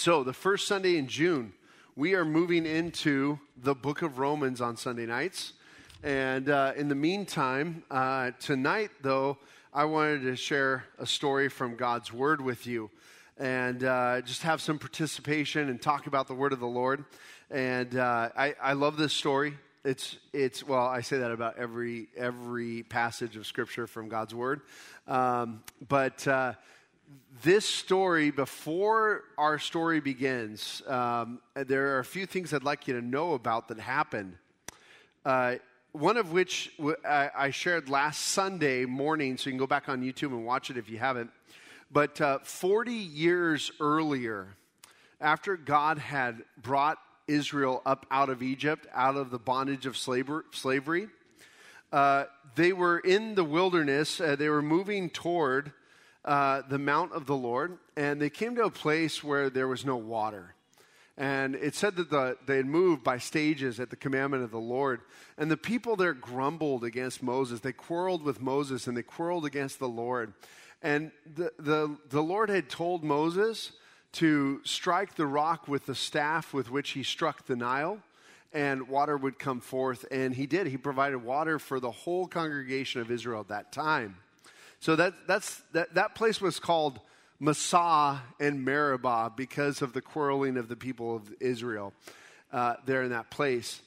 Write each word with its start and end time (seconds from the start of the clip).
So, 0.00 0.22
the 0.22 0.32
first 0.32 0.68
Sunday 0.68 0.96
in 0.96 1.08
June, 1.08 1.52
we 1.96 2.14
are 2.14 2.24
moving 2.24 2.66
into 2.66 3.40
the 3.56 3.74
book 3.74 4.02
of 4.02 4.20
Romans 4.20 4.60
on 4.60 4.76
Sunday 4.76 5.06
nights. 5.06 5.54
And 6.04 6.48
uh, 6.48 6.72
in 6.76 6.86
the 6.86 6.94
meantime, 6.94 7.82
uh, 7.90 8.30
tonight, 8.38 8.90
though, 9.02 9.38
I 9.74 9.86
wanted 9.86 10.22
to 10.22 10.36
share 10.36 10.84
a 11.00 11.04
story 11.04 11.48
from 11.48 11.74
God's 11.74 12.12
Word 12.12 12.40
with 12.40 12.64
you 12.64 12.90
and 13.38 13.82
uh, 13.82 14.20
just 14.20 14.42
have 14.42 14.60
some 14.60 14.78
participation 14.78 15.68
and 15.68 15.82
talk 15.82 16.06
about 16.06 16.28
the 16.28 16.34
Word 16.34 16.52
of 16.52 16.60
the 16.60 16.66
Lord. 16.68 17.04
And 17.50 17.96
uh, 17.96 18.28
I, 18.36 18.54
I 18.62 18.74
love 18.74 18.98
this 18.98 19.12
story. 19.12 19.54
It's, 19.84 20.16
it's 20.32 20.64
well, 20.64 20.86
I 20.86 21.00
say 21.00 21.18
that 21.18 21.32
about 21.32 21.58
every, 21.58 22.06
every 22.16 22.84
passage 22.84 23.34
of 23.34 23.48
Scripture 23.48 23.88
from 23.88 24.08
God's 24.08 24.32
Word. 24.32 24.60
Um, 25.08 25.64
but 25.88 26.24
uh, 26.28 26.52
this 27.42 27.64
story, 27.64 28.30
before 28.30 29.22
our 29.36 29.58
story 29.58 30.00
begins, 30.00 30.82
um, 30.86 31.40
there 31.54 31.96
are 31.96 31.98
a 32.00 32.04
few 32.04 32.26
things 32.26 32.52
I'd 32.52 32.64
like 32.64 32.88
you 32.88 32.94
to 32.94 33.04
know 33.04 33.34
about 33.34 33.68
that 33.68 33.78
happened. 33.78 34.36
Uh, 35.24 35.56
one 35.92 36.16
of 36.16 36.32
which 36.32 36.72
I 37.04 37.50
shared 37.50 37.88
last 37.88 38.20
Sunday 38.20 38.84
morning, 38.84 39.36
so 39.36 39.48
you 39.48 39.52
can 39.52 39.58
go 39.58 39.66
back 39.66 39.88
on 39.88 40.02
YouTube 40.02 40.28
and 40.28 40.44
watch 40.44 40.70
it 40.70 40.76
if 40.76 40.88
you 40.88 40.98
haven't. 40.98 41.30
But 41.90 42.20
uh, 42.20 42.38
40 42.40 42.92
years 42.92 43.70
earlier, 43.80 44.48
after 45.20 45.56
God 45.56 45.98
had 45.98 46.44
brought 46.60 46.98
Israel 47.26 47.82
up 47.86 48.06
out 48.10 48.28
of 48.28 48.42
Egypt, 48.42 48.86
out 48.92 49.16
of 49.16 49.30
the 49.30 49.38
bondage 49.38 49.86
of 49.86 49.96
slavery, 49.96 51.08
uh, 51.92 52.24
they 52.54 52.72
were 52.72 52.98
in 52.98 53.34
the 53.34 53.44
wilderness. 53.44 54.20
Uh, 54.20 54.36
they 54.36 54.48
were 54.48 54.62
moving 54.62 55.08
toward 55.08 55.72
uh, 56.28 56.62
the 56.68 56.78
Mount 56.78 57.12
of 57.12 57.24
the 57.24 57.34
Lord, 57.34 57.78
and 57.96 58.20
they 58.20 58.28
came 58.28 58.54
to 58.56 58.64
a 58.64 58.70
place 58.70 59.24
where 59.24 59.48
there 59.48 59.66
was 59.66 59.86
no 59.86 59.96
water. 59.96 60.54
And 61.16 61.54
it 61.54 61.74
said 61.74 61.96
that 61.96 62.10
the, 62.10 62.36
they 62.46 62.58
had 62.58 62.66
moved 62.66 63.02
by 63.02 63.16
stages 63.16 63.80
at 63.80 63.88
the 63.88 63.96
commandment 63.96 64.44
of 64.44 64.50
the 64.50 64.58
Lord. 64.58 65.00
And 65.38 65.50
the 65.50 65.56
people 65.56 65.96
there 65.96 66.12
grumbled 66.12 66.84
against 66.84 67.22
Moses. 67.22 67.60
They 67.60 67.72
quarreled 67.72 68.22
with 68.22 68.40
Moses 68.40 68.86
and 68.86 68.96
they 68.96 69.02
quarreled 69.02 69.44
against 69.44 69.78
the 69.80 69.88
Lord. 69.88 70.34
And 70.82 71.10
the, 71.34 71.50
the, 71.58 71.96
the 72.10 72.22
Lord 72.22 72.50
had 72.50 72.68
told 72.68 73.02
Moses 73.02 73.72
to 74.12 74.60
strike 74.64 75.16
the 75.16 75.26
rock 75.26 75.66
with 75.66 75.86
the 75.86 75.94
staff 75.94 76.52
with 76.52 76.70
which 76.70 76.90
he 76.90 77.02
struck 77.02 77.46
the 77.46 77.56
Nile, 77.56 77.98
and 78.52 78.86
water 78.86 79.16
would 79.16 79.38
come 79.38 79.60
forth. 79.60 80.04
And 80.10 80.34
he 80.34 80.46
did. 80.46 80.68
He 80.68 80.76
provided 80.76 81.18
water 81.18 81.58
for 81.58 81.80
the 81.80 81.90
whole 81.90 82.28
congregation 82.28 83.00
of 83.00 83.10
Israel 83.10 83.40
at 83.40 83.48
that 83.48 83.72
time. 83.72 84.16
So 84.80 84.96
that, 84.96 85.14
that's, 85.26 85.62
that, 85.72 85.94
that 85.94 86.14
place 86.14 86.40
was 86.40 86.60
called 86.60 87.00
Massah 87.40 88.22
and 88.40 88.64
Meribah 88.64 89.32
because 89.36 89.82
of 89.82 89.92
the 89.92 90.00
quarreling 90.00 90.56
of 90.56 90.68
the 90.68 90.76
people 90.76 91.16
of 91.16 91.32
Israel 91.40 91.92
uh, 92.52 92.74
there 92.86 93.02
in 93.02 93.10
that 93.10 93.30
place. 93.30 93.80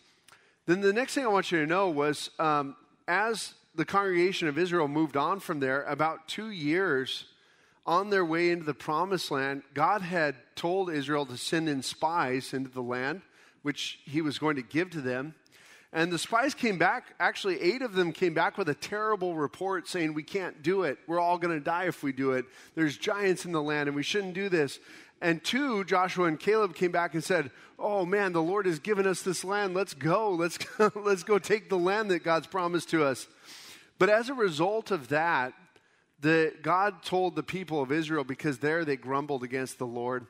Then 0.66 0.82
the 0.82 0.94
next 0.94 1.14
thing 1.14 1.26
I 1.26 1.30
want 1.30 1.52
you 1.52 1.60
to 1.60 1.68
know 1.68 1.90
was 1.90 2.30
um, 2.40 2.76
as 3.08 3.54
the 3.76 3.86
congregation 3.86 4.48
of 4.48 4.58
Israel 4.58 4.88
moved 4.88 5.18
on 5.18 5.40
from 5.40 5.60
there, 5.60 5.84
about 5.84 6.28
two 6.28 6.50
years 6.50 7.26
on 7.86 8.10
their 8.10 8.26
way 8.26 8.52
into 8.52 8.66
the 8.66 8.74
promised 8.74 9.32
land, 9.32 9.64
God 9.74 10.02
had 10.02 10.36
told 10.56 10.92
Israel 10.92 11.26
to 11.26 11.38
send 11.38 11.68
in 11.68 11.82
spies 11.82 12.54
into 12.54 12.70
the 12.70 12.82
land, 12.82 13.22
which 13.64 14.00
he 14.06 14.22
was 14.22 14.38
going 14.38 14.56
to 14.58 14.62
give 14.62 14.92
to 14.92 15.02
them. 15.02 15.34
And 15.94 16.12
the 16.12 16.18
spies 16.18 16.54
came 16.54 16.78
back, 16.78 17.16
actually, 17.20 17.60
eight 17.60 17.82
of 17.82 17.94
them 17.94 18.14
came 18.14 18.34
back 18.34 18.58
with 18.58 18.70
a 18.70 18.74
terrible 18.74 19.36
report 19.36 19.90
saying, 19.90 20.14
We 20.14 20.24
can't 20.24 20.64
do 20.64 20.84
it. 20.84 20.98
We're 21.06 21.20
all 21.20 21.38
going 21.38 21.58
to 21.58 21.64
die 21.64 21.86
if 21.86 22.02
we 22.02 22.14
do 22.14 22.32
it. 22.32 22.46
There's 22.76 22.98
giants 22.98 23.44
in 23.46 23.52
the 23.52 23.62
land 23.62 23.88
and 23.90 23.96
we 23.96 24.04
shouldn't 24.04 24.34
do 24.34 24.48
this. 24.48 24.80
And 25.22 25.44
two, 25.44 25.84
Joshua 25.84 26.26
and 26.26 26.40
Caleb 26.40 26.76
came 26.76 26.92
back 26.92 27.14
and 27.14 27.24
said, 27.24 27.52
Oh 27.78 28.06
man, 28.06 28.32
the 28.32 28.42
Lord 28.42 28.66
has 28.68 28.80
given 28.80 29.06
us 29.06 29.22
this 29.22 29.44
land. 29.44 29.74
Let's 29.74 29.94
go. 29.94 30.32
Let's 30.32 30.58
go. 30.78 30.92
Let's 30.96 31.24
go 31.24 31.38
take 31.40 31.70
the 31.70 31.78
land 31.78 32.10
that 32.12 32.24
God's 32.24 32.48
promised 32.48 32.90
to 32.92 33.04
us. 33.04 33.28
But 34.00 34.10
as 34.10 34.30
a 34.30 34.34
result 34.34 34.92
of 34.92 35.10
that, 35.10 35.54
the, 36.22 36.54
God 36.62 37.04
told 37.04 37.36
the 37.36 37.44
people 37.44 37.82
of 37.82 37.92
Israel, 37.92 38.24
because 38.24 38.60
there 38.60 38.86
they 38.86 38.96
grumbled 38.96 39.44
against 39.44 39.78
the 39.78 39.88
Lord, 39.88 40.28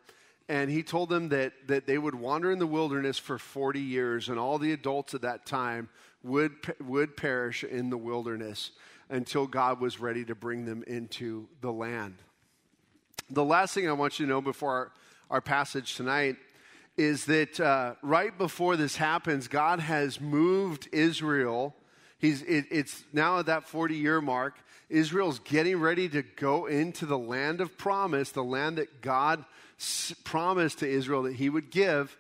and 0.52 0.70
he 0.70 0.84
told 0.84 1.08
them 1.08 1.30
that, 1.30 1.54
that 1.68 1.88
they 1.88 1.98
would 1.98 2.14
wander 2.14 2.52
in 2.52 2.60
the 2.60 2.68
wilderness 2.68 3.18
for 3.18 3.38
40 3.38 3.80
years, 3.80 4.28
and 4.28 4.38
all 4.38 4.58
the 4.58 4.74
adults 4.74 5.14
at 5.14 5.22
that 5.22 5.46
time 5.46 5.88
would, 6.24 6.52
would 6.82 7.16
perish 7.16 7.64
in 7.64 7.90
the 7.90 7.98
wilderness 7.98 8.72
until 9.10 9.48
God 9.48 9.80
was 9.80 10.02
ready 10.02 10.26
to 10.26 10.36
bring 10.36 10.66
them 10.66 10.84
into 10.88 11.48
the 11.62 11.72
land. 11.72 12.16
The 13.30 13.46
last 13.46 13.74
thing 13.74 13.88
I 13.88 13.94
want 13.94 14.20
you 14.20 14.26
to 14.26 14.30
know 14.30 14.42
before 14.42 14.72
our, 14.72 14.92
our 15.30 15.42
passage 15.42 15.96
tonight 15.96 16.36
is 16.98 17.24
that 17.28 17.58
uh, 17.62 17.96
right 18.02 18.38
before 18.38 18.76
this 18.76 18.98
happens, 18.98 19.48
God 19.48 19.80
has 19.80 20.20
moved 20.20 20.90
Israel. 20.92 21.74
He's, 22.20 22.42
it, 22.42 22.66
it's 22.70 23.06
now 23.14 23.40
at 23.40 23.46
that 23.46 23.70
40 23.70 23.96
year 23.96 24.20
mark. 24.20 24.56
Israel's 24.90 25.40
getting 25.40 25.80
ready 25.80 26.10
to 26.10 26.22
go 26.22 26.66
into 26.66 27.06
the 27.06 27.18
land 27.18 27.62
of 27.62 27.78
promise, 27.78 28.32
the 28.32 28.44
land 28.44 28.80
that 28.80 29.02
God 29.02 29.46
promise 30.24 30.76
to 30.76 30.90
Israel 30.90 31.24
that 31.24 31.36
he 31.36 31.50
would 31.50 31.72
give. 31.72 32.18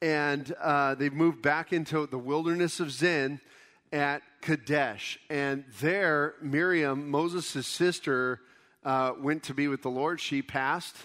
And 0.00 0.52
uh, 0.60 0.94
they've 0.96 1.12
moved 1.12 1.42
back 1.42 1.72
into 1.72 2.06
the 2.06 2.18
wilderness 2.18 2.80
of 2.80 2.90
Zin 2.90 3.40
at 3.92 4.22
Kadesh. 4.40 5.18
And 5.30 5.64
there, 5.80 6.34
Miriam, 6.42 7.10
Moses' 7.10 7.66
sister, 7.66 8.40
uh, 8.84 9.12
went 9.18 9.44
to 9.44 9.54
be 9.54 9.68
with 9.68 9.82
the 9.82 9.90
Lord. 9.90 10.20
She 10.20 10.42
passed. 10.42 10.96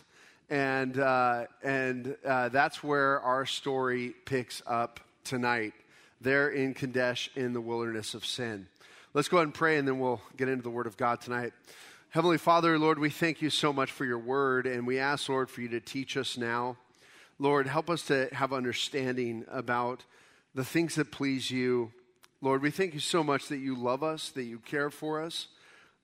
And, 0.49 0.97
uh, 0.97 1.45
and 1.61 2.15
uh, 2.25 2.49
that's 2.49 2.83
where 2.83 3.19
our 3.21 3.45
story 3.45 4.13
picks 4.25 4.61
up 4.65 4.99
tonight, 5.25 5.73
there 6.21 6.49
in 6.49 6.73
Kadesh 6.73 7.29
in 7.35 7.53
the 7.53 7.61
wilderness 7.61 8.13
of 8.13 8.25
Zin. 8.25 8.67
Let's 9.13 9.27
go 9.27 9.37
ahead 9.37 9.47
and 9.47 9.53
pray, 9.53 9.77
and 9.77 9.87
then 9.87 9.99
we'll 9.99 10.21
get 10.37 10.47
into 10.47 10.63
the 10.63 10.69
Word 10.69 10.87
of 10.87 10.95
God 10.95 11.21
tonight. 11.21 11.51
Heavenly 12.17 12.39
Father, 12.39 12.79
Lord, 12.79 12.97
we 12.97 13.11
thank 13.11 13.43
you 13.43 13.51
so 13.51 13.71
much 13.71 13.91
for 13.91 14.03
your 14.03 14.17
word, 14.17 14.65
and 14.65 14.87
we 14.87 14.97
ask, 14.97 15.29
Lord, 15.29 15.51
for 15.51 15.61
you 15.61 15.67
to 15.67 15.79
teach 15.79 16.17
us 16.17 16.35
now. 16.35 16.75
Lord, 17.37 17.67
help 17.67 17.91
us 17.91 18.01
to 18.07 18.27
have 18.33 18.51
understanding 18.51 19.45
about 19.51 20.03
the 20.55 20.65
things 20.65 20.95
that 20.95 21.11
please 21.11 21.51
you. 21.51 21.91
Lord, 22.41 22.63
we 22.63 22.71
thank 22.71 22.95
you 22.95 22.99
so 22.99 23.23
much 23.23 23.49
that 23.49 23.59
you 23.59 23.75
love 23.75 24.01
us, 24.01 24.29
that 24.29 24.45
you 24.45 24.57
care 24.57 24.89
for 24.89 25.21
us. 25.21 25.49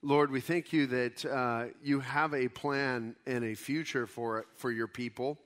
Lord, 0.02 0.30
we 0.30 0.40
thank 0.40 0.72
you 0.72 0.86
that 0.86 1.24
uh, 1.24 1.64
you 1.82 1.98
have 1.98 2.32
a 2.32 2.46
plan 2.46 3.16
and 3.26 3.42
a 3.42 3.56
future 3.56 4.06
for, 4.06 4.46
for 4.54 4.70
your 4.70 4.86
people. 4.86 5.36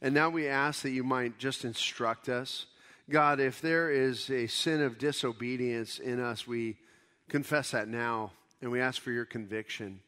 And 0.00 0.14
now 0.14 0.30
we 0.30 0.46
ask 0.46 0.82
that 0.82 0.90
you 0.90 1.02
might 1.02 1.36
just 1.38 1.64
instruct 1.64 2.28
us. 2.28 2.66
God, 3.10 3.40
if 3.40 3.60
there 3.60 3.90
is 3.90 4.30
a 4.30 4.46
sin 4.46 4.82
of 4.82 4.98
disobedience 4.98 5.98
in 5.98 6.20
us, 6.20 6.46
we 6.46 6.76
confess 7.28 7.72
that 7.72 7.88
now 7.88 8.30
and 8.60 8.70
we 8.70 8.80
ask 8.80 9.02
for 9.02 9.10
your 9.10 9.24
conviction. 9.24 9.98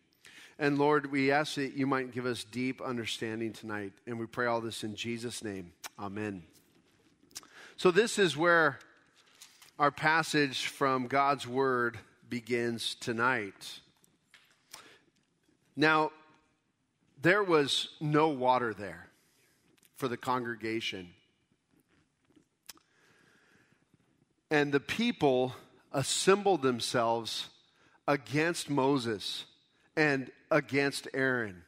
And 0.59 0.79
Lord, 0.79 1.11
we 1.11 1.31
ask 1.31 1.57
that 1.57 1.75
you 1.75 1.87
might 1.87 2.13
give 2.13 2.27
us 2.27 2.45
deep 2.45 2.81
understanding 2.81 3.53
tonight. 3.53 3.93
And 4.07 4.19
we 4.19 4.27
pray 4.27 4.47
all 4.47 4.61
this 4.61 4.85
in 4.85 4.95
Jesus' 4.95 5.43
name. 5.43 5.73
Amen. 5.99 6.45
So, 7.77 7.91
this 7.91 8.19
is 8.19 8.37
where 8.37 8.79
our 9.79 9.91
passage 9.91 10.67
from 10.67 11.09
God's 11.09 11.47
Word 11.47 11.99
begins 12.29 12.95
tonight. 12.95 13.81
Now, 15.77 16.13
there 17.21 17.43
was 17.43 17.89
no 18.01 18.29
water 18.29 18.73
there 18.73 19.09
for 19.97 20.07
the 20.07 20.17
congregation. 20.17 21.09
And 24.51 24.73
the 24.73 24.81
people 24.81 25.57
assembled 25.91 26.63
themselves 26.63 27.49
against 28.07 28.71
Moses 28.71 29.47
and 29.97 30.31
against 30.51 31.09
Aaron. 31.15 31.63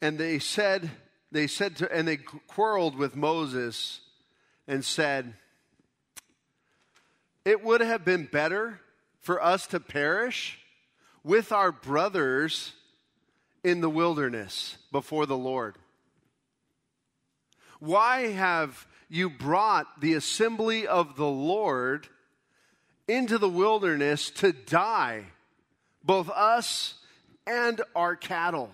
And 0.00 0.18
they 0.18 0.38
said, 0.38 0.90
they 1.30 1.46
said 1.46 1.76
to, 1.76 1.92
and 1.92 2.06
they 2.06 2.16
quarreled 2.16 2.96
with 2.96 3.16
Moses 3.16 4.00
and 4.66 4.84
said, 4.84 5.34
It 7.44 7.62
would 7.64 7.80
have 7.80 8.04
been 8.04 8.28
better 8.30 8.80
for 9.20 9.42
us 9.42 9.66
to 9.68 9.80
perish 9.80 10.58
with 11.22 11.52
our 11.52 11.70
brothers 11.70 12.72
in 13.62 13.80
the 13.80 13.90
wilderness 13.90 14.76
before 14.90 15.26
the 15.26 15.36
Lord. 15.36 15.76
Why 17.78 18.28
have 18.28 18.86
you 19.08 19.30
brought 19.30 20.00
the 20.00 20.14
assembly 20.14 20.86
of 20.86 21.16
the 21.16 21.26
Lord 21.26 22.08
into 23.08 23.38
the 23.38 23.48
wilderness 23.48 24.30
to 24.30 24.52
die, 24.52 25.24
both 26.04 26.28
us 26.30 26.94
and 27.46 27.80
our 27.94 28.16
cattle. 28.16 28.70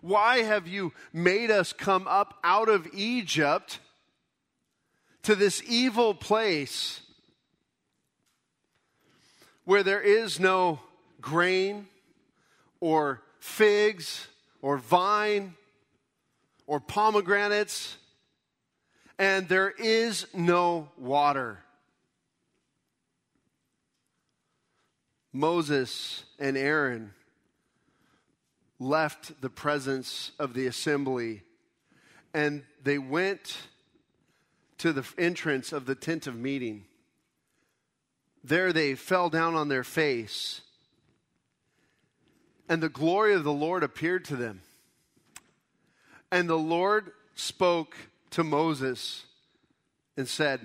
Why 0.00 0.38
have 0.38 0.66
you 0.66 0.92
made 1.12 1.50
us 1.50 1.72
come 1.72 2.06
up 2.08 2.38
out 2.42 2.68
of 2.68 2.88
Egypt 2.92 3.78
to 5.22 5.36
this 5.36 5.62
evil 5.66 6.14
place 6.14 7.00
where 9.64 9.82
there 9.82 10.00
is 10.00 10.40
no 10.40 10.80
grain 11.20 11.86
or 12.80 13.22
figs 13.38 14.26
or 14.60 14.76
vine 14.76 15.54
or 16.66 16.80
pomegranates, 16.80 17.96
and 19.22 19.48
there 19.48 19.70
is 19.70 20.26
no 20.34 20.88
water. 20.98 21.60
Moses 25.32 26.24
and 26.40 26.56
Aaron 26.56 27.14
left 28.80 29.40
the 29.40 29.48
presence 29.48 30.32
of 30.40 30.54
the 30.54 30.66
assembly 30.66 31.42
and 32.34 32.64
they 32.82 32.98
went 32.98 33.58
to 34.78 34.92
the 34.92 35.06
entrance 35.16 35.72
of 35.72 35.86
the 35.86 35.94
tent 35.94 36.26
of 36.26 36.34
meeting. 36.34 36.84
There 38.42 38.72
they 38.72 38.96
fell 38.96 39.30
down 39.30 39.54
on 39.54 39.68
their 39.68 39.84
face, 39.84 40.62
and 42.68 42.82
the 42.82 42.88
glory 42.88 43.34
of 43.34 43.44
the 43.44 43.52
Lord 43.52 43.84
appeared 43.84 44.24
to 44.24 44.36
them. 44.36 44.62
And 46.32 46.50
the 46.50 46.58
Lord 46.58 47.12
spoke 47.36 47.94
to 48.32 48.44
Moses 48.44 49.24
and 50.16 50.28
said, 50.28 50.60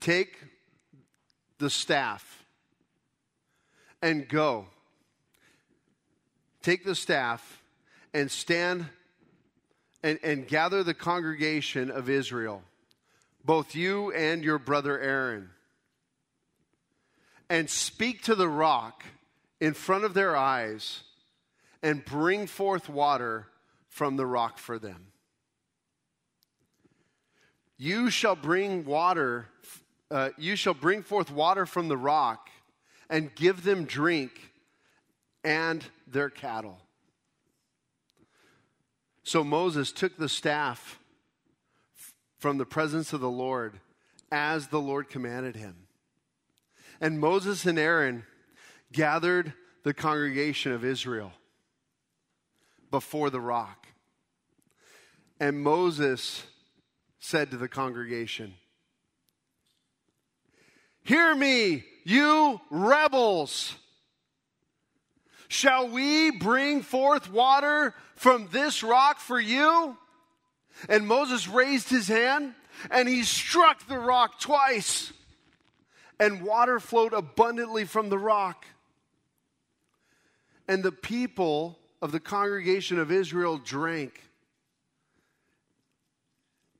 Take 0.00 0.36
the 1.58 1.70
staff 1.70 2.44
and 4.02 4.28
go. 4.28 4.66
Take 6.62 6.84
the 6.84 6.94
staff 6.94 7.62
and 8.12 8.30
stand 8.30 8.86
and, 10.02 10.18
and 10.22 10.46
gather 10.46 10.82
the 10.82 10.94
congregation 10.94 11.90
of 11.90 12.10
Israel, 12.10 12.62
both 13.44 13.74
you 13.74 14.12
and 14.12 14.44
your 14.44 14.58
brother 14.58 15.00
Aaron, 15.00 15.50
and 17.48 17.70
speak 17.70 18.22
to 18.24 18.34
the 18.34 18.48
rock 18.48 19.04
in 19.60 19.72
front 19.72 20.04
of 20.04 20.14
their 20.14 20.36
eyes 20.36 21.02
and 21.82 22.04
bring 22.04 22.46
forth 22.46 22.88
water 22.88 23.46
from 23.96 24.16
the 24.16 24.26
rock 24.26 24.58
for 24.58 24.78
them. 24.78 25.06
You 27.78 28.10
shall 28.10 28.36
bring 28.36 28.84
water, 28.84 29.46
uh, 30.10 30.30
you 30.36 30.54
shall 30.54 30.74
bring 30.74 31.02
forth 31.02 31.30
water 31.30 31.64
from 31.64 31.88
the 31.88 31.96
rock 31.96 32.50
and 33.08 33.34
give 33.34 33.64
them 33.64 33.86
drink 33.86 34.52
and 35.42 35.82
their 36.06 36.28
cattle. 36.28 36.76
So 39.22 39.42
Moses 39.42 39.92
took 39.92 40.18
the 40.18 40.28
staff 40.28 40.98
from 42.38 42.58
the 42.58 42.66
presence 42.66 43.14
of 43.14 43.22
the 43.22 43.30
Lord 43.30 43.80
as 44.30 44.66
the 44.66 44.80
Lord 44.80 45.08
commanded 45.08 45.56
him. 45.56 45.86
And 47.00 47.18
Moses 47.18 47.64
and 47.64 47.78
Aaron 47.78 48.24
gathered 48.92 49.54
the 49.84 49.94
congregation 49.94 50.72
of 50.72 50.84
Israel 50.84 51.32
before 52.90 53.30
the 53.30 53.40
rock. 53.40 53.85
And 55.38 55.62
Moses 55.62 56.44
said 57.18 57.50
to 57.50 57.56
the 57.56 57.68
congregation, 57.68 58.54
Hear 61.02 61.34
me, 61.34 61.84
you 62.04 62.60
rebels. 62.70 63.74
Shall 65.48 65.88
we 65.88 66.32
bring 66.32 66.82
forth 66.82 67.30
water 67.30 67.94
from 68.16 68.48
this 68.50 68.82
rock 68.82 69.20
for 69.20 69.38
you? 69.38 69.96
And 70.88 71.06
Moses 71.06 71.46
raised 71.48 71.88
his 71.88 72.08
hand 72.08 72.54
and 72.90 73.08
he 73.08 73.22
struck 73.22 73.86
the 73.86 73.98
rock 73.98 74.40
twice, 74.40 75.12
and 76.20 76.42
water 76.42 76.78
flowed 76.78 77.12
abundantly 77.12 77.84
from 77.84 78.08
the 78.08 78.18
rock. 78.18 78.66
And 80.68 80.82
the 80.82 80.92
people 80.92 81.78
of 82.02 82.12
the 82.12 82.20
congregation 82.20 82.98
of 82.98 83.10
Israel 83.10 83.58
drank, 83.58 84.22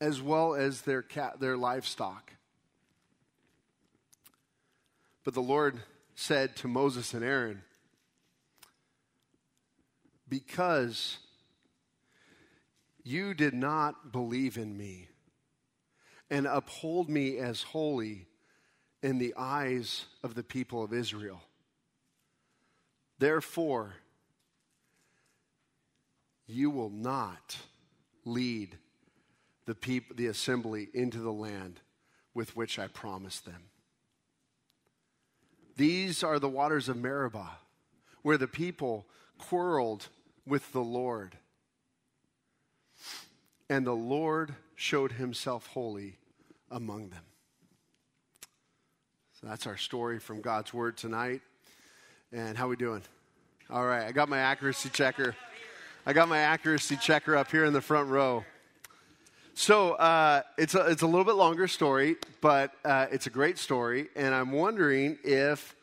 as 0.01 0.21
well 0.21 0.55
as 0.55 0.83
their, 0.83 1.03
cat, 1.03 1.41
their 1.41 1.57
livestock. 1.57 2.33
But 5.25 5.35
the 5.35 5.43
Lord 5.43 5.81
said 6.15 6.57
to 6.57 6.69
Moses 6.69 7.15
and 7.15 7.25
Aaron, 7.25 7.63
Because 10.29 11.19
you 13.03 13.35
did 13.35 13.55
not 13.55 14.13
believe 14.13 14.57
in 14.57 14.77
me 14.77 15.09
and 16.31 16.47
uphold 16.47 17.09
me 17.09 17.39
as 17.39 17.63
holy 17.63 18.27
in 19.03 19.19
the 19.19 19.35
eyes 19.37 20.07
of 20.23 20.35
the 20.35 20.43
people 20.43 20.83
of 20.83 20.93
Israel. 20.93 21.41
Therefore, 23.19 23.95
you 26.47 26.71
will 26.71 26.91
not 26.91 27.57
lead 28.25 28.77
the 29.67 29.75
people, 29.75 30.17
the 30.17 30.27
assembly 30.27 30.89
into 30.95 31.19
the 31.19 31.33
land 31.33 31.81
with 32.35 32.57
which 32.57 32.79
I 32.79 32.87
promised 32.87 33.45
them. 33.45 33.65
These 35.77 36.23
are 36.23 36.39
the 36.39 36.49
waters 36.49 36.89
of 36.89 36.97
Meribah, 36.97 37.59
where 38.23 38.39
the 38.39 38.49
people 38.49 39.07
quarreled 39.39 40.09
with 40.47 40.73
the 40.73 40.83
Lord. 40.83 41.37
And 43.69 43.87
the 43.87 43.93
Lord 43.93 44.55
showed 44.75 45.13
himself 45.13 45.67
holy 45.67 46.19
among 46.71 47.11
them. 47.11 47.25
So 49.41 49.47
that's 49.47 49.67
our 49.67 49.77
story 49.77 50.19
from 50.19 50.41
God's 50.41 50.73
word 50.73 50.97
tonight. 50.97 51.43
And 52.33 52.57
how 52.57 52.69
we 52.69 52.77
doing? 52.77 53.03
All 53.69 53.85
right, 53.85 54.07
I 54.07 54.13
got 54.13 54.29
my 54.29 54.39
accuracy 54.39 54.89
checker. 54.89 55.35
I 56.07 56.13
got 56.13 56.29
my 56.29 56.39
accuracy 56.39 56.97
checker 56.97 57.37
up 57.37 57.51
here 57.51 57.65
in 57.65 57.73
the 57.73 57.81
front 57.81 58.09
row. 58.09 58.45
So 59.59 59.93
uh, 59.93 60.43
it's, 60.59 60.75
a, 60.75 60.81
it's 60.83 61.01
a 61.01 61.07
little 61.07 61.25
bit 61.25 61.35
longer 61.35 61.67
story, 61.67 62.17
but 62.43 62.75
uh, 62.85 63.07
it's 63.11 63.27
a 63.27 63.31
great 63.31 63.57
story. 63.57 64.09
And 64.15 64.35
I'm 64.35 64.53
wondering 64.53 65.17
if 65.25 65.75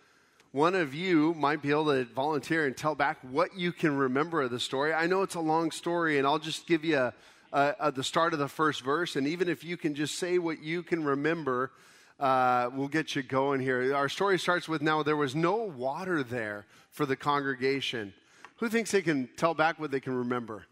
one 0.51 0.75
of 0.75 0.93
you 0.93 1.33
might 1.33 1.63
be 1.63 1.71
able 1.71 1.85
to 1.85 2.05
volunteer 2.05 2.67
and 2.67 2.77
tell 2.77 2.93
back 2.93 3.17
what 3.23 3.57
you 3.57 3.71
can 3.71 3.97
remember 3.97 4.43
of 4.43 4.51
the 4.51 4.59
story. 4.59 4.93
I 4.93 5.07
know 5.07 5.23
it's 5.23 5.33
a 5.33 5.39
long 5.39 5.71
story, 5.71 6.19
and 6.19 6.27
I'll 6.27 6.37
just 6.37 6.67
give 6.67 6.85
you 6.85 6.97
a, 6.97 7.13
uh, 7.51 7.73
at 7.79 7.95
the 7.95 8.03
start 8.03 8.33
of 8.33 8.37
the 8.37 8.47
first 8.47 8.83
verse. 8.83 9.15
And 9.15 9.25
even 9.25 9.49
if 9.49 9.63
you 9.63 9.75
can 9.75 9.95
just 9.95 10.19
say 10.19 10.37
what 10.37 10.61
you 10.61 10.83
can 10.83 11.03
remember, 11.03 11.71
uh, 12.19 12.69
we'll 12.71 12.87
get 12.87 13.15
you 13.15 13.23
going 13.23 13.59
here. 13.59 13.95
Our 13.95 14.07
story 14.07 14.37
starts 14.37 14.69
with 14.69 14.83
now 14.83 15.01
there 15.01 15.17
was 15.17 15.33
no 15.33 15.55
water 15.55 16.21
there 16.21 16.67
for 16.91 17.07
the 17.07 17.15
congregation. 17.15 18.13
Who 18.57 18.69
thinks 18.69 18.91
they 18.91 19.01
can 19.01 19.29
tell 19.35 19.55
back 19.55 19.79
what 19.79 19.89
they 19.89 19.99
can 19.99 20.15
remember? 20.15 20.63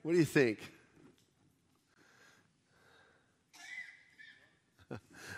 What 0.00 0.12
do 0.12 0.18
you 0.18 0.24
think? 0.24 0.60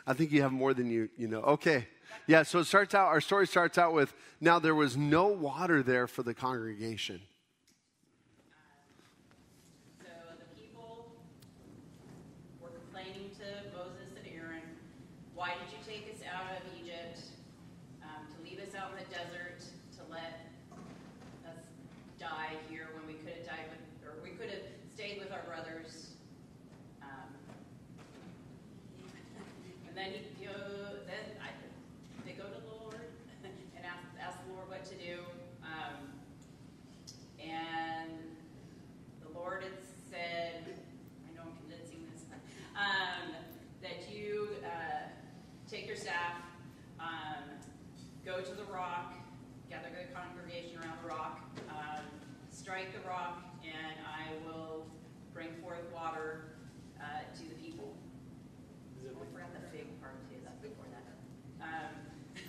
I 0.06 0.14
think 0.14 0.32
you 0.32 0.42
have 0.42 0.52
more 0.52 0.74
than 0.74 0.90
you, 0.90 1.08
you 1.16 1.28
know. 1.28 1.40
Okay. 1.40 1.86
Yeah, 2.26 2.42
so 2.42 2.58
it 2.58 2.64
starts 2.64 2.94
out, 2.94 3.08
our 3.08 3.20
story 3.20 3.46
starts 3.46 3.78
out 3.78 3.92
with 3.92 4.14
now 4.40 4.58
there 4.58 4.74
was 4.74 4.96
no 4.96 5.26
water 5.26 5.82
there 5.82 6.06
for 6.06 6.22
the 6.22 6.34
congregation. 6.34 7.20
strike 52.70 52.94
the 52.94 53.02
rock, 53.02 53.42
and 53.66 53.98
I 54.06 54.30
will 54.46 54.86
bring 55.34 55.50
forth 55.58 55.82
water 55.92 56.54
uh, 57.02 57.26
to 57.34 57.42
the 57.42 57.58
people. 57.58 57.98
The 59.02 59.10
fig 59.74 59.90
part 59.98 60.14
too. 60.30 60.38
That's 60.46 60.62
before 60.62 60.86
that. 60.94 61.02
Um, 61.58 61.90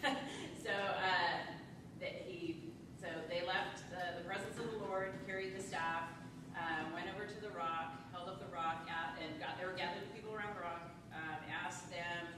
so 0.62 0.70
uh, 0.70 1.42
that 2.02 2.22
he, 2.30 2.70
so 3.02 3.08
they 3.34 3.42
left 3.48 3.82
the, 3.90 4.22
the, 4.22 4.24
presence 4.30 4.62
of 4.62 4.70
the 4.70 4.86
Lord, 4.86 5.10
carried 5.26 5.58
the 5.58 5.64
staff, 5.64 6.06
um, 6.54 6.94
went 6.94 7.10
over 7.10 7.26
to 7.26 7.42
the 7.42 7.50
rock, 7.58 7.98
held 8.14 8.30
up 8.30 8.38
the 8.38 8.54
rock, 8.54 8.86
at, 8.86 9.18
and 9.26 9.42
got 9.42 9.58
there 9.58 9.74
were 9.74 9.74
gathered 9.74 10.06
people 10.14 10.38
around 10.38 10.54
the 10.54 10.62
rock. 10.62 10.86
Um, 11.18 11.42
asked 11.50 11.90
them, 11.90 12.30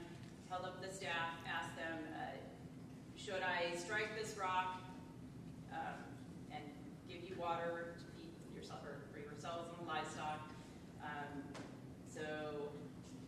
held 0.48 0.64
up 0.64 0.80
the 0.80 0.88
staff, 0.88 1.36
asked 1.44 1.76
them, 1.76 2.00
uh, 2.16 2.32
should 3.14 3.44
I 3.44 3.76
strike 3.76 4.16
this 4.16 4.38
rock? 4.40 4.80
Um, 5.70 6.13
water 7.44 7.94
to 7.98 8.04
feed 8.16 8.32
yourself 8.56 8.80
or 8.84 9.04
for 9.12 9.20
yourselves 9.20 9.68
and 9.68 9.86
the 9.86 9.92
livestock. 9.92 10.48
Um, 11.02 11.44
so, 12.08 12.22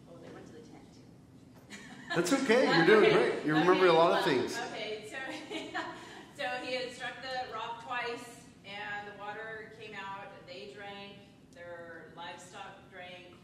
oh, 0.08 0.16
they 0.24 0.32
went 0.32 0.46
to 0.46 0.52
the 0.52 0.64
tent 0.64 0.88
too. 0.96 1.76
That's 2.14 2.32
okay. 2.32 2.64
You're 2.64 2.86
doing 2.86 3.12
great. 3.14 3.44
You 3.44 3.54
remember 3.54 3.86
a 3.86 3.90
okay, 3.90 3.98
lot 3.98 4.18
of 4.18 4.24
things. 4.24 4.58
Okay, 4.72 5.04
so, 5.10 5.16
so 6.38 6.44
he 6.64 6.74
had 6.74 6.90
struck 6.92 7.20
the 7.20 7.52
rock 7.54 7.84
twice, 7.84 8.40
and 8.64 9.06
the 9.06 9.22
water 9.22 9.72
came 9.78 9.94
out. 9.94 10.32
They 10.46 10.72
drank. 10.74 11.20
Their 11.54 12.12
livestock 12.16 12.88
drank. 12.90 13.36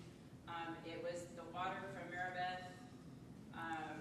Um, 0.48 0.76
it 0.86 1.04
was 1.04 1.26
the 1.36 1.44
water 1.52 1.80
from 1.92 2.08
Meribeth. 2.08 2.64
Um, 3.54 4.00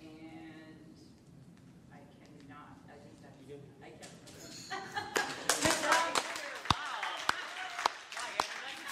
and 0.00 0.96
I 1.92 2.00
cannot. 2.20 2.76
I 2.88 2.96
think 3.00 3.16
that's. 3.22 3.40
I 3.80 3.88
can't 3.88 4.10
remember. 4.10 4.34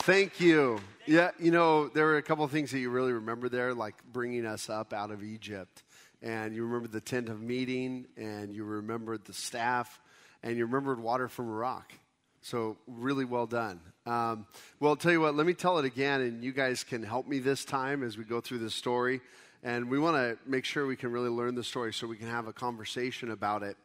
Thank 0.02 0.40
you. 0.40 0.80
Yeah, 1.06 1.30
you 1.38 1.52
know, 1.52 1.86
there 1.86 2.06
were 2.06 2.16
a 2.16 2.22
couple 2.22 2.44
of 2.44 2.50
things 2.50 2.72
that 2.72 2.80
you 2.80 2.90
really 2.90 3.12
remember 3.12 3.48
there, 3.48 3.72
like 3.72 3.94
bringing 4.12 4.44
us 4.44 4.68
up 4.68 4.92
out 4.92 5.12
of 5.12 5.22
Egypt. 5.22 5.84
And 6.20 6.56
you 6.56 6.64
remembered 6.64 6.90
the 6.90 7.00
tent 7.00 7.28
of 7.28 7.40
meeting, 7.40 8.06
and 8.16 8.52
you 8.52 8.64
remembered 8.64 9.24
the 9.24 9.32
staff, 9.32 10.00
and 10.42 10.56
you 10.56 10.66
remembered 10.66 10.98
water 10.98 11.28
from 11.28 11.48
a 11.48 11.52
rock. 11.52 11.92
So, 12.40 12.78
really 12.88 13.24
well 13.24 13.46
done. 13.46 13.78
Um, 14.04 14.48
well, 14.80 14.96
tell 14.96 15.12
you 15.12 15.20
what, 15.20 15.36
let 15.36 15.46
me 15.46 15.54
tell 15.54 15.78
it 15.78 15.84
again, 15.84 16.20
and 16.20 16.42
you 16.42 16.50
guys 16.50 16.82
can 16.82 17.04
help 17.04 17.28
me 17.28 17.38
this 17.38 17.64
time 17.64 18.02
as 18.02 18.18
we 18.18 18.24
go 18.24 18.40
through 18.40 18.58
this 18.58 18.74
story. 18.74 19.20
And 19.62 19.88
we 19.88 20.00
want 20.00 20.16
to 20.16 20.36
make 20.50 20.64
sure 20.64 20.84
we 20.84 20.96
can 20.96 21.12
really 21.12 21.30
learn 21.30 21.54
the 21.54 21.62
story 21.62 21.92
so 21.92 22.08
we 22.08 22.16
can 22.16 22.28
have 22.28 22.48
a 22.48 22.52
conversation 22.52 23.30
about 23.30 23.62
it. 23.62 23.76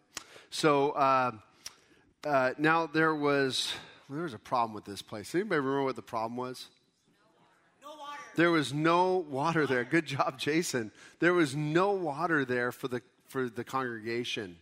So, 0.50 0.93
uh, 0.93 1.31
uh, 2.25 2.53
now 2.57 2.88
there 2.88 3.13
was 3.13 3.71
there 4.09 4.23
was 4.23 4.33
a 4.33 4.39
problem 4.39 4.73
with 4.73 4.85
this 4.85 5.01
place. 5.01 5.35
Anybody 5.35 5.59
remember 5.59 5.83
what 5.83 5.95
the 5.95 6.01
problem 6.01 6.37
was? 6.37 6.67
No 7.81 7.89
water. 7.89 8.21
There 8.35 8.51
was 8.51 8.73
no 8.73 9.17
water 9.17 9.67
there. 9.67 9.83
Good 9.83 10.05
job, 10.05 10.39
Jason. 10.39 10.91
There 11.19 11.33
was 11.33 11.55
no 11.55 11.91
water 11.91 12.45
there 12.45 12.71
for 12.71 12.87
the 12.87 13.01
for 13.27 13.49
the 13.49 13.63
congregation. 13.63 14.57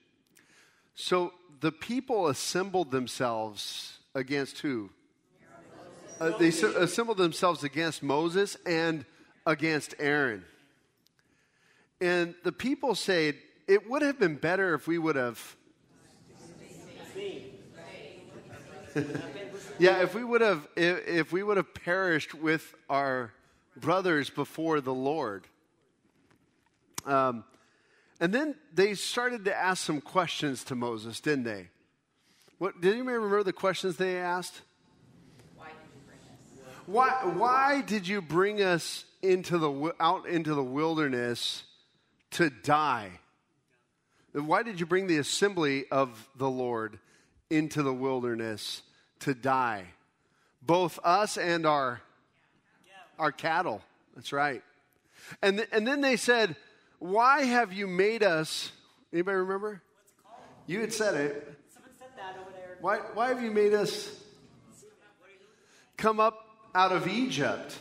So 0.96 1.34
the 1.60 1.72
people 1.72 2.28
assembled 2.28 2.92
themselves 2.92 4.00
against 4.16 4.60
who? 4.60 4.90
Uh, 6.20 6.38
they 6.38 6.48
assembled 6.48 7.18
themselves 7.18 7.64
against 7.64 8.02
Moses 8.02 8.56
and 8.66 9.06
against 9.46 9.94
Aaron. 10.00 10.46
And 12.00 12.36
the 12.44 12.54
people 12.54 12.96
said, 12.96 13.36
it 13.68 13.90
would 13.90 14.02
have 14.02 14.18
been 14.18 14.36
better 14.36 14.74
if 14.74 14.88
we 14.88 14.98
would 14.98 15.18
have 15.18 15.56
Yeah, 19.78 20.02
if 20.04 20.16
we 20.16 20.24
would 20.24 20.42
have 20.42 20.68
if, 20.76 21.08
if 21.08 21.32
we 21.34 21.44
would 21.44 21.58
have 21.58 21.74
perished 21.74 22.34
with 22.34 22.74
our 22.90 23.34
brothers 23.76 24.30
before 24.30 24.80
the 24.80 24.94
Lord. 24.94 25.46
Um, 27.06 27.44
and 28.20 28.34
then 28.34 28.56
they 28.74 28.94
started 28.94 29.46
to 29.46 29.56
ask 29.56 29.84
some 29.84 30.00
questions 30.00 30.64
to 30.66 30.76
Moses, 30.76 31.20
didn't 31.20 31.44
they? 31.44 31.68
What 32.58 32.80
did 32.80 32.94
anybody 32.94 33.18
remember 33.18 33.44
the 33.44 33.54
questions 33.54 33.98
they 33.98 34.18
asked? 34.18 34.62
Why 35.58 35.68
did 35.68 35.76
you 35.94 36.02
bring 36.08 36.20
this? 36.56 36.86
Why 36.86 37.10
why 37.38 37.82
did 37.82 38.08
you 38.08 38.22
bring 38.22 38.62
us 38.62 39.04
into 39.22 39.58
the 39.58 39.94
out 40.00 40.26
into 40.26 40.54
the 40.54 40.64
wilderness 40.64 41.64
to 42.32 42.50
die? 42.50 43.12
Why 44.32 44.64
did 44.64 44.80
you 44.80 44.86
bring 44.86 45.08
the 45.08 45.18
assembly 45.18 45.86
of 45.92 46.30
the 46.36 46.50
Lord 46.50 47.00
into 47.50 47.84
the 47.84 47.94
wilderness 47.94 48.82
to 49.22 49.34
die? 49.34 49.86
Both 50.62 51.00
us 51.04 51.38
and 51.38 51.66
our 51.66 52.02
our 53.18 53.32
cattle. 53.32 53.82
That's 54.16 54.34
right. 54.34 54.62
And 55.42 55.58
th- 55.58 55.70
and 55.72 55.88
then 55.88 56.02
they 56.02 56.18
said, 56.18 56.56
"Why 57.00 57.44
have 57.44 57.72
you 57.72 57.88
made 57.88 58.24
us?" 58.24 58.72
Anybody 59.14 59.38
remember? 59.38 59.82
You 60.68 60.82
had 60.82 60.92
said 60.92 61.14
it. 61.16 61.60
Someone 61.74 61.92
said 61.98 62.10
that 62.18 62.36
over 62.42 62.52
there. 62.52 62.78
Why 62.82 62.98
why 63.14 63.30
have 63.30 63.42
you 63.42 63.52
made 63.52 63.74
us 63.74 64.10
come 65.98 66.20
up 66.20 66.46
out 66.74 66.92
of 66.92 67.08
Egypt 67.08 67.80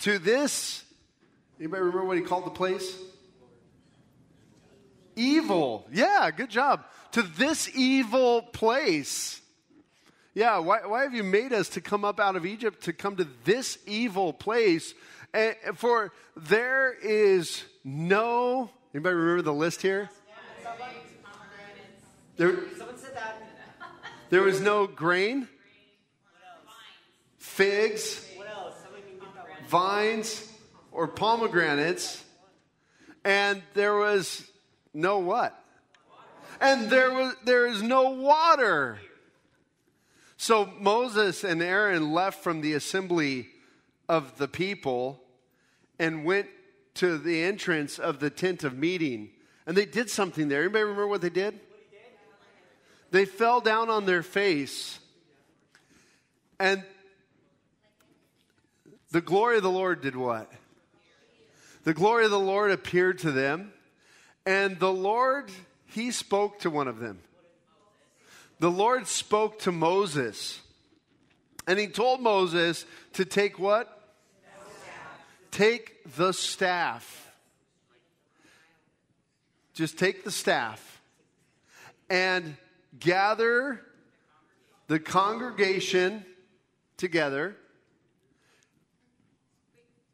to 0.00 0.18
this? 0.18 0.84
Anybody 1.58 1.82
remember 1.82 2.04
what 2.04 2.16
he 2.16 2.22
called 2.22 2.46
the 2.46 2.50
place? 2.50 2.96
Evil. 5.16 5.86
Yeah, 5.92 6.30
good 6.30 6.48
job. 6.50 6.84
To 7.12 7.22
this 7.22 7.68
evil 7.74 8.42
place. 8.42 9.40
Yeah, 10.34 10.58
why, 10.58 10.86
why 10.86 11.02
have 11.02 11.12
you 11.12 11.22
made 11.22 11.52
us 11.52 11.68
to 11.70 11.80
come 11.82 12.04
up 12.06 12.18
out 12.18 12.36
of 12.36 12.46
Egypt 12.46 12.84
to 12.84 12.92
come 12.94 13.16
to 13.16 13.26
this 13.44 13.78
evil 13.86 14.32
place? 14.32 14.94
And 15.34 15.54
for 15.74 16.12
there 16.36 16.92
is 16.92 17.64
no. 17.84 18.70
Anybody 18.94 19.14
remember 19.14 19.42
the 19.42 19.52
list 19.52 19.82
here? 19.82 20.08
There, 22.36 22.56
Someone 22.78 22.96
said 22.96 23.14
that. 23.14 23.42
there 24.30 24.40
was 24.42 24.60
no 24.60 24.86
grain, 24.86 25.48
figs, 27.38 28.26
What 28.36 28.48
else? 28.48 28.74
Someone 28.82 29.02
can 29.02 29.18
get 29.18 29.34
that 29.34 29.48
one. 29.50 29.68
vines, 29.68 30.50
or 30.92 31.08
pomegranates, 31.08 32.24
and 33.22 33.62
there 33.74 33.94
was 33.94 34.46
no 34.94 35.18
what? 35.18 35.61
And 36.62 36.88
there 36.88 37.12
was 37.12 37.34
there 37.44 37.66
is 37.66 37.82
no 37.82 38.10
water. 38.10 38.98
So 40.36 40.68
Moses 40.78 41.44
and 41.44 41.62
Aaron 41.62 42.12
left 42.12 42.42
from 42.42 42.60
the 42.60 42.74
assembly 42.74 43.48
of 44.08 44.38
the 44.38 44.48
people 44.48 45.20
and 45.98 46.24
went 46.24 46.48
to 46.94 47.18
the 47.18 47.42
entrance 47.42 47.98
of 47.98 48.20
the 48.20 48.30
tent 48.30 48.64
of 48.64 48.76
meeting. 48.76 49.30
And 49.66 49.76
they 49.76 49.86
did 49.86 50.08
something 50.08 50.48
there. 50.48 50.62
Anybody 50.62 50.84
remember 50.84 51.06
what 51.06 51.20
they 51.20 51.30
did? 51.30 51.58
They 53.10 53.24
fell 53.24 53.60
down 53.60 53.90
on 53.90 54.06
their 54.06 54.22
face. 54.22 54.98
And 56.58 56.82
the 59.10 59.20
glory 59.20 59.58
of 59.58 59.62
the 59.62 59.70
Lord 59.70 60.00
did 60.00 60.16
what? 60.16 60.50
The 61.84 61.92
glory 61.92 62.24
of 62.24 62.30
the 62.30 62.38
Lord 62.38 62.70
appeared 62.70 63.18
to 63.20 63.32
them, 63.32 63.72
and 64.46 64.78
the 64.78 64.92
Lord, 64.92 65.50
he 65.94 66.10
spoke 66.10 66.60
to 66.60 66.70
one 66.70 66.88
of 66.88 66.98
them. 66.98 67.20
The 68.58 68.70
Lord 68.70 69.06
spoke 69.06 69.60
to 69.60 69.72
Moses, 69.72 70.60
and 71.66 71.78
he 71.78 71.88
told 71.88 72.20
Moses 72.20 72.86
to 73.14 73.24
take 73.24 73.58
what? 73.58 73.98
Take 75.50 76.14
the 76.16 76.32
staff. 76.32 77.30
Just 79.74 79.98
take 79.98 80.24
the 80.24 80.30
staff 80.30 81.00
and 82.08 82.56
gather 82.98 83.80
the 84.86 84.98
congregation 84.98 86.24
together 86.96 87.56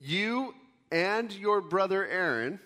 you 0.00 0.54
and 0.92 1.32
your 1.32 1.60
brother 1.60 2.06
Aaron, 2.06 2.60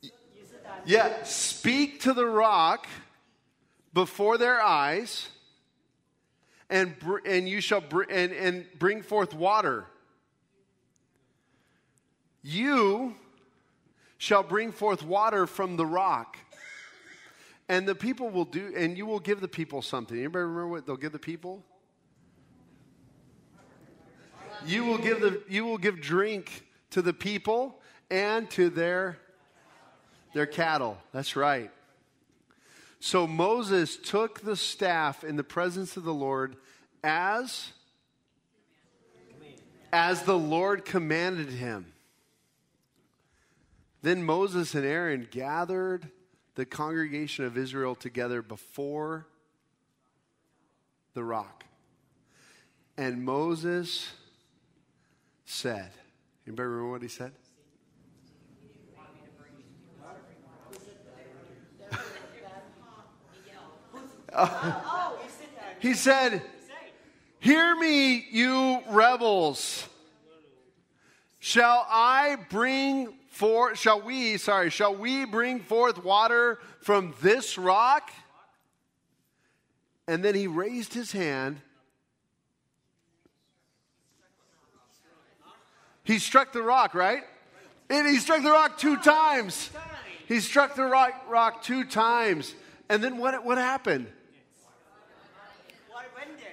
You 0.00 0.10
said 0.48 0.64
that. 0.64 0.75
Yeah, 0.86 1.24
speak 1.24 2.00
to 2.02 2.14
the 2.14 2.24
rock 2.24 2.86
before 3.92 4.38
their 4.38 4.60
eyes, 4.60 5.28
and 6.70 6.98
br- 6.98 7.18
and 7.26 7.48
you 7.48 7.60
shall 7.60 7.80
br- 7.80 8.04
and 8.08 8.32
and 8.32 8.66
bring 8.78 9.02
forth 9.02 9.34
water. 9.34 9.86
You 12.42 13.16
shall 14.18 14.44
bring 14.44 14.70
forth 14.70 15.02
water 15.02 15.46
from 15.46 15.76
the 15.76 15.86
rock. 15.86 16.38
And 17.68 17.88
the 17.88 17.96
people 17.96 18.30
will 18.30 18.44
do, 18.44 18.72
and 18.76 18.96
you 18.96 19.06
will 19.06 19.18
give 19.18 19.40
the 19.40 19.48
people 19.48 19.82
something. 19.82 20.16
Anybody 20.16 20.44
remember 20.44 20.68
what 20.68 20.86
they'll 20.86 20.96
give 20.96 21.10
the 21.10 21.18
people? 21.18 21.64
You 24.64 24.84
will 24.84 24.98
give 24.98 25.20
the 25.20 25.42
you 25.48 25.64
will 25.64 25.78
give 25.78 26.00
drink 26.00 26.64
to 26.90 27.02
the 27.02 27.12
people 27.12 27.80
and 28.08 28.48
to 28.50 28.70
their 28.70 29.18
their 30.36 30.46
cattle. 30.46 30.98
That's 31.12 31.34
right. 31.34 31.70
So 33.00 33.26
Moses 33.26 33.96
took 33.96 34.40
the 34.42 34.54
staff 34.54 35.24
in 35.24 35.36
the 35.36 35.44
presence 35.44 35.96
of 35.96 36.04
the 36.04 36.14
Lord 36.14 36.56
as 37.02 37.72
as 39.92 40.24
the 40.24 40.38
Lord 40.38 40.84
commanded 40.84 41.48
him. 41.48 41.86
Then 44.02 44.22
Moses 44.24 44.74
and 44.74 44.84
Aaron 44.84 45.26
gathered 45.30 46.10
the 46.54 46.66
congregation 46.66 47.46
of 47.46 47.56
Israel 47.56 47.94
together 47.94 48.42
before 48.42 49.26
the 51.14 51.24
rock. 51.24 51.64
And 52.98 53.24
Moses 53.24 54.12
said, 55.46 55.92
anybody 56.46 56.66
remember 56.68 56.90
what 56.90 57.02
he 57.02 57.08
said? 57.08 57.32
He 65.80 65.94
said, 65.94 66.42
Hear 67.38 67.76
me, 67.76 68.26
you 68.30 68.80
rebels. 68.88 69.86
Shall 71.38 71.86
I 71.88 72.36
bring 72.50 73.14
forth, 73.28 73.78
shall 73.78 74.00
we, 74.00 74.36
sorry, 74.36 74.70
shall 74.70 74.96
we 74.96 75.24
bring 75.26 75.60
forth 75.60 76.02
water 76.02 76.58
from 76.80 77.14
this 77.20 77.56
rock? 77.56 78.10
And 80.08 80.24
then 80.24 80.34
he 80.34 80.46
raised 80.46 80.94
his 80.94 81.12
hand. 81.12 81.60
He 86.02 86.18
struck 86.18 86.52
the 86.52 86.62
rock, 86.62 86.94
right? 86.94 87.22
And 87.90 88.08
he 88.08 88.16
struck 88.16 88.42
the 88.42 88.50
rock 88.50 88.78
two 88.78 88.96
times. 88.96 89.70
He 90.26 90.40
struck 90.40 90.74
the 90.74 90.84
rock, 90.84 91.26
rock 91.28 91.62
two 91.62 91.84
times. 91.84 92.54
And 92.88 93.02
then 93.04 93.18
what, 93.18 93.44
what 93.44 93.58
happened? 93.58 94.06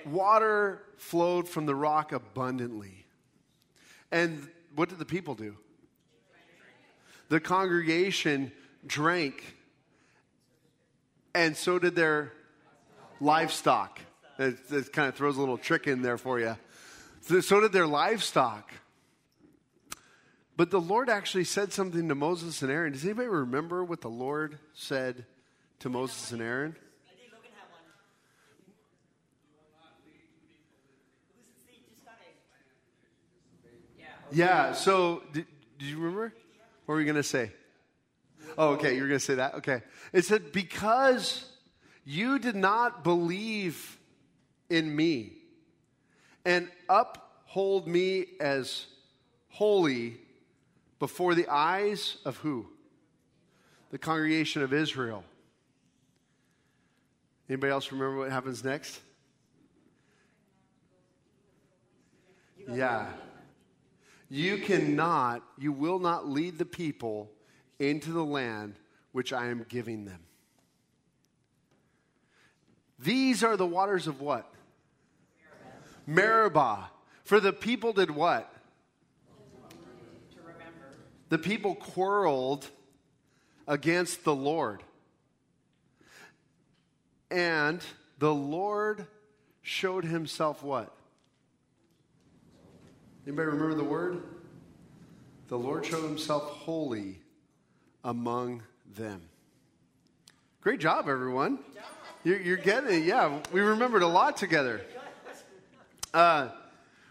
Water 0.05 0.83
flowed 0.97 1.47
from 1.47 1.65
the 1.65 1.75
rock 1.75 2.11
abundantly. 2.11 3.05
And 4.11 4.47
what 4.75 4.89
did 4.89 4.99
the 4.99 5.05
people 5.05 5.35
do? 5.35 5.55
The 7.29 7.39
congregation 7.39 8.51
drank, 8.85 9.55
and 11.33 11.57
so 11.57 11.79
did 11.79 11.95
their 11.95 12.31
livestock. 13.19 13.99
It, 14.37 14.57
it 14.69 14.93
kind 14.93 15.07
of 15.07 15.15
throws 15.15 15.37
a 15.37 15.39
little 15.39 15.57
trick 15.57 15.87
in 15.87 16.01
there 16.01 16.17
for 16.17 16.39
you. 16.39 16.57
So, 17.21 17.39
so 17.41 17.61
did 17.61 17.71
their 17.71 17.87
livestock. 17.87 18.71
But 20.55 20.69
the 20.69 20.81
Lord 20.81 21.09
actually 21.09 21.45
said 21.45 21.73
something 21.73 22.07
to 22.09 22.15
Moses 22.15 22.61
and 22.61 22.71
Aaron. 22.71 22.93
Does 22.93 23.03
anybody 23.03 23.27
remember 23.27 23.83
what 23.83 24.01
the 24.01 24.09
Lord 24.09 24.59
said 24.73 25.25
to 25.79 25.89
Moses 25.89 26.31
and 26.31 26.41
Aaron? 26.41 26.75
I 27.09 27.15
think 27.17 27.33
Logan 27.33 27.49
had 27.57 27.71
one. 27.71 27.81
Who's 31.33 31.65
the 31.65 31.73
just 31.89 32.01
started? 32.03 32.37
Yeah. 34.33 34.73
So 34.73 35.23
did, 35.31 35.45
did 35.77 35.85
you 35.87 35.97
remember? 35.97 36.33
What 36.85 36.95
were 36.95 36.99
you 36.99 37.05
going 37.05 37.15
to 37.15 37.23
say? 37.23 37.51
Oh, 38.57 38.69
okay, 38.71 38.95
you 38.95 39.01
were 39.01 39.07
going 39.07 39.19
to 39.19 39.25
say 39.25 39.35
that? 39.35 39.55
Okay. 39.55 39.81
It 40.11 40.25
said, 40.25 40.51
Because 40.51 41.45
you 42.05 42.39
did 42.39 42.55
not 42.55 43.03
believe 43.03 43.97
in 44.69 44.93
me 44.93 45.33
and 46.45 46.67
uphold 46.89 47.87
me 47.87 48.25
as 48.39 48.85
holy 49.49 50.17
before 50.99 51.35
the 51.35 51.47
eyes 51.47 52.17
of 52.25 52.37
who? 52.37 52.67
The 53.91 53.97
congregation 53.97 54.61
of 54.61 54.73
Israel. 54.73 55.23
Anybody 57.47 57.71
else 57.71 57.91
remember 57.91 58.17
what 58.17 58.31
happens 58.31 58.63
next? 58.63 58.99
Yeah. 62.71 63.07
You 64.33 64.57
cannot, 64.57 65.43
you 65.59 65.71
will 65.71 65.99
not 65.99 66.27
lead 66.27 66.57
the 66.57 66.65
people 66.65 67.29
into 67.77 68.11
the 68.11 68.25
land 68.25 68.73
which 69.11 69.31
I 69.31 69.49
am 69.49 69.63
giving 69.69 70.05
them. 70.05 70.21
These 72.97 73.43
are 73.43 73.55
the 73.55 73.67
waters 73.67 74.07
of 74.07 74.21
what? 74.21 74.51
Meribah. 76.07 76.89
For 77.23 77.39
the 77.39 77.53
people 77.53 77.93
did 77.93 78.09
what? 78.09 78.51
The 81.29 81.37
people 81.37 81.75
quarreled 81.75 82.67
against 83.67 84.23
the 84.23 84.33
Lord. 84.33 84.81
And 87.29 87.81
the 88.17 88.33
Lord 88.33 89.05
showed 89.61 90.05
himself 90.05 90.63
what? 90.63 90.91
Anybody 93.25 93.47
remember 93.47 93.75
the 93.75 93.83
word? 93.85 94.21
The 95.47 95.57
Lord 95.57 95.85
showed 95.85 96.03
himself 96.03 96.43
holy 96.43 97.19
among 98.03 98.63
them. 98.95 99.21
Great 100.59 100.81
job, 100.81 101.07
everyone. 101.07 101.59
You're, 102.25 102.39
you're 102.39 102.57
getting 102.57 103.01
it. 103.01 103.05
Yeah, 103.05 103.39
we 103.51 103.61
remembered 103.61 104.01
a 104.01 104.07
lot 104.07 104.35
together. 104.35 104.81
Uh, 106.13 106.49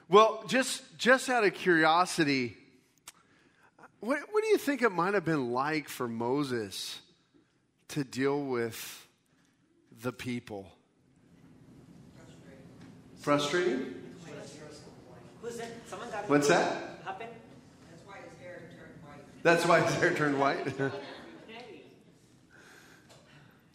well, 0.08 0.44
just 0.46 0.82
just 0.98 1.28
out 1.30 1.44
of 1.44 1.54
curiosity, 1.54 2.56
what, 4.00 4.20
what 4.30 4.42
do 4.42 4.50
you 4.50 4.58
think 4.58 4.82
it 4.82 4.92
might 4.92 5.14
have 5.14 5.24
been 5.24 5.50
like 5.50 5.88
for 5.88 6.08
Moses 6.08 7.00
to 7.88 8.04
deal 8.04 8.42
with 8.42 9.06
the 10.02 10.12
people? 10.12 10.70
Frustrating? 13.20 13.94
Who's 15.42 15.58
it? 15.58 15.66
Someone 15.88 16.08
got 16.10 16.28
What's 16.30 16.46
that? 16.48 17.00
happened? 17.04 17.30
That's 17.90 18.06
why 18.06 18.14
his 18.22 18.38
hair 18.40 18.62
turned 18.78 19.02
white. 19.02 19.42
That's 19.42 19.66
why 19.66 19.80
his 19.80 19.94
hair 19.96 20.14
turned 20.14 20.38
white. 20.38 20.66
Hey. 21.48 21.82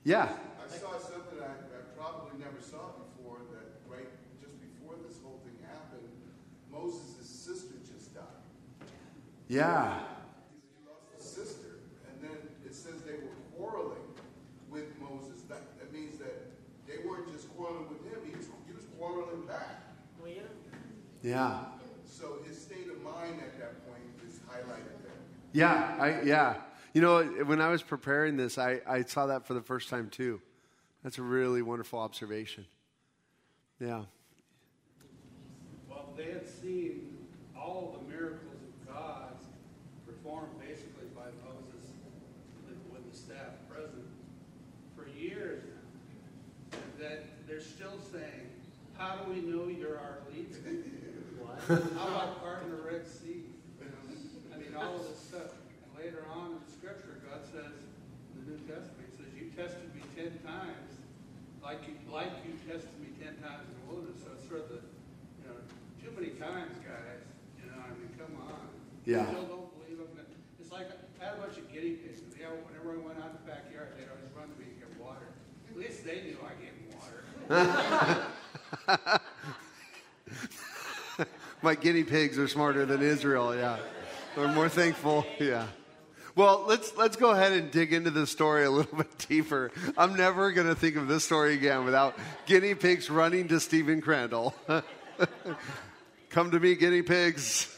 yeah. 0.05 0.29
I 0.63 0.67
saw 0.71 0.97
something 0.97 1.39
I, 1.43 1.51
I 1.51 1.81
probably 1.99 2.39
never 2.39 2.61
saw 2.61 2.95
before 3.03 3.43
that 3.51 3.83
right 3.91 4.07
just 4.41 4.55
before 4.63 4.95
this 5.05 5.19
whole 5.21 5.39
thing 5.43 5.59
happened, 5.67 6.07
Moses' 6.71 7.27
sister 7.27 7.75
just 7.83 8.15
died. 8.15 8.23
Yeah. 9.49 9.99
He 9.99 10.87
lost 10.87 11.11
his 11.17 11.27
sister, 11.27 11.83
and 12.07 12.23
then 12.23 12.37
it 12.65 12.73
says 12.73 13.03
they 13.03 13.19
were 13.19 13.35
quarreling 13.57 14.07
with 14.69 14.87
Moses. 15.01 15.43
That, 15.49 15.77
that 15.79 15.91
means 15.91 16.17
that 16.19 16.47
they 16.87 17.03
weren't 17.05 17.29
just 17.33 17.53
quarreling 17.57 17.89
with 17.89 18.07
him, 18.07 18.23
he 18.23 18.35
was, 18.37 18.47
he 18.65 18.73
was 18.73 18.85
quarreling 18.97 19.45
back. 19.45 19.86
Well, 21.23 21.31
yeah. 21.31 21.49
Yeah. 21.49 21.59
So 22.05 22.37
his 22.47 22.59
state 22.61 22.87
of 22.89 23.01
mind 23.03 23.39
at 23.41 23.57
that 23.59 23.87
point 23.87 24.01
is 24.27 24.39
highlighted 24.49 25.03
there. 25.03 25.11
Yeah, 25.53 25.95
I, 25.99 26.21
yeah. 26.21 26.55
You 26.93 27.01
know, 27.01 27.23
when 27.23 27.61
I 27.61 27.69
was 27.69 27.83
preparing 27.83 28.37
this, 28.37 28.57
I, 28.57 28.79
I 28.87 29.03
saw 29.03 29.27
that 29.27 29.45
for 29.45 29.53
the 29.53 29.61
first 29.61 29.89
time 29.89 30.09
too. 30.09 30.41
That's 31.03 31.17
a 31.19 31.21
really 31.21 31.61
wonderful 31.61 31.99
observation. 31.99 32.65
Yeah. 33.79 34.03
Well, 35.89 36.09
they 36.17 36.25
had 36.31 36.47
seen 36.49 37.17
all 37.55 37.97
the 38.01 38.11
miracles 38.11 38.55
of 38.63 38.93
God 38.93 39.35
performed 40.07 40.59
basically 40.59 41.07
by 41.15 41.25
Moses 41.45 41.91
with- 42.67 42.91
with 42.91 43.11
the 43.11 43.17
staff 43.17 43.53
present 43.69 44.07
for 44.95 45.07
years 45.07 45.63
now. 46.71 46.77
That 46.99 47.47
they're 47.47 47.61
still 47.61 47.99
saying, 48.11 48.49
how 48.97 49.17
do 49.17 49.31
we 49.31 49.41
know 49.41 49.67
you're 49.67 49.99
our 49.99 50.17
leader? 50.25 50.26
How 51.67 51.75
about 51.75 52.39
parting 52.39 52.71
the 52.71 52.79
Red 52.79 53.03
Sea? 53.03 53.43
I 53.83 54.55
mean, 54.55 54.71
all 54.71 54.95
of 54.95 55.03
this 55.03 55.19
stuff. 55.19 55.51
And 55.51 55.91
later 55.99 56.23
on 56.31 56.55
in 56.55 56.59
the 56.63 56.71
scripture, 56.71 57.19
God 57.27 57.43
says, 57.43 57.75
in 58.31 58.39
the 58.39 58.55
New 58.55 58.59
Testament, 58.63 59.03
he 59.03 59.11
says, 59.11 59.27
you 59.35 59.51
tested 59.51 59.91
me 59.91 59.99
ten 60.15 60.31
times, 60.47 60.95
like 61.59 61.83
you, 61.83 61.99
like 62.07 62.31
you 62.47 62.55
tested 62.63 62.95
me 63.03 63.11
ten 63.19 63.35
times 63.43 63.67
in 63.67 63.75
the 63.83 63.85
wilderness. 63.91 64.15
So 64.23 64.31
it's 64.39 64.47
sort 64.47 64.63
of 64.63 64.79
the, 64.79 64.81
you 65.43 65.51
know, 65.51 65.59
too 65.99 66.15
many 66.15 66.39
times, 66.39 66.71
guys. 66.87 67.27
You 67.59 67.67
know, 67.67 67.83
I 67.83 67.91
mean, 67.99 68.15
come 68.15 68.31
on. 68.47 68.71
Yeah. 69.03 69.27
You 69.27 69.43
still 69.43 69.51
don't 69.51 69.67
believe 69.75 69.99
them. 69.99 70.07
It's 70.63 70.71
like, 70.71 70.87
I 71.19 71.19
had 71.19 71.35
a 71.35 71.43
bunch 71.43 71.59
of 71.59 71.67
guinea 71.67 71.99
pigs. 71.99 72.23
They, 72.31 72.47
whenever 72.47 72.95
I 72.95 72.99
went 73.03 73.19
out 73.19 73.35
in 73.35 73.43
the 73.43 73.47
backyard, 73.51 73.91
they'd 73.99 74.07
always 74.07 74.31
run 74.31 74.47
to 74.47 74.55
me 74.55 74.71
and 74.71 74.79
get 74.79 74.87
water. 74.95 75.35
At 75.67 75.75
least 75.75 76.07
they 76.07 76.31
knew 76.31 76.39
I 76.47 76.55
gave 76.63 76.71
them 76.79 76.95
water. 76.95 77.27
My 81.67 81.75
guinea 81.75 82.05
pigs 82.05 82.39
are 82.39 82.47
smarter 82.47 82.85
than 82.85 83.01
Israel, 83.01 83.53
yeah. 83.53 83.75
We're 84.37 84.47
more 84.53 84.69
thankful, 84.69 85.25
yeah. 85.37 85.67
Well, 86.33 86.63
let's 86.65 86.95
let's 86.95 87.17
go 87.17 87.31
ahead 87.31 87.51
and 87.51 87.69
dig 87.69 87.91
into 87.91 88.09
the 88.09 88.25
story 88.25 88.63
a 88.63 88.71
little 88.71 88.97
bit 89.03 89.27
deeper. 89.27 89.73
I'm 89.97 90.15
never 90.15 90.53
going 90.53 90.67
to 90.67 90.75
think 90.75 90.95
of 90.95 91.09
this 91.09 91.25
story 91.25 91.55
again 91.55 91.83
without 91.83 92.17
guinea 92.45 92.73
pigs 92.73 93.09
running 93.09 93.49
to 93.49 93.59
Stephen 93.59 93.99
Crandall. 93.99 94.55
Come 96.29 96.51
to 96.51 96.59
me, 96.61 96.75
guinea 96.75 97.01
pigs. 97.01 97.77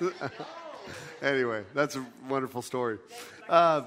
anyway, 1.22 1.62
that's 1.72 1.94
a 1.94 2.04
wonderful 2.28 2.62
story. 2.62 2.98
Uh, 3.48 3.82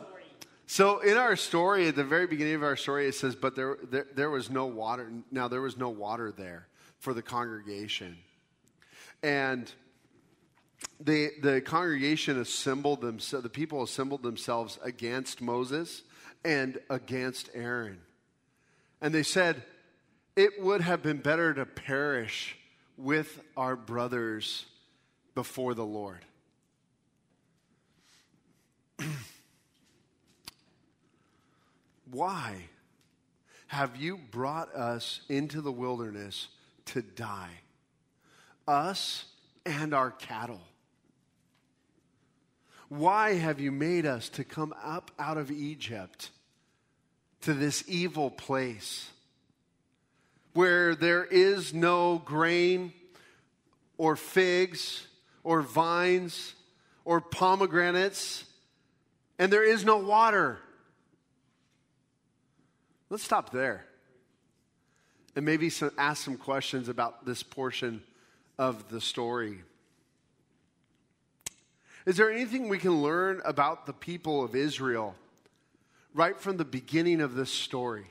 so, 0.68 1.00
in 1.00 1.18
our 1.18 1.36
story, 1.36 1.90
at 1.90 1.98
the 1.98 2.06
very 2.06 2.28
beginning 2.28 2.56
of 2.56 2.64
our 2.64 2.78
story, 2.78 3.10
it 3.10 3.16
says, 3.16 3.36
"But 3.36 3.58
there, 3.58 3.78
there, 3.92 4.08
there 4.16 4.30
was 4.30 4.50
no 4.50 4.68
water. 4.68 5.12
Now 5.32 5.50
there 5.50 5.62
was 5.62 5.76
no 5.76 5.90
water 5.90 6.32
there 6.32 6.70
for 7.00 7.14
the 7.14 7.22
congregation." 7.22 8.16
And 9.24 9.72
the, 11.00 11.32
the 11.42 11.62
congregation 11.62 12.40
assembled 12.40 13.02
themselves, 13.02 13.44
the 13.44 13.50
people 13.50 13.82
assembled 13.82 14.22
themselves 14.22 14.78
against 14.84 15.42
Moses 15.42 16.04
and 16.46 16.78
against 16.90 17.50
Aaron. 17.54 18.02
And 19.02 19.14
they 19.14 19.24
said, 19.24 19.64
It 20.36 20.62
would 20.62 20.82
have 20.82 21.02
been 21.02 21.18
better 21.18 21.54
to 21.54 21.66
perish 21.66 22.58
with 22.98 23.40
our 23.58 23.76
brothers 23.76 24.66
before 25.34 25.74
the 25.74 25.86
Lord. 25.86 26.26
Why? 32.12 32.66
have 33.74 33.96
you 33.98 34.20
brought 34.30 34.74
us 34.76 35.22
into 35.30 35.60
the 35.60 35.72
wilderness 35.72 36.48
to 36.86 37.02
die? 37.02 37.50
Us 38.68 39.26
and 39.66 39.94
our 39.94 40.12
cattle. 40.12 40.62
Why 42.90 43.34
have 43.34 43.60
you 43.60 43.72
made 43.72 44.06
us 44.06 44.30
to 44.30 44.44
come 44.44 44.74
up 44.84 45.12
out 45.18 45.38
of 45.38 45.50
Egypt 45.50 46.30
to 47.42 47.54
this 47.54 47.84
evil 47.88 48.30
place 48.30 49.10
where 50.54 50.94
there 50.94 51.26
is 51.26 51.74
no 51.74 52.22
grain 52.24 52.94
or 53.98 54.16
figs 54.16 55.08
or 55.44 55.62
vines 55.62 56.54
or 57.04 57.20
pomegranates 57.20 58.44
and 59.40 59.52
there 59.52 59.64
is 59.64 59.84
no 59.84 59.98
water? 59.98 60.60
Let's 63.10 63.24
stop 63.24 63.52
there 63.52 63.86
and 65.36 65.46
maybe 65.46 65.70
some, 65.70 65.92
ask 65.98 66.24
some 66.24 66.38
questions 66.38 66.90
about 66.90 67.26
this 67.26 67.42
portion 67.42 68.04
of 68.58 68.90
the 68.90 69.02
story. 69.02 69.62
Is 72.06 72.18
there 72.18 72.32
anything 72.32 72.68
we 72.68 72.80
can 72.80 73.02
learn 73.02 73.42
about 73.46 73.86
the 73.86 73.94
people 73.94 74.44
of 74.44 74.56
Israel 74.56 75.16
right 76.14 76.40
from 76.40 76.58
the 76.58 76.66
beginning 76.66 77.22
of 77.22 77.36
this 77.36 77.50
story? 77.50 78.08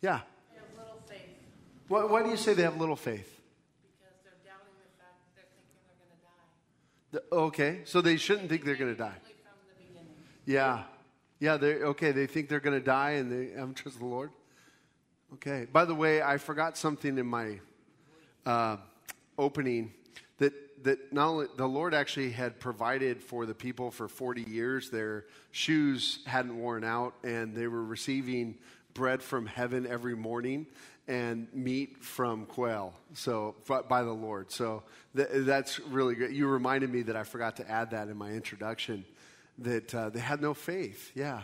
Yeah. 0.00 0.20
They 0.50 0.58
have 0.58 0.78
little 0.78 1.00
faith 1.08 1.20
Why, 1.88 2.04
why 2.04 2.22
do 2.22 2.30
you 2.30 2.36
say 2.36 2.54
they 2.54 2.62
have 2.62 2.76
little 2.76 2.96
faith? 2.96 3.40
because 3.82 4.14
they're 4.22 4.32
doubting 4.44 4.74
the 4.78 5.02
fact 5.02 5.18
they're 5.34 5.44
thinking 5.54 5.74
they're 5.86 7.18
going 7.18 7.20
to 7.20 7.20
die. 7.20 7.28
The- 7.30 7.36
okay, 7.36 7.80
so 7.84 8.00
they 8.00 8.16
shouldn't 8.16 8.48
think 8.48 8.64
they're 8.64 8.76
going 8.76 8.92
to 8.92 8.98
die. 8.98 9.10
From 9.10 9.52
the 9.68 9.84
beginning. 9.84 10.14
Yeah. 10.46 10.84
Yeah, 11.40 11.56
they 11.56 11.74
okay, 11.82 12.12
they 12.12 12.28
think 12.28 12.48
they're 12.48 12.60
going 12.60 12.78
to 12.78 12.84
die 12.84 13.12
and 13.12 13.30
they 13.30 13.58
haven't 13.58 13.74
trusted 13.74 14.00
the 14.00 14.06
Lord. 14.06 14.30
Okay. 15.34 15.66
By 15.72 15.84
the 15.84 15.94
way, 15.94 16.22
I 16.22 16.36
forgot 16.36 16.78
something 16.78 17.18
in 17.18 17.26
my 17.26 17.58
uh, 18.46 18.76
opening 19.38 19.92
that 20.38 20.52
that 20.84 21.12
not 21.12 21.28
only 21.28 21.46
the 21.56 21.66
Lord 21.66 21.94
actually 21.94 22.30
had 22.30 22.58
provided 22.58 23.22
for 23.22 23.46
the 23.46 23.54
people 23.54 23.90
for 23.90 24.08
40 24.08 24.42
years. 24.42 24.90
Their 24.90 25.26
shoes 25.50 26.18
hadn't 26.26 26.58
worn 26.58 26.84
out, 26.84 27.14
and 27.22 27.54
they 27.54 27.66
were 27.66 27.84
receiving 27.84 28.56
bread 28.94 29.22
from 29.22 29.46
heaven 29.46 29.86
every 29.86 30.16
morning 30.16 30.66
and 31.08 31.48
meat 31.52 32.02
from 32.02 32.46
quail. 32.46 32.94
So 33.14 33.54
by- 33.66 34.02
the 34.02 34.12
Lord. 34.12 34.50
So 34.50 34.82
th- 35.16 35.28
that's 35.32 35.80
really 35.80 36.14
good. 36.14 36.32
You 36.32 36.46
reminded 36.48 36.90
me 36.90 37.02
that 37.02 37.16
I 37.16 37.24
forgot 37.24 37.56
to 37.56 37.70
add 37.70 37.90
that 37.90 38.08
in 38.08 38.16
my 38.16 38.30
introduction. 38.30 39.04
That 39.58 39.94
uh, 39.94 40.10
they 40.10 40.20
had 40.20 40.40
no 40.40 40.54
faith. 40.54 41.10
Yeah. 41.14 41.42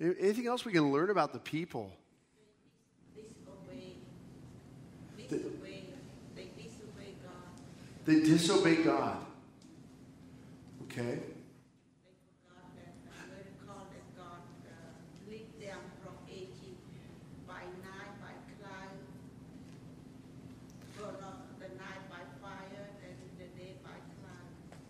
Anything 0.00 0.46
else 0.46 0.64
we 0.64 0.72
can 0.72 0.92
learn 0.92 1.10
about 1.10 1.32
the 1.32 1.38
people? 1.38 1.92
They. 5.28 5.75
They 8.06 8.20
disobey 8.20 8.76
God. 8.76 9.18
Okay. 10.84 11.18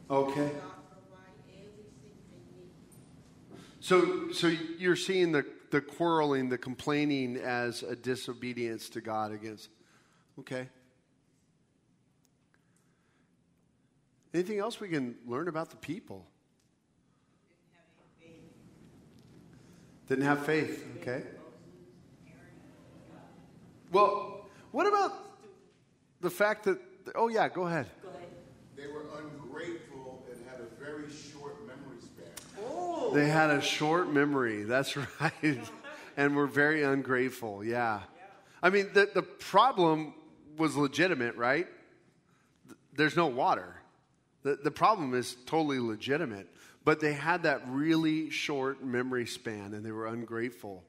Okay. 0.09 0.50
So, 3.81 4.31
so 4.33 4.48
you're 4.79 4.96
seeing 4.96 5.33
the, 5.33 5.44
the 5.70 5.81
quarreling, 5.81 6.48
the 6.48 6.59
complaining 6.59 7.37
as 7.37 7.83
a 7.83 7.96
disobedience 7.96 8.88
to 8.90 9.00
God 9.00 9.33
against. 9.33 9.68
Okay. 10.40 10.68
Anything 14.34 14.58
else 14.58 14.80
we 14.80 14.88
can 14.88 15.16
learn 15.26 15.48
about 15.48 15.70
the 15.70 15.76
people? 15.76 16.26
Didn't 20.08 20.24
have 20.24 20.44
faith. 20.46 20.86
Okay. 21.00 21.22
Well, 23.90 24.46
what 24.70 24.86
about 24.86 25.12
the 26.20 26.30
fact 26.30 26.64
that? 26.64 26.78
Oh 27.14 27.28
yeah, 27.28 27.48
go 27.48 27.66
ahead. 27.66 27.86
Go 28.02 28.08
ahead. 28.10 28.28
They 28.76 28.86
were 28.86 29.04
ungrateful 29.18 30.24
and 30.30 30.44
had 30.48 30.60
a 30.60 30.84
very 30.84 31.10
short 31.10 31.66
memory 31.66 31.98
span. 32.00 32.26
Oh. 32.64 33.12
They 33.14 33.26
had 33.28 33.50
a 33.50 33.60
short 33.60 34.12
memory. 34.12 34.62
That's 34.62 34.96
right. 35.20 35.60
and 36.16 36.36
were 36.36 36.46
very 36.46 36.82
ungrateful. 36.82 37.64
Yeah. 37.64 38.00
I 38.62 38.70
mean, 38.70 38.90
the, 38.92 39.08
the 39.12 39.22
problem 39.22 40.14
was 40.56 40.76
legitimate, 40.76 41.36
right? 41.36 41.66
There's 42.94 43.16
no 43.16 43.26
water. 43.26 43.75
The, 44.46 44.54
the 44.54 44.70
problem 44.70 45.12
is 45.12 45.37
totally 45.44 45.80
legitimate. 45.80 46.46
But 46.85 47.00
they 47.00 47.14
had 47.14 47.42
that 47.42 47.62
really 47.66 48.30
short 48.30 48.80
memory 48.80 49.26
span 49.26 49.74
and 49.74 49.85
they 49.85 49.90
were 49.90 50.06
ungrateful. 50.06 50.85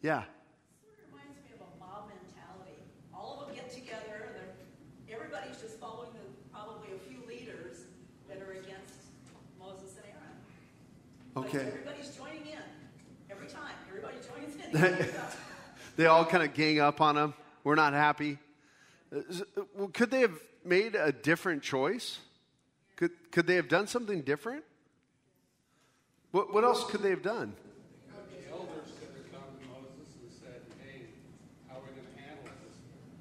Yeah. 0.00 0.22
Sort 0.22 0.96
reminds 1.12 1.36
me 1.44 1.52
of 1.52 1.60
a 1.60 1.78
mob 1.84 2.08
mentality. 2.08 2.80
All 3.14 3.42
of 3.42 3.48
them 3.48 3.56
get 3.56 3.70
together, 3.70 4.32
and 4.40 5.14
everybody's 5.14 5.60
just 5.60 5.78
following 5.78 6.08
the, 6.14 6.20
probably 6.50 6.96
a 6.96 6.98
few 7.10 7.20
leaders 7.28 7.80
that 8.26 8.40
are 8.40 8.52
against 8.52 8.96
Moses 9.60 9.90
and 9.96 10.06
Aaron. 10.06 10.38
But 11.34 11.44
Okay. 11.44 11.68
everybody's 11.68 12.08
joining 12.16 12.46
in. 12.46 12.64
Every 13.30 13.48
time, 13.48 13.74
everybody 13.86 14.16
joins 14.24 14.56
in. 14.64 15.06
they 15.96 16.06
all 16.06 16.24
kind 16.24 16.42
of 16.42 16.54
gang 16.54 16.80
up 16.80 17.02
on 17.02 17.16
them. 17.16 17.34
We're 17.64 17.74
not 17.74 17.92
happy. 17.92 18.38
Uh, 19.14 19.18
uh, 19.18 19.62
well, 19.76 19.88
Could 19.88 20.10
they 20.10 20.22
have 20.22 20.40
made 20.64 20.94
a 20.94 21.12
different 21.12 21.62
choice? 21.62 22.20
Could, 22.96 23.10
could 23.32 23.46
they 23.46 23.56
have 23.56 23.68
done 23.68 23.86
something 23.86 24.22
different? 24.22 24.64
What, 26.30 26.52
what 26.52 26.64
else 26.64 26.84
could 26.90 27.02
they 27.02 27.10
have 27.10 27.22
done? 27.22 27.54
The 28.30 28.50
elders 28.50 28.90
could 28.98 29.14
have 29.14 29.28
come 29.30 29.46
to 29.54 29.64
Moses 29.70 30.10
and 30.18 30.30
said, 30.30 30.62
hey, 30.82 31.10
how 31.70 31.78
are 31.78 31.84
we 31.86 31.94
going 31.94 32.10
to 32.10 32.18
handle 32.22 32.50
this? 32.62 32.74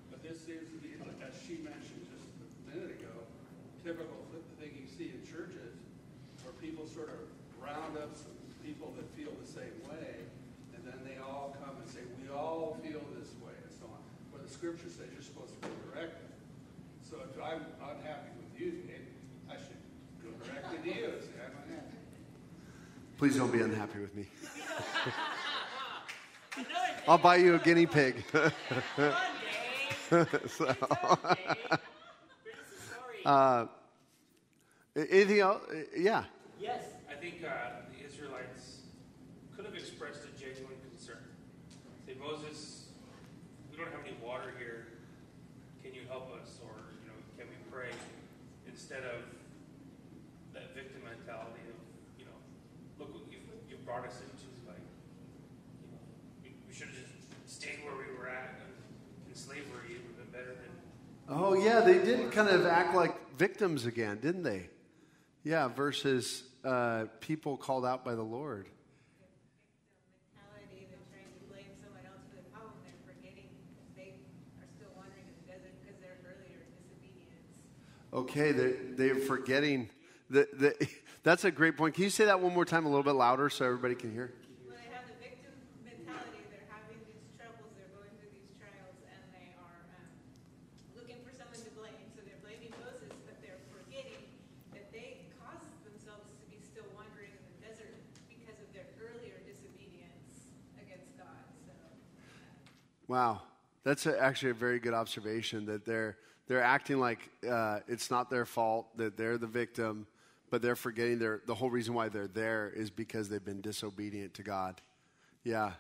But 0.10 0.26
this 0.26 0.42
seems 0.42 0.66
to 0.70 0.78
be, 0.82 0.98
as 1.22 1.34
she 1.46 1.62
mentioned 1.62 2.10
just 2.10 2.26
a 2.26 2.64
minute 2.74 2.98
ago, 2.98 3.14
typical 3.86 4.18
th- 4.34 4.46
thing 4.58 4.74
you 4.78 4.90
see 4.90 5.14
in 5.14 5.22
churches 5.26 5.78
where 6.42 6.54
people 6.58 6.90
sort 6.90 7.14
of 7.14 7.22
round 7.62 7.98
up 7.98 8.18
some 8.18 8.34
people 8.66 8.94
that 8.98 9.06
feel 9.14 9.30
the 9.42 9.50
same 9.50 9.78
way, 9.90 10.22
and 10.74 10.82
then 10.82 10.98
they 11.06 11.22
all 11.22 11.58
come 11.62 11.78
and 11.78 11.88
say, 11.90 12.02
we 12.18 12.30
all 12.34 12.82
feel 12.82 13.02
this 13.14 13.30
way, 13.46 13.54
and 13.62 13.74
so 13.78 13.86
on. 13.90 14.02
Where 14.34 14.42
the 14.42 14.50
scripture 14.50 14.90
says 14.90 15.10
you're 15.14 15.22
supposed 15.26 15.54
to 15.54 15.60
go 15.66 15.70
direct 15.90 16.18
them. 16.18 16.34
So 17.06 17.22
if 17.30 17.38
I'm 17.38 17.62
unhappy 17.78 18.34
with 18.42 18.54
you, 18.58 18.90
Dave, 18.90 19.06
I 19.46 19.62
should 19.62 19.78
go 20.26 20.34
directly 20.42 20.82
to 20.82 20.90
you 20.90 21.14
and 21.14 21.22
say, 21.22 21.38
I'm 21.38 21.54
unhappy. 21.62 22.02
Please 23.24 23.38
don't 23.38 23.54
be 23.54 23.62
unhappy 23.62 24.00
with 24.00 24.14
me. 24.16 24.28
I'll 27.08 27.18
buy 27.18 27.38
you 27.38 27.56
a 27.56 27.58
guinea 27.58 27.86
pig. 27.86 28.22
So, 30.10 30.76
uh, 33.26 33.66
anything 34.98 35.40
else? 35.40 35.64
Uh, 35.72 35.76
Yeah. 35.96 36.26
Yes. 36.60 36.84
I 37.10 37.14
think 37.16 37.36
uh, 37.46 37.88
the 37.96 38.06
Israelites 38.06 38.82
could 39.56 39.64
have 39.64 39.74
expressed 39.74 40.24
a 40.28 40.38
genuine 40.38 40.76
concern. 40.92 41.24
Say, 42.06 42.16
Moses, 42.20 42.88
we 43.72 43.78
don't 43.78 43.88
have 43.88 44.04
any 44.06 44.18
water 44.22 44.52
here. 44.60 44.88
Can 45.82 45.96
you 45.96 46.02
help 46.10 46.30
us, 46.36 46.60
or 46.62 46.76
you 47.00 47.08
know, 47.08 47.16
can 47.38 47.48
we 47.48 47.56
pray? 47.72 47.96
Instead 48.68 49.04
of 49.06 49.24
that 50.54 50.76
victim 50.76 51.02
mentality 51.08 51.64
of, 51.72 51.80
you 52.20 52.26
know, 52.26 52.38
look 53.00 53.14
what 53.14 53.26
you've, 53.32 53.44
you 53.70 53.73
brought 53.86 54.06
us 54.08 54.19
into. 54.22 54.48
Like, 54.67 54.82
you 55.82 55.91
know, 55.91 56.00
we, 56.43 56.56
we 56.67 56.74
should 56.74 56.88
have 56.88 56.96
just 56.96 57.62
stayed 57.62 57.84
where 57.84 57.96
we 57.96 58.17
were 58.17 58.28
at 58.28 58.60
in, 58.60 59.32
in 59.32 59.36
slavery. 59.36 59.96
It 59.96 60.02
would 60.08 60.15
have 60.17 60.32
been 60.32 60.41
better 60.41 60.56
than 60.56 60.72
Oh, 61.30 61.54
yeah, 61.54 61.82
they 61.82 62.00
did 62.00 62.32
kind 62.32 62.50
of 62.50 62.65
act 62.65 62.96
like 62.96 63.15
victims 63.38 63.86
again, 63.86 64.19
didn't 64.22 64.43
they? 64.43 64.69
Yeah, 65.43 65.67
versus 65.67 66.43
uh, 66.63 67.06
people 67.19 67.58
called 67.58 67.86
out 67.86 68.06
by 68.06 68.15
the 68.15 68.24
Lord. 68.24 68.67
mentality, 70.32 70.88
they're 70.89 71.00
trying 71.12 71.32
to 71.32 71.43
blame 71.52 71.72
someone 71.84 72.06
else 72.08 72.24
for 72.30 72.38
the 72.39 72.48
problem, 72.52 72.76
they're 72.84 73.04
forgetting 73.04 73.52
they 73.96 74.15
are 74.60 74.69
still 74.76 74.91
wandering 74.96 75.28
in 75.28 75.36
the 75.43 75.48
desert 75.52 75.76
because 75.84 76.00
they're 76.00 76.19
earlier 76.24 76.63
disobedience. 76.72 77.60
Okay, 78.13 78.52
they're, 78.52 78.80
they're 78.96 79.24
forgetting. 79.28 79.89
The, 80.34 80.50
the, 80.50 80.74
that's 81.24 81.46
a 81.46 81.52
great 81.52 81.78
point. 81.78 81.93
Can 81.93 82.06
you 82.06 82.10
say 82.10 82.26
that 82.26 82.41
one 82.41 82.58
more 82.58 82.65
time 82.65 82.86
a 82.86 82.89
little 82.89 83.06
bit 83.06 83.13
louder 83.13 83.54
so 83.54 83.65
everybody 83.69 83.93
can 83.93 84.10
hear? 84.10 84.34
When 84.65 84.74
they 84.82 84.89
have 84.89 85.06
the 85.06 85.13
victim 85.22 85.54
mentality, 85.86 86.41
they're 86.50 86.65
having 86.74 86.98
these 87.06 87.22
troubles, 87.38 87.69
they're 87.78 87.93
going 87.93 88.10
through 88.17 88.34
these 88.34 88.50
trials, 88.58 88.98
and 89.06 89.22
they 89.30 89.54
are 89.62 89.78
um, 89.93 90.10
looking 90.98 91.22
for 91.22 91.30
someone 91.38 91.62
to 91.62 91.69
blame. 91.78 92.02
So 92.17 92.26
they're 92.26 92.41
blaming 92.41 92.74
Moses, 92.82 93.13
but 93.30 93.38
they're 93.46 93.62
forgetting 93.69 94.26
that 94.74 94.89
they 94.89 95.30
caused 95.38 95.69
themselves 95.86 96.26
to 96.41 96.46
be 96.50 96.58
still 96.65 96.89
wandering 96.98 97.30
in 97.30 97.43
the 97.46 97.69
desert 97.69 97.93
because 98.26 98.58
of 98.58 98.74
their 98.74 98.89
earlier 98.98 99.38
disobedience 99.46 100.50
against 100.82 101.13
God. 101.13 101.46
So 101.62 101.78
Wow, 103.06 103.46
that's 103.86 104.10
a, 104.10 104.17
actually 104.17 104.58
a 104.58 104.58
very 104.58 104.82
good 104.82 104.98
observation 104.98 105.69
that 105.69 105.86
they're 105.86 106.17
they're 106.50 106.65
acting 106.65 106.98
like 106.98 107.30
uh, 107.46 107.86
it's 107.88 108.10
not 108.10 108.34
their 108.34 108.46
fault 108.46 108.98
that 108.98 109.15
they're 109.15 109.38
the 109.38 109.48
victim, 109.48 110.08
but 110.54 110.62
they're 110.62 110.76
forgetting 110.76 111.18
their 111.18 111.42
the 111.48 111.56
whole 111.56 111.72
reason 111.72 111.96
why 111.96 112.10
they're 112.10 112.28
there 112.28 112.72
is 112.76 112.92
because 112.92 113.28
they've 113.28 113.44
been 113.44 113.60
disobedient 113.60 114.36
to 114.36 114.44
God. 114.44 114.80
Yeah, 115.44 115.66
And 115.66 115.74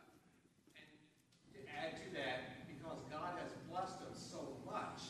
To 1.53 1.71
add 1.77 1.95
to 1.97 2.13
that, 2.15 2.65
because 2.67 2.97
God 3.11 3.37
has 3.37 3.51
blessed 3.69 4.01
us 4.09 4.17
so 4.31 4.57
much, 4.65 5.03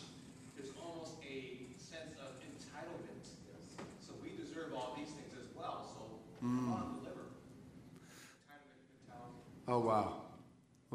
there's 0.57 0.73
almost 0.83 1.13
a 1.23 1.63
sense 1.79 2.11
of 2.19 2.35
entitlement. 2.43 3.23
So 4.05 4.11
we 4.21 4.31
deserve 4.35 4.73
all 4.73 4.95
these 4.97 5.07
things 5.07 5.31
as 5.39 5.47
well, 5.55 5.87
so 5.95 6.19
come 6.41 6.73
on, 6.73 6.81
mm. 6.81 6.99
deliver. 6.99 7.21
Entitlement 8.51 8.83
mentality. 9.07 9.39
Oh, 9.69 9.79
wow. 9.79 10.23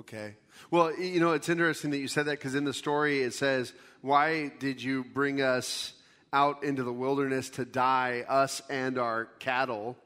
Okay. 0.00 0.34
Well, 0.70 0.94
you 0.94 1.20
know, 1.20 1.32
it's 1.32 1.48
interesting 1.48 1.90
that 1.92 1.98
you 2.00 2.08
said 2.08 2.26
that 2.26 2.32
because 2.32 2.54
in 2.54 2.64
the 2.64 2.74
story 2.74 3.22
it 3.22 3.32
says, 3.32 3.72
Why 4.02 4.52
did 4.60 4.82
you 4.82 5.04
bring 5.04 5.40
us 5.40 5.94
out 6.32 6.64
into 6.64 6.82
the 6.82 6.92
wilderness 6.92 7.50
to 7.50 7.64
die, 7.64 8.24
us 8.28 8.62
and 8.68 8.98
our 8.98 9.26
cattle? 9.38 9.96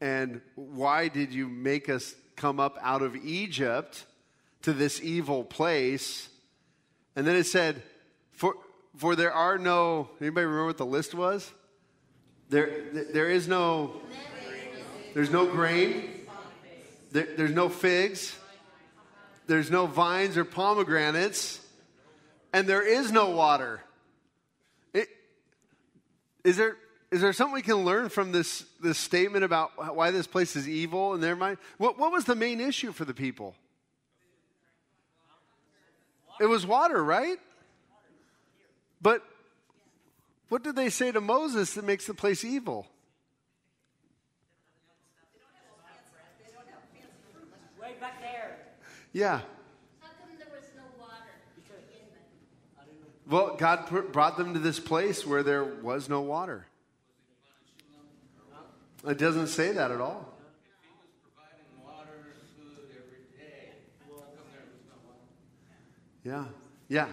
And 0.00 0.40
why 0.56 1.08
did 1.08 1.32
you 1.32 1.48
make 1.48 1.88
us 1.88 2.14
come 2.36 2.58
up 2.58 2.78
out 2.82 3.02
of 3.02 3.14
Egypt 3.16 4.04
to 4.62 4.72
this 4.72 5.00
evil 5.00 5.44
place? 5.44 6.28
And 7.14 7.26
then 7.26 7.36
it 7.36 7.44
said, 7.44 7.82
For, 8.32 8.56
for 8.96 9.14
there 9.14 9.32
are 9.32 9.58
no, 9.58 10.10
anybody 10.20 10.46
remember 10.46 10.66
what 10.66 10.78
the 10.78 10.86
list 10.86 11.14
was? 11.14 11.50
There, 12.48 12.82
there 13.12 13.30
is 13.30 13.48
no, 13.48 13.92
there's 15.14 15.30
no 15.30 15.46
grain. 15.46 16.10
There, 17.12 17.28
there's 17.36 17.52
no 17.52 17.68
figs. 17.68 18.36
There's 19.46 19.70
no 19.70 19.86
vines 19.86 20.36
or 20.36 20.44
pomegranates. 20.44 21.60
And 22.52 22.66
there 22.66 22.86
is 22.86 23.12
no 23.12 23.30
water. 23.30 23.80
Is, 26.44 26.56
there, 26.56 26.76
is 27.10 27.20
there 27.20 27.32
something 27.32 27.54
we 27.54 27.62
can 27.62 27.84
learn 27.84 28.08
from 28.08 28.32
this, 28.32 28.64
this 28.82 28.98
statement 28.98 29.44
about 29.44 29.94
why 29.94 30.10
this 30.10 30.26
place 30.26 30.56
is 30.56 30.68
evil 30.68 31.14
in 31.14 31.20
their 31.20 31.36
mind? 31.36 31.58
What, 31.78 31.98
what 31.98 32.12
was 32.12 32.24
the 32.24 32.34
main 32.34 32.60
issue 32.60 32.92
for 32.92 33.04
the 33.04 33.14
people? 33.14 33.54
It 36.40 36.46
was 36.46 36.66
water, 36.66 37.02
right? 37.02 37.38
But 39.00 39.22
what 40.48 40.62
did 40.62 40.76
they 40.76 40.90
say 40.90 41.12
to 41.12 41.20
Moses 41.20 41.74
that 41.74 41.84
makes 41.84 42.06
the 42.06 42.14
place 42.14 42.44
evil? 42.44 42.86
Back 48.00 48.20
there. 48.20 48.58
Yeah. 49.12 49.42
How 50.00 50.08
come 50.18 50.34
there 50.36 50.48
was 50.50 50.66
no 50.74 50.82
water 50.98 51.38
to 51.54 51.60
begin 51.62 52.10
with? 52.10 53.21
Well, 53.32 53.56
God 53.56 53.86
pr- 53.86 54.00
brought 54.00 54.36
them 54.36 54.52
to 54.52 54.60
this 54.60 54.78
place 54.78 55.26
where 55.26 55.42
there 55.42 55.64
was 55.64 56.10
no 56.10 56.20
water. 56.20 56.66
It 59.08 59.16
doesn't 59.16 59.46
say 59.46 59.72
that 59.72 59.90
at 59.90 60.02
all. 60.02 60.28
If 60.68 60.84
he 60.84 60.92
was 61.00 61.08
providing 61.24 61.64
water 61.82 62.36
and 62.36 62.44
food 62.60 62.92
every 62.92 63.24
day, 63.32 63.72
how 64.04 64.20
come 64.20 64.44
there 64.52 64.68
was 64.68 64.84
no 64.84 65.00
water? 65.08 65.24
Yeah. 66.22 66.44
Yeah. 66.88 67.08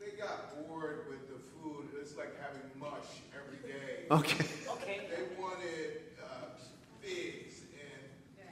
They 0.00 0.18
got 0.18 0.66
bored 0.66 1.06
with 1.08 1.28
the 1.30 1.38
food. 1.62 1.86
It's 2.02 2.16
like 2.16 2.34
having 2.42 2.66
mush 2.76 3.22
every 3.38 3.62
day. 3.62 4.10
Okay. 4.10 4.44
They 4.82 5.40
wanted 5.40 6.10
uh, 6.18 6.58
figs 7.00 7.62
and 7.70 8.02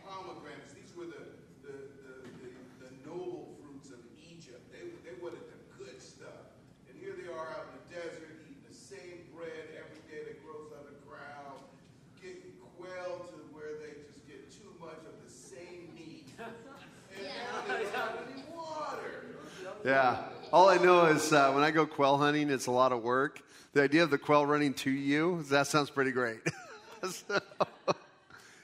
pomegranates. 0.06 0.78
These 0.78 0.94
were 0.96 1.10
the, 1.10 1.26
the, 1.66 1.74
the, 2.06 2.14
the, 2.38 2.86
the 2.86 2.90
noble 3.02 3.58
fruits 3.58 3.90
of 3.90 3.98
Egypt. 4.16 4.62
They, 4.70 4.94
they 5.04 5.18
wanted 5.20 5.42
the 5.52 5.58
good 5.76 6.00
stuff. 6.00 6.56
And 6.88 6.96
here 6.96 7.12
they 7.12 7.28
are 7.28 7.48
out 7.52 7.68
in 7.68 7.76
the 7.76 7.86
desert 8.00 8.40
eating 8.48 8.64
the 8.64 8.72
same 8.72 9.28
bread 9.36 9.68
every 9.76 10.00
day 10.08 10.24
that 10.24 10.40
grows 10.42 10.72
on 10.72 10.88
the 10.88 10.96
ground, 11.04 11.60
getting 12.18 12.56
quailed 12.78 13.28
to 13.30 13.38
where 13.52 13.76
they 13.84 14.00
just 14.08 14.24
get 14.26 14.48
too 14.50 14.72
much 14.80 15.04
of 15.04 15.14
the 15.20 15.30
same 15.30 15.92
meat. 15.94 16.32
And 16.40 17.22
now 17.22 17.62
they 17.68 17.84
don't 17.84 17.94
have 17.94 18.26
any 18.32 18.42
water. 18.50 19.38
Yeah. 19.84 20.16
All 20.52 20.68
I 20.68 20.78
know 20.78 21.06
is 21.06 21.32
uh, 21.32 21.52
when 21.52 21.62
I 21.62 21.70
go 21.70 21.84
quail 21.86 22.16
hunting, 22.16 22.48
it's 22.50 22.66
a 22.66 22.70
lot 22.70 22.92
of 22.92 23.02
work. 23.02 23.42
The 23.74 23.82
idea 23.82 24.02
of 24.02 24.10
the 24.10 24.18
quail 24.18 24.46
running 24.46 24.72
to 24.74 24.90
you, 24.90 25.42
that 25.50 25.66
sounds 25.66 25.90
pretty 25.90 26.12
great. 26.12 26.40
So, 27.04 27.36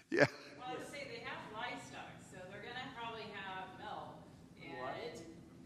yeah. 0.09 0.25
Well, 0.57 0.73
say 0.89 1.05
they 1.13 1.21
have 1.29 1.45
livestock, 1.53 2.09
so 2.33 2.41
they're 2.49 2.65
gonna 2.65 2.89
probably 2.97 3.29
have 3.37 3.69
milk, 3.77 4.17
and 4.57 5.13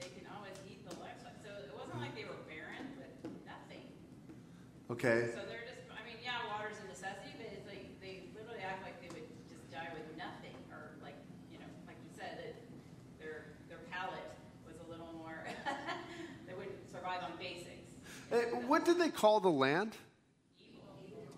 they 0.03 0.11
can 0.11 0.27
always 0.35 0.59
eat 0.67 0.83
the 0.83 0.91
livestock. 0.99 1.39
So 1.47 1.55
it 1.55 1.71
wasn't 1.71 2.03
like 2.03 2.19
they 2.19 2.27
were 2.27 2.43
barren, 2.51 2.91
but 2.99 3.31
nothing. 3.47 3.87
Okay. 4.91 5.31
So 5.39 5.47
they're 5.47 5.63
just, 5.71 5.87
I 5.87 6.03
mean, 6.03 6.19
yeah, 6.19 6.43
water's 6.51 6.83
a 6.83 6.91
necessity, 6.91 7.31
but 7.39 7.47
it's 7.55 7.63
like, 7.71 7.95
they 8.03 8.27
literally 8.35 8.67
act 8.67 8.83
like 8.83 8.99
they 8.99 9.15
would 9.15 9.31
just 9.47 9.71
die 9.71 9.95
with 9.95 10.11
nothing, 10.19 10.59
or 10.75 10.99
like, 10.99 11.15
you 11.55 11.63
know, 11.63 11.71
like 11.87 12.03
you 12.03 12.11
said, 12.19 12.43
that 12.43 12.59
their, 13.23 13.55
their 13.71 13.87
palate 13.87 14.35
was 14.67 14.75
a 14.83 14.87
little 14.91 15.15
more, 15.15 15.47
they 16.51 16.59
wouldn't 16.59 16.75
survive 16.91 17.23
on 17.23 17.39
basics. 17.39 17.95
What 18.67 18.85
did 18.85 18.99
they 18.99 19.11
call 19.11 19.41
the 19.41 19.51
land? 19.51 19.97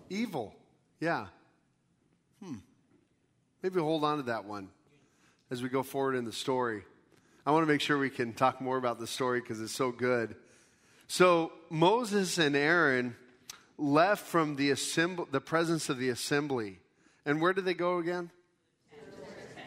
Evil. 0.09 0.55
Yeah. 0.99 1.27
Hmm. 2.43 2.55
Maybe 3.61 3.79
hold 3.79 4.03
on 4.03 4.17
to 4.17 4.23
that 4.23 4.45
one 4.45 4.69
as 5.49 5.61
we 5.61 5.69
go 5.69 5.83
forward 5.83 6.15
in 6.15 6.25
the 6.25 6.31
story. 6.31 6.83
I 7.45 7.51
want 7.51 7.65
to 7.65 7.71
make 7.71 7.81
sure 7.81 7.97
we 7.97 8.09
can 8.09 8.33
talk 8.33 8.61
more 8.61 8.77
about 8.77 8.99
the 8.99 9.07
story 9.07 9.39
because 9.41 9.61
it's 9.61 9.73
so 9.73 9.91
good. 9.91 10.35
So 11.07 11.51
Moses 11.69 12.37
and 12.37 12.55
Aaron 12.55 13.15
left 13.77 14.25
from 14.25 14.55
the 14.55 14.71
assemb- 14.71 15.31
the 15.31 15.41
presence 15.41 15.89
of 15.89 15.97
the 15.97 16.09
assembly. 16.09 16.79
And 17.25 17.41
where 17.41 17.53
did 17.53 17.65
they 17.65 17.73
go 17.73 17.97
again? 17.97 18.31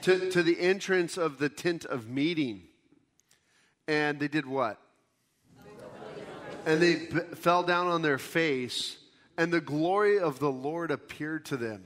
To, 0.03 0.31
to 0.31 0.43
the 0.43 0.59
entrance 0.59 1.19
of 1.19 1.39
the 1.39 1.51
tent 1.51 1.85
of 1.85 2.09
meeting. 2.09 2.63
And 3.87 4.19
they 4.19 4.29
did 4.29 4.47
what? 4.47 4.80
And 6.67 6.81
they 6.81 6.97
b- 6.97 7.21
fell 7.35 7.63
down 7.63 7.87
on 7.87 8.03
their 8.03 8.19
face, 8.19 8.99
and 9.37 9.53
the 9.53 9.61
glory 9.61 10.19
of 10.19 10.39
the 10.39 10.51
Lord 10.51 10.91
appeared 10.91 11.45
to 11.47 11.57
them. 11.57 11.85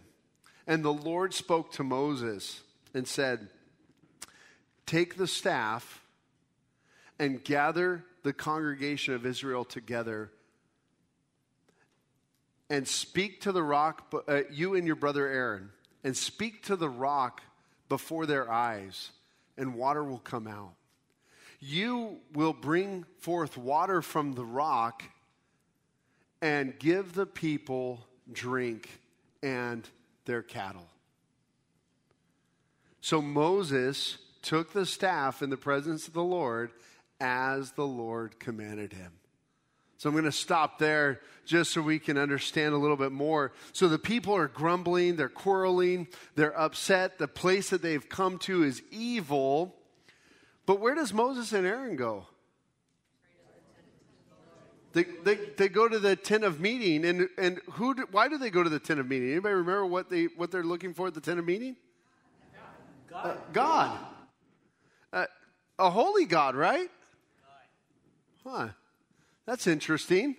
And 0.67 0.85
the 0.85 0.93
Lord 0.93 1.35
spoke 1.35 1.73
to 1.73 1.85
Moses 1.85 2.63
and 2.93 3.07
said, 3.07 3.49
Take 4.87 5.17
the 5.17 5.27
staff 5.27 6.03
and 7.19 7.43
gather 7.43 8.05
the 8.23 8.33
congregation 8.33 9.15
of 9.15 9.25
Israel 9.25 9.65
together 9.65 10.31
and 12.71 12.89
speak 12.89 13.43
to 13.43 13.53
the 13.53 13.63
rock, 13.63 14.13
uh, 14.27 14.41
you 14.51 14.75
and 14.75 14.87
your 14.87 14.97
brother 14.97 15.29
Aaron, 15.29 15.71
and 16.03 16.17
speak 16.17 16.63
to 16.65 16.77
the 16.77 16.89
rock 16.89 17.43
before 17.89 18.27
their 18.27 18.51
eyes, 18.51 19.11
and 19.57 19.75
water 19.75 20.03
will 20.03 20.19
come 20.19 20.47
out. 20.47 20.75
You 21.67 22.19
will 22.35 22.53
bring 22.53 23.07
forth 23.21 23.57
water 23.57 24.03
from 24.03 24.35
the 24.35 24.45
rock 24.45 25.03
and 26.43 26.79
give 26.79 27.15
the 27.15 27.25
people 27.25 28.07
drink 28.31 28.91
and 29.43 29.89
their 30.27 30.43
cattle. 30.43 30.87
So 33.01 33.23
Moses 33.23 34.19
took 34.43 34.75
the 34.75 34.85
staff 34.85 35.41
in 35.41 35.49
the 35.49 35.57
presence 35.57 36.07
of 36.07 36.13
the 36.13 36.23
Lord 36.23 36.71
as 37.19 37.73
the 37.73 37.87
Lord 37.87 38.39
commanded 38.39 38.93
him. 38.93 39.13
So 39.97 40.11
I'm 40.11 40.15
going 40.15 40.27
to 40.27 40.33
stop 40.33 40.79
there 40.79 41.23
just 41.47 41.73
so 41.73 41.81
we 41.81 41.99
can 41.99 42.19
understand 42.19 42.75
a 42.75 42.79
little 42.79 42.99
bit 42.99 43.13
more. 43.13 43.53
So 43.73 43.89
the 43.89 43.99
people 43.99 44.37
are 44.37 44.49
grumbling, 44.49 45.17
they're 45.17 45.31
quarreling, 45.31 46.09
they're 46.35 46.59
upset. 46.61 47.17
The 47.17 47.27
place 47.27 47.71
that 47.71 47.81
they've 47.81 48.07
come 48.07 48.37
to 48.41 48.65
is 48.65 48.83
evil. 48.91 49.75
But 50.67 50.81
where 50.81 50.95
does 50.95 51.13
Moses 51.13 51.53
and 51.53 51.67
Aaron 51.67 51.97
go? 51.97 52.27
They, 54.95 55.05
they, 55.25 55.35
they 55.57 55.69
go 55.69 55.89
to 55.89 55.99
the 55.99 56.15
tent 56.15 56.45
of 56.45 56.61
meeting, 56.61 57.05
and, 57.05 57.29
and 57.37 57.61
who? 57.73 57.95
Do, 57.95 58.07
why 58.13 58.29
do 58.29 58.39
they 58.39 58.51
go 58.51 58.63
to 58.63 58.71
the 58.71 58.79
tent 58.79 59.01
of 59.01 59.09
meeting? 59.09 59.33
Anybody 59.33 59.55
remember 59.57 59.87
what 59.87 60.09
they 60.09 60.27
what 60.37 60.53
they're 60.53 60.63
looking 60.63 60.95
for 60.95 61.09
at 61.09 61.15
the 61.15 61.21
tent 61.21 61.41
of 61.41 61.45
meeting? 61.45 61.75
God. 63.11 63.27
Uh, 63.27 63.35
God, 63.53 63.99
uh, 65.13 65.27
a 65.81 65.91
holy 65.91 66.27
God, 66.27 66.55
right? 66.55 66.89
Huh. 68.47 68.69
That's 69.47 69.67
interesting. 69.67 70.37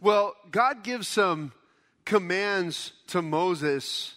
Well, 0.00 0.34
God 0.50 0.82
gives 0.82 1.06
some 1.06 1.52
commands 2.06 2.92
to 3.08 3.20
Moses. 3.20 4.14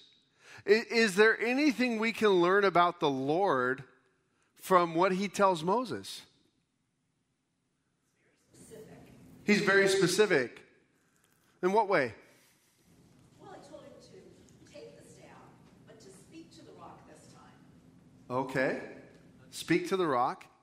I- 0.65 0.85
Is 0.89 1.15
there 1.15 1.39
anything 1.41 1.99
we 1.99 2.13
can 2.13 2.29
learn 2.29 2.63
about 2.63 2.99
the 2.99 3.09
Lord 3.09 3.83
from 4.63 4.95
what 4.95 5.11
he 5.11 5.27
tells 5.27 5.61
Moses? 5.61 6.21
He's 9.43 9.59
very 9.59 9.89
specific. 9.89 10.61
In 11.61 11.73
what 11.73 11.89
way? 11.89 12.13
Well, 13.41 13.51
I 13.51 13.57
told 13.69 13.83
him 13.83 13.91
to 14.01 14.73
take 14.73 14.97
the 14.97 15.03
staff, 15.03 15.27
but 15.85 15.99
to 15.99 16.07
speak 16.09 16.49
to 16.55 16.65
the 16.65 16.71
rock 16.79 16.97
this 17.09 17.25
time. 17.33 17.51
Okay. 18.31 18.79
Speak 19.51 19.89
to 19.89 19.97
the 19.97 20.07
rock. 20.07 20.45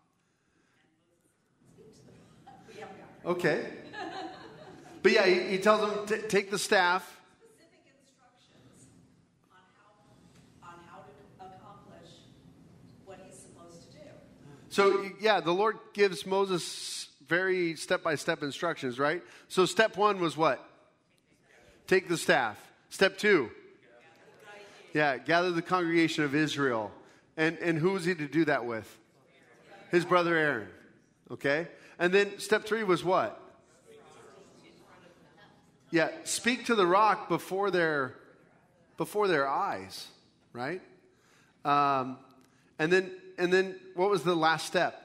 We 2.74 2.80
haven't 2.80 2.96
got 3.22 3.30
Okay. 3.32 3.66
But 5.02 5.12
yeah, 5.12 5.26
he, 5.26 5.40
he 5.56 5.58
tells 5.58 5.80
them 5.80 6.06
to 6.06 6.26
take 6.26 6.50
the 6.50 6.58
staff. 6.58 7.20
specific 7.38 7.84
instructions 7.88 8.88
on 9.52 9.60
how, 9.76 10.68
on 10.68 10.76
how 10.88 11.00
to 11.04 11.12
accomplish 11.40 12.10
what 13.06 13.18
he's 13.26 13.38
supposed 13.38 13.80
to 13.82 13.98
do. 13.98 14.04
So 14.70 15.04
yeah, 15.20 15.40
the 15.40 15.52
Lord 15.52 15.78
gives 15.92 16.24
Moses 16.24 17.08
very 17.26 17.74
step 17.74 18.02
by 18.02 18.14
step 18.14 18.42
instructions, 18.42 18.98
right? 18.98 19.22
So 19.48 19.66
step 19.66 19.96
one 19.96 20.20
was 20.20 20.36
what? 20.36 20.64
Take 21.88 22.08
the 22.08 22.16
staff. 22.16 22.56
Step 22.88 23.18
two. 23.18 23.50
Yeah, 24.94 25.18
gather 25.18 25.50
the 25.50 25.62
congregation 25.62 26.24
of 26.24 26.34
Israel. 26.34 26.92
And 27.36 27.58
and 27.58 27.78
who 27.78 27.90
was 27.90 28.04
he 28.04 28.14
to 28.14 28.26
do 28.26 28.44
that 28.44 28.64
with? 28.64 28.98
His 29.90 30.04
brother 30.04 30.36
Aaron. 30.36 30.68
Okay? 31.32 31.66
And 31.98 32.12
then 32.14 32.38
step 32.38 32.64
three 32.64 32.84
was 32.84 33.04
what? 33.04 33.40
Yeah, 35.90 36.10
speak 36.22 36.66
to 36.66 36.76
the 36.76 36.86
rock 36.86 37.28
before 37.28 37.72
their 37.72 38.14
before 38.96 39.26
their 39.26 39.48
eyes, 39.48 40.06
right? 40.52 40.80
Um, 41.64 42.18
and 42.78 42.92
then 42.92 43.10
and 43.40 43.52
then 43.52 43.74
what 43.94 44.10
was 44.10 44.22
the 44.22 44.36
last 44.36 44.66
step? 44.66 44.96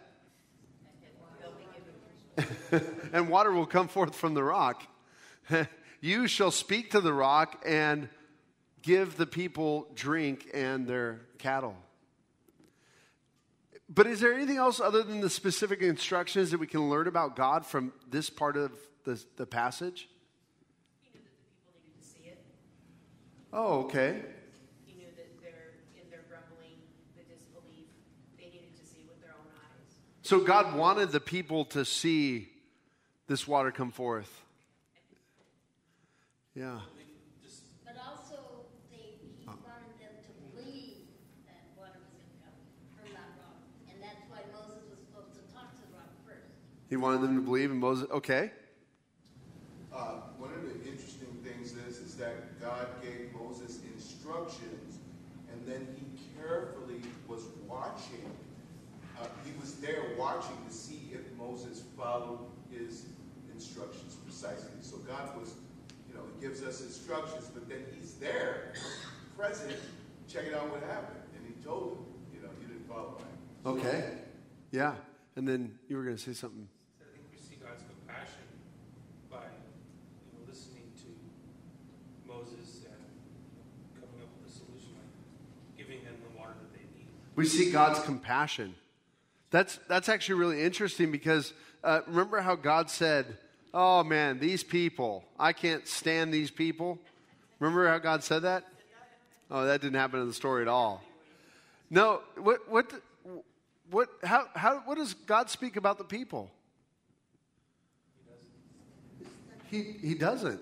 and 3.13 3.29
water 3.29 3.51
will 3.51 3.65
come 3.65 3.87
forth 3.87 4.15
from 4.15 4.33
the 4.33 4.43
rock. 4.43 4.83
you 6.01 6.27
shall 6.27 6.51
speak 6.51 6.91
to 6.91 7.01
the 7.01 7.13
rock 7.13 7.63
and 7.65 8.09
give 8.81 9.17
the 9.17 9.25
people 9.25 9.87
drink 9.95 10.47
and 10.53 10.85
their 10.85 11.21
cattle. 11.39 11.75
But 13.87 14.07
is 14.07 14.19
there 14.19 14.33
anything 14.33 14.57
else 14.57 14.79
other 14.79 15.03
than 15.03 15.21
the 15.21 15.29
specific 15.29 15.81
instructions 15.81 16.51
that 16.51 16.59
we 16.59 16.67
can 16.67 16.89
learn 16.89 17.07
about 17.07 17.35
God 17.35 17.65
from 17.65 17.93
this 18.09 18.29
part 18.29 18.57
of 18.57 18.71
the, 19.03 19.23
the 19.37 19.45
passage? 19.45 20.09
He 21.01 21.09
knew 21.13 21.23
that 21.23 21.37
the 21.37 21.45
people 21.45 21.73
needed 21.81 22.01
to 22.01 22.07
see 22.07 22.29
it. 22.29 22.43
Oh, 23.53 23.85
okay. 23.85 24.21
He 24.85 24.97
knew 24.97 25.09
that 25.15 25.41
they're, 25.41 25.77
in 26.01 26.09
their 26.09 26.25
grumbling, 26.27 26.81
the 27.13 27.23
disbelief, 27.29 27.85
they 28.37 28.45
needed 28.45 28.73
to 28.81 28.85
see 28.85 29.05
with 29.07 29.21
their 29.21 29.37
own 29.37 29.49
eyes. 29.53 30.01
So 30.25 30.39
God 30.39 30.75
wanted 30.75 31.11
the 31.11 31.19
people 31.19 31.65
to 31.65 31.85
see 31.85 32.49
this 33.27 33.47
water 33.47 33.69
come 33.69 33.91
forth. 33.91 34.41
Yeah. 36.55 36.79
But 37.85 37.93
also, 38.03 38.65
they, 38.89 39.21
he 39.21 39.45
wanted 39.45 39.93
them 40.01 40.17
to 40.25 40.31
believe 40.49 41.05
that 41.45 41.69
water 41.77 42.01
was 42.01 42.09
going 42.09 42.25
to 42.25 42.41
come 42.41 42.57
from 42.97 43.13
that 43.13 43.37
rock. 43.37 43.61
And 43.93 44.01
that's 44.01 44.25
why 44.27 44.41
Moses 44.51 44.81
was 44.89 44.97
supposed 45.05 45.37
to 45.37 45.53
talk 45.53 45.69
to 45.77 45.81
the 45.85 45.93
rock 45.93 46.09
first. 46.25 46.49
He 46.89 46.95
wanted 46.95 47.21
them 47.21 47.35
to 47.35 47.41
believe 47.43 47.69
in 47.69 47.77
Moses. 47.77 48.09
Okay. 48.09 48.49
Uh, 49.93 50.25
one 50.41 50.49
of 50.53 50.63
the 50.63 50.89
interesting 50.89 51.37
things 51.45 51.73
is, 51.87 51.99
is 51.99 52.15
that 52.15 52.59
God 52.59 52.87
gave 53.03 53.29
Moses 53.39 53.77
instructions, 53.93 54.97
and 55.53 55.61
then 55.67 55.85
he 55.93 56.17
carefully 56.41 57.01
was 57.27 57.43
watching. 57.67 58.25
Uh, 59.21 59.27
he 59.85 59.93
was 59.93 60.03
there 60.03 60.17
watching 60.17 60.57
to 60.67 60.73
see 60.73 61.11
if 61.13 61.21
Moses 61.37 61.83
followed 61.97 62.39
his 62.71 63.05
instructions 63.53 64.15
precisely. 64.23 64.71
So 64.81 64.97
God 64.97 65.37
was, 65.39 65.53
you 66.07 66.15
know, 66.15 66.21
he 66.33 66.47
gives 66.47 66.63
us 66.63 66.81
instructions, 66.81 67.49
but 67.53 67.67
then 67.69 67.85
he's 67.93 68.13
there, 68.15 68.73
present, 69.37 69.75
checking 70.27 70.53
out 70.53 70.69
what 70.71 70.81
happened. 70.83 71.19
And 71.37 71.45
he 71.47 71.63
told 71.63 71.97
him, 71.97 71.97
you 72.33 72.41
know, 72.41 72.49
you 72.61 72.67
didn't 72.67 72.87
follow 72.87 73.17
right. 73.17 73.77
Okay. 73.77 74.09
Yeah. 74.71 74.95
And 75.35 75.47
then 75.47 75.77
you 75.87 75.97
were 75.97 76.03
going 76.03 76.15
to 76.15 76.21
say 76.21 76.33
something. 76.33 76.67
I 77.01 77.11
think 77.11 77.25
we 77.31 77.37
see 77.37 77.55
God's 77.61 77.83
compassion 77.83 78.45
by 79.29 79.37
you 79.37 80.39
know, 80.39 80.47
listening 80.47 80.91
to 81.03 81.09
Moses 82.27 82.85
and 82.85 84.01
coming 84.01 84.21
up 84.23 84.29
with 84.39 84.51
a 84.51 84.53
solution, 84.53 84.95
like 84.95 85.77
giving 85.77 86.03
them 86.03 86.15
the 86.23 86.37
water 86.37 86.53
that 86.59 86.73
they 86.73 86.85
need. 86.97 87.07
We 87.35 87.45
see 87.45 87.71
God's 87.71 87.99
compassion. 87.99 88.75
That's, 89.55 89.79
that's 89.87 90.09
actually 90.09 90.35
really 90.35 90.61
interesting 90.61 91.13
because 91.13 91.53
uh, 91.81 92.01
remember 92.07 92.41
how 92.41 92.55
God 92.57 92.89
said, 92.89 93.37
Oh 93.73 94.03
man, 94.03 94.37
these 94.37 94.65
people, 94.65 95.23
I 95.39 95.53
can't 95.53 95.87
stand 95.87 96.33
these 96.33 96.51
people? 96.51 96.99
Remember 97.59 97.87
how 97.87 97.97
God 97.99 98.21
said 98.21 98.41
that? 98.41 98.65
Oh, 99.49 99.63
that 99.65 99.79
didn't 99.79 99.95
happen 99.95 100.19
in 100.19 100.27
the 100.27 100.33
story 100.33 100.61
at 100.61 100.67
all. 100.67 101.01
No, 101.89 102.19
what, 102.35 102.69
what, 102.69 102.91
what, 103.89 104.09
how, 104.25 104.43
how, 104.55 104.79
what 104.83 104.97
does 104.97 105.13
God 105.13 105.49
speak 105.49 105.77
about 105.77 105.99
the 105.99 106.03
people? 106.03 106.51
He, 109.71 109.83
he 110.01 110.15
doesn't. 110.15 110.61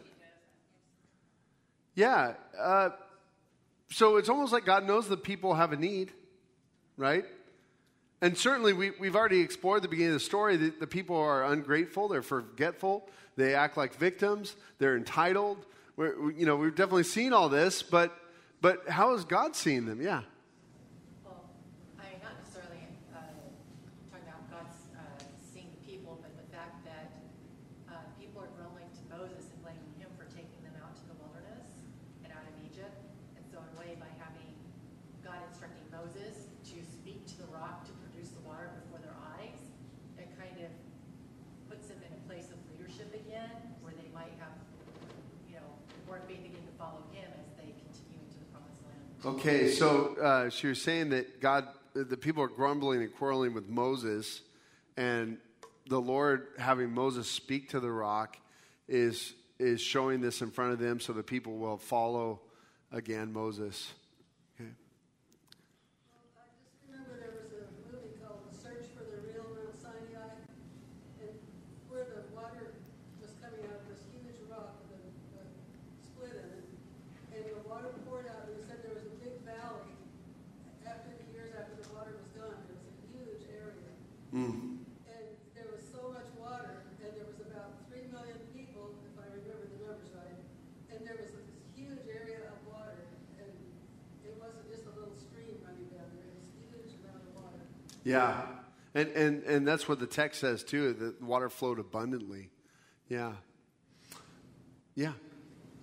Yeah. 1.95 2.34
Uh, 2.60 2.89
so 3.89 4.17
it's 4.17 4.29
almost 4.29 4.53
like 4.53 4.65
God 4.65 4.86
knows 4.86 5.10
the 5.10 5.17
people 5.17 5.56
have 5.56 5.71
a 5.71 5.77
need, 5.77 6.12
right? 6.95 7.25
And 8.23 8.38
certainly 8.38 8.71
we, 8.71 8.91
we've 8.91 9.17
already 9.17 9.41
explored 9.41 9.81
the 9.81 9.89
beginning 9.89 10.13
of 10.13 10.21
the 10.21 10.25
story 10.25 10.55
that 10.55 10.79
the 10.79 10.88
people 10.88 11.17
are 11.17 11.43
ungrateful, 11.43 12.07
they're 12.07 12.21
forgetful, 12.21 13.09
they 13.36 13.53
act 13.53 13.75
like 13.75 13.95
victims, 13.95 14.55
they're 14.79 14.95
entitled. 14.95 15.65
We're, 15.97 16.17
we, 16.27 16.36
you 16.36 16.45
know, 16.45 16.55
we've 16.55 16.73
definitely 16.73 17.03
seen 17.03 17.33
all 17.33 17.49
this, 17.49 17.83
but, 17.83 18.17
but 18.62 18.88
how 18.88 19.12
has 19.12 19.25
God 19.25 19.57
seen 19.57 19.83
them? 19.86 19.99
Yeah. 20.01 20.21
Well, 21.25 21.43
I'm 21.99 22.15
not 22.23 22.39
necessarily 22.39 22.88
uh, 23.12 23.27
talking 24.07 24.23
about 24.23 24.47
God's 24.47 24.79
uh, 24.95 25.03
seeing 25.51 25.67
the 25.75 25.83
people, 25.83 26.15
but 26.23 26.31
the 26.39 26.47
fact 26.55 26.79
that 26.88 27.12
uh, 27.91 28.07
people 28.15 28.39
are 28.39 28.55
grumbling 28.55 28.88
to 28.88 29.03
Moses 29.12 29.51
and 29.51 29.59
blaming 29.67 29.99
him 29.99 30.07
for 30.15 30.31
taking 30.31 30.63
them 30.63 30.79
out 30.79 30.95
to 30.95 31.03
the 31.12 31.17
wilderness 31.19 31.75
and 32.23 32.31
out 32.31 32.47
of 32.47 32.55
Egypt. 32.71 33.03
And 33.36 33.43
so, 33.51 33.59
in 33.59 33.67
a 33.75 33.77
way, 33.83 33.99
by 33.99 34.07
having 34.15 34.47
God 35.27 35.43
instructing 35.51 35.83
Moses 35.91 36.47
to 36.71 36.79
speak 36.88 37.27
to 37.27 37.38
the 37.43 37.51
rock 37.51 37.83
to 37.86 37.91
produce 38.01 38.31
the 38.33 38.41
water 38.47 38.71
before 38.81 38.97
their 39.03 39.13
eyes, 39.38 39.59
it 40.17 40.31
kind 40.39 40.57
of 40.63 40.71
puts 41.69 41.91
them 41.91 41.99
in 42.01 42.12
a 42.15 42.21
place 42.25 42.49
of 42.49 42.57
leadership 42.71 43.12
again, 43.13 43.51
where 43.83 43.93
they 43.93 44.09
might 44.15 44.31
have, 44.39 44.55
you 45.45 45.59
know, 45.59 45.69
more 46.07 46.23
faith 46.25 46.41
again 46.41 46.65
to 46.65 46.75
follow 46.79 47.03
him 47.12 47.27
as 47.36 47.51
they 47.59 47.69
continue 47.77 48.19
into 48.25 48.39
the 48.41 48.49
promised 48.49 48.81
land. 48.88 49.05
Okay, 49.25 49.71
so 49.71 50.15
uh, 50.21 50.49
she 50.49 50.67
was 50.67 50.81
saying 50.81 51.09
that 51.12 51.39
God, 51.39 51.67
the 51.93 52.17
people 52.17 52.43
are 52.43 52.49
grumbling 52.49 53.01
and 53.01 53.15
quarreling 53.15 53.53
with 53.53 53.69
Moses, 53.69 54.41
and 54.97 55.38
the 55.88 55.99
Lord 56.01 56.47
having 56.57 56.93
Moses 56.93 57.29
speak 57.29 57.69
to 57.69 57.79
the 57.79 57.91
rock 57.91 58.38
is 58.88 59.33
is 59.59 59.79
showing 59.79 60.19
this 60.19 60.41
in 60.41 60.51
front 60.51 60.73
of 60.73 60.79
them, 60.79 60.99
so 60.99 61.13
the 61.13 61.23
people 61.23 61.55
will 61.57 61.77
follow 61.77 62.41
again 62.91 63.31
Moses. 63.31 63.93
Okay. 64.59 64.69
I 66.36 66.43
just 66.59 66.75
remember 66.91 67.15
there 67.15 67.31
was 67.31 67.47
a 67.55 67.63
movie 67.88 68.19
called 68.19 68.43
The 68.51 68.57
Search 68.59 68.91
for 68.91 69.07
the 69.07 69.23
Real 69.23 69.47
Mount 69.55 69.71
Sinai, 69.79 70.36
and 71.23 71.31
where 71.88 72.03
the 72.12 72.27
water 72.36 72.75
was 73.21 73.31
coming 73.39 73.63
out 73.71 73.79
of 73.79 73.88
this 73.88 74.03
huge 74.12 74.36
rock 74.51 74.83
with 74.91 74.99
a, 74.99 75.39
a 75.39 75.43
split 76.03 76.36
in 76.43 76.49
it, 76.59 76.67
and 77.39 77.41
the 77.55 77.63
water 77.69 77.88
poured 78.03 78.27
out, 78.27 78.51
and 78.51 78.59
they 78.59 78.67
said 78.67 78.83
there 78.83 78.97
was 78.99 79.07
a 79.07 79.15
big 79.23 79.38
valley. 79.47 79.95
After 80.83 81.13
the 81.13 81.27
years 81.31 81.55
after 81.55 81.77
the 81.79 81.88
water 81.93 82.19
was 82.19 82.27
gone, 82.36 82.57
there 82.67 82.75
was 82.75 82.89
a 82.89 82.95
huge 83.15 83.43
area, 83.47 83.91
Mm. 84.33 84.81
and 85.07 85.24
there 85.55 85.69
was 85.71 85.86
so 85.88 86.09
much 86.11 86.28
water, 86.36 86.84
and 86.99 87.09
there 87.15 87.30
was 87.30 87.39
about 87.47 87.86
three 87.88 88.09
million 88.09 88.41
people, 88.51 88.97
if 89.05 89.13
I 89.21 89.30
remember 89.30 89.69
the 89.69 89.80
numbers 89.86 90.09
right, 90.17 90.41
and 90.89 91.05
there 91.05 91.15
was 91.21 91.30
this 91.38 91.49
huge 91.78 92.01
area 92.09 92.49
of 92.49 92.57
water, 92.65 92.97
and 93.38 93.53
it 94.26 94.34
wasn't 94.41 94.65
just 94.74 94.89
a 94.89 94.93
little 94.97 95.13
stream 95.13 95.61
running 95.61 95.86
down 95.93 96.09
there, 96.17 96.26
it 96.34 96.38
was 96.41 96.49
a 96.49 96.57
huge 96.65 96.97
amount 96.97 97.21
of 97.30 97.32
water. 97.38 97.61
Yeah, 98.04 98.41
and 98.93 99.10
and 99.10 99.43
and 99.43 99.68
that's 99.68 99.88
what 99.88 99.99
the 99.99 100.08
text 100.08 100.41
says 100.41 100.64
too. 100.64 100.93
That 100.93 101.22
water 101.22 101.49
flowed 101.49 101.80
abundantly. 101.80 102.49
Yeah. 103.08 103.34
Yeah. 104.95 105.14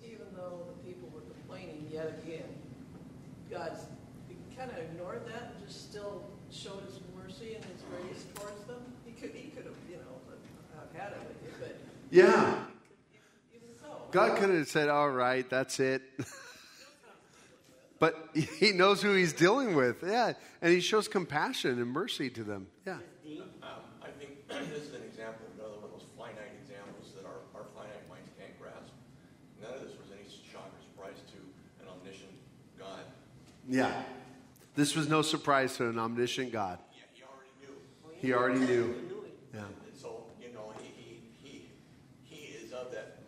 Even 0.03 0.27
though 0.35 0.63
the 0.67 0.89
people 0.89 1.09
were 1.13 1.21
complaining 1.21 1.87
yet 1.91 2.21
again, 2.23 2.43
God 3.49 3.77
kind 4.57 4.71
of 4.71 4.77
ignored 4.77 5.25
that 5.27 5.53
and 5.55 5.67
just 5.67 5.89
still 5.89 6.23
showed 6.51 6.83
his 6.85 6.99
mercy 7.17 7.55
and 7.55 7.65
his 7.65 7.81
grace 7.89 8.25
towards 8.35 8.63
them. 8.65 8.81
He 9.05 9.11
could, 9.13 9.31
he 9.33 9.49
could 9.49 9.65
have, 9.65 9.73
you 9.89 9.97
know, 9.97 10.21
I've 10.79 10.99
had 10.99 11.13
it 11.13 11.19
with 11.27 11.37
you, 11.43 11.51
but 11.59 11.75
Yeah. 12.11 12.65
even 13.53 13.67
so. 13.81 14.03
God 14.11 14.37
could 14.37 14.49
have 14.49 14.67
said, 14.67 14.89
"All 14.89 15.09
right, 15.09 15.49
that's 15.49 15.79
it." 15.79 16.03
but 18.01 18.29
he 18.33 18.71
knows 18.71 19.01
who 19.01 19.13
he's 19.13 19.31
dealing 19.31 19.75
with. 19.75 20.03
Yeah, 20.03 20.33
and 20.61 20.73
he 20.73 20.81
shows 20.81 21.07
compassion 21.07 21.79
and 21.79 21.87
mercy 21.87 22.29
to 22.31 22.43
them. 22.43 22.67
Yeah. 22.85 22.97
Um, 23.61 23.69
I 24.01 24.09
think 24.19 24.47
this 24.49 24.89
is 24.89 24.95
an 24.95 25.03
example 25.03 25.45
of 25.45 25.59
another 25.59 25.75
one 25.75 25.85
of 25.85 25.91
those 25.91 26.09
finite 26.17 26.51
examples 26.59 27.13
that 27.15 27.25
our, 27.25 27.45
our 27.53 27.67
finite 27.77 28.09
minds 28.09 28.27
can't 28.37 28.59
grasp. 28.59 28.91
None 29.61 29.71
of 29.71 29.81
this 29.81 29.93
was 30.01 30.09
any 30.11 30.25
shock 30.51 30.65
or 30.65 30.81
surprise 30.81 31.21
to 31.29 31.37
an 31.85 31.93
omniscient 31.93 32.33
God. 32.77 33.05
Yeah. 33.69 34.03
This 34.75 34.95
was 34.95 35.07
no 35.07 35.21
surprise 35.21 35.77
to 35.77 35.87
an 35.87 35.99
omniscient 35.99 36.51
God. 36.51 36.79
Yeah, 36.97 37.03
he 37.13 37.21
already 37.23 37.53
knew. 37.61 37.77
He 38.17 38.33
already 38.33 38.59
knew. 38.65 38.95
Yeah. 39.53 39.59
And 39.61 39.93
so, 39.93 40.23
you 40.41 40.51
know, 40.53 40.73
he, 40.81 40.89
he, 40.97 41.21
he, 41.43 41.65
he 42.25 42.57
is 42.57 42.73
of 42.73 42.91
that 42.93 43.19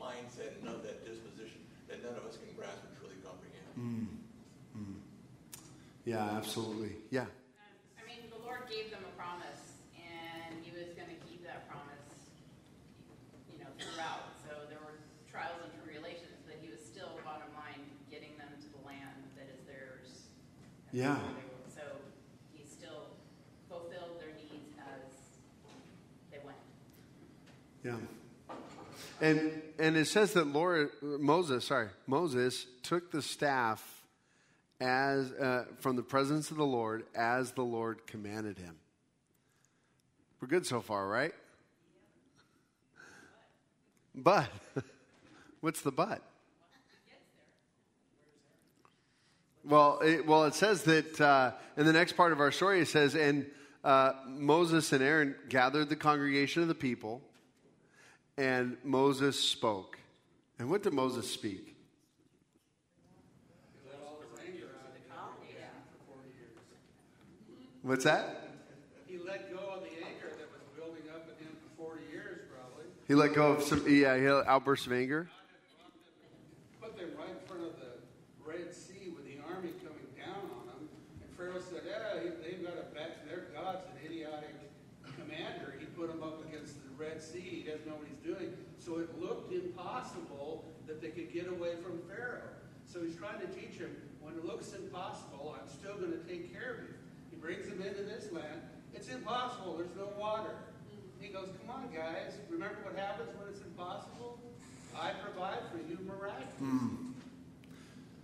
mindset 0.00 0.56
and 0.62 0.70
of 0.70 0.82
that 0.82 1.04
disposition 1.04 1.60
that 1.88 2.02
none 2.02 2.14
of 2.16 2.24
us 2.24 2.38
can 2.38 2.54
grasp 2.56 2.80
or 2.88 2.96
truly 2.96 3.20
comprehend. 3.20 3.68
Mm. 3.76 4.14
Mm. 4.78 4.98
Yeah, 6.04 6.36
absolutely. 6.36 6.96
Yeah. 7.10 7.24
I 7.96 8.04
mean, 8.04 8.28
the 8.28 8.44
Lord 8.44 8.68
gave 8.68 8.90
them 8.90 9.00
a 9.08 9.12
promise, 9.16 9.80
and 9.96 10.60
He 10.62 10.70
was 10.70 10.92
going 10.92 11.08
to 11.08 11.16
keep 11.24 11.42
that 11.44 11.64
promise, 11.68 12.28
you 13.50 13.58
know, 13.58 13.72
throughout. 13.80 14.36
So 14.44 14.68
there 14.68 14.80
were 14.84 15.00
trials 15.32 15.64
and 15.64 15.72
tribulations, 15.80 16.44
but 16.44 16.60
He 16.60 16.68
was 16.68 16.84
still, 16.84 17.16
bottom 17.24 17.48
line, 17.56 17.80
getting 18.10 18.36
them 18.36 18.52
to 18.52 18.68
the 18.76 18.84
land 18.84 19.16
that 19.36 19.48
is 19.48 19.64
theirs. 19.64 20.28
Yeah. 20.92 21.16
So 21.72 21.80
He 22.52 22.68
still 22.68 23.16
fulfilled 23.68 24.20
their 24.20 24.36
needs 24.36 24.76
as 24.76 25.08
they 26.30 26.44
went. 26.44 26.60
Yeah. 27.80 27.96
And 29.20 29.62
and 29.78 29.96
it 29.96 30.06
says 30.06 30.34
that 30.34 30.48
Lord 30.48 30.90
Moses, 31.00 31.64
sorry, 31.64 31.88
Moses 32.06 32.66
took 32.82 33.10
the 33.10 33.22
staff 33.22 33.93
as 34.80 35.32
uh, 35.32 35.64
from 35.80 35.96
the 35.96 36.02
presence 36.02 36.50
of 36.50 36.56
the 36.56 36.66
Lord 36.66 37.04
as 37.14 37.52
the 37.52 37.62
Lord 37.62 38.06
commanded 38.06 38.58
him. 38.58 38.76
We're 40.40 40.48
good 40.48 40.66
so 40.66 40.80
far, 40.80 41.08
right? 41.08 41.32
But 44.14 44.48
what's 45.60 45.80
the 45.80 45.92
but? 45.92 46.22
Well, 49.64 50.00
it, 50.00 50.26
well, 50.26 50.44
it 50.44 50.54
says 50.54 50.82
that 50.82 51.18
uh, 51.18 51.52
in 51.78 51.86
the 51.86 51.92
next 51.92 52.12
part 52.12 52.32
of 52.32 52.40
our 52.40 52.52
story, 52.52 52.80
it 52.80 52.88
says, 52.88 53.14
and 53.14 53.46
uh, 53.82 54.12
Moses 54.26 54.92
and 54.92 55.02
Aaron 55.02 55.34
gathered 55.48 55.88
the 55.88 55.96
congregation 55.96 56.60
of 56.60 56.68
the 56.68 56.74
people, 56.74 57.22
and 58.36 58.76
Moses 58.84 59.40
spoke. 59.40 59.98
And 60.58 60.68
what 60.68 60.82
did 60.82 60.92
Moses 60.92 61.30
speak? 61.30 61.76
He 63.72 63.88
let 63.88 64.00
all 64.06 64.20
his 64.20 64.38
anger 64.46 64.68
out 64.84 64.92
for 66.06 66.14
40 66.14 66.28
years. 66.36 66.58
What's 67.84 68.04
that? 68.04 68.48
He 69.06 69.18
let 69.18 69.52
go 69.52 69.60
of 69.76 69.84
the 69.84 69.92
anger 70.00 70.32
that 70.40 70.48
was 70.48 70.64
building 70.72 71.04
up 71.12 71.28
in 71.28 71.36
him 71.44 71.52
for 71.76 71.92
40 71.92 72.08
years, 72.08 72.40
probably. 72.48 72.88
He 73.06 73.12
let 73.12 73.36
go 73.36 73.52
of 73.52 73.62
some, 73.62 73.84
yeah, 73.84 74.16
he 74.16 74.24
had 74.24 74.48
outbursts 74.48 74.86
of 74.86 74.96
anger. 74.96 75.28
Put 76.80 76.96
them 76.96 77.12
right 77.12 77.28
in 77.28 77.44
front 77.44 77.60
of 77.60 77.76
the 77.76 78.00
Red 78.40 78.72
Sea 78.72 79.12
with 79.12 79.28
the 79.28 79.36
army 79.52 79.76
coming 79.84 80.08
down 80.16 80.48
on 80.48 80.64
them. 80.64 80.88
And 80.88 81.28
Pharaoh 81.36 81.60
said, 81.60 81.84
yeah, 81.84 82.24
they've 82.40 82.64
got 82.64 82.72
a 82.80 82.88
back, 82.96 83.28
their 83.28 83.52
God's 83.52 83.84
an 83.92 84.00
idiotic 84.00 84.56
commander. 85.20 85.76
He 85.76 85.84
put 85.92 86.08
them 86.08 86.24
up 86.24 86.40
against 86.48 86.80
the 86.88 86.92
Red 86.96 87.20
Sea. 87.20 87.68
He 87.68 87.68
doesn't 87.68 87.84
know 87.84 88.00
what 88.00 88.08
he's 88.08 88.24
doing. 88.24 88.56
So 88.80 88.96
it 88.96 89.12
looked 89.20 89.52
impossible 89.52 90.64
that 90.88 91.04
they 91.04 91.12
could 91.12 91.30
get 91.36 91.52
away 91.52 91.76
from 91.84 92.00
Pharaoh. 92.08 92.48
So 92.88 93.04
he's 93.04 93.20
trying 93.20 93.44
to 93.44 93.48
teach 93.52 93.76
him, 93.76 93.92
when 94.24 94.32
it 94.40 94.44
looks 94.48 94.72
impossible, 94.72 95.52
I'm 95.52 95.68
still 95.68 96.00
going 96.00 96.16
to 96.16 96.24
take 96.24 96.48
care 96.48 96.80
of 96.80 96.88
you. 96.88 96.94
Brings 97.44 97.68
them 97.68 97.82
into 97.82 98.00
this 98.08 98.32
land. 98.32 98.64
It's 98.94 99.10
impossible. 99.10 99.76
There's 99.76 99.94
no 99.98 100.08
water. 100.18 100.56
He 101.20 101.28
goes, 101.28 101.50
come 101.60 101.76
on, 101.76 101.88
guys. 101.92 102.32
Remember 102.48 102.78
what 102.82 102.96
happens 102.96 103.36
when 103.36 103.52
it's 103.52 103.60
impossible? 103.60 104.40
I 104.96 105.12
provide 105.22 105.60
for 105.68 105.76
you 105.76 105.98
miraculously. 106.08 106.64
Mm. 106.64 107.12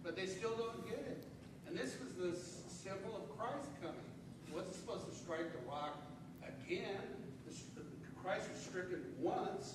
But 0.03 0.17
they 0.17 0.25
still 0.25 0.57
don't 0.57 0.89
get 0.89 1.05
it. 1.05 1.23
And 1.69 1.77
this 1.77 1.97
was 2.01 2.17
the 2.17 2.33
symbol 2.73 3.13
of 3.15 3.37
Christ 3.37 3.69
coming. 3.83 4.09
He 4.47 4.55
wasn't 4.55 4.77
supposed 4.77 5.05
to 5.07 5.15
strike 5.15 5.53
the 5.53 5.69
rock 5.69 6.01
again. 6.41 7.05
The 7.45 7.83
Christ 8.25 8.49
was 8.51 8.63
stricken 8.63 9.05
once, 9.21 9.75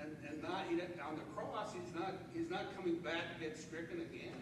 and, 0.00 0.16
and 0.26 0.42
not 0.42 0.64
on 1.06 1.16
the 1.16 1.28
cross. 1.36 1.74
He's 1.74 1.94
not 1.94 2.14
he's 2.32 2.48
not 2.48 2.74
coming 2.74 2.96
back 3.00 3.36
to 3.36 3.44
get 3.44 3.58
stricken 3.58 4.00
again. 4.00 4.40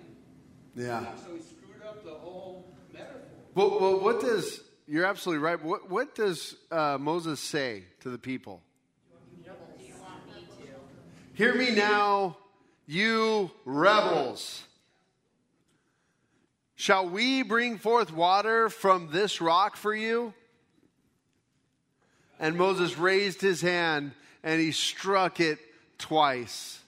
Yeah. 0.77 1.17
So 1.17 1.35
he 1.35 1.43
screwed 1.43 1.83
up 1.85 2.05
the 2.05 2.15
whole 2.15 2.73
metaphor. 2.93 3.36
Well, 3.57 3.81
well 3.81 4.01
what 4.01 4.21
does, 4.21 4.61
you're 4.87 5.07
absolutely 5.07 5.43
right. 5.43 5.61
What, 5.65 5.89
what 5.91 6.15
does 6.15 6.57
uh, 6.71 6.99
Moses 7.01 7.41
say 7.41 7.85
to 8.01 8.11
the 8.11 8.19
people? 8.19 8.63
Hear 11.33 11.55
me 11.55 11.71
now, 11.71 12.37
you 12.87 13.51
rebels. 13.65 14.63
Shall 16.75 17.09
we 17.09 17.43
bring 17.43 17.79
forth 17.79 18.13
water 18.13 18.69
from 18.69 19.09
this 19.11 19.41
rock 19.41 19.77
for 19.77 19.95
you? 19.95 20.35
And 22.39 22.57
Moses 22.57 22.99
raised 22.99 23.41
his 23.41 23.63
hand 23.63 24.13
and 24.45 24.61
he 24.61 24.71
struck 24.71 25.41
it 25.41 25.59
twice. 25.97 26.79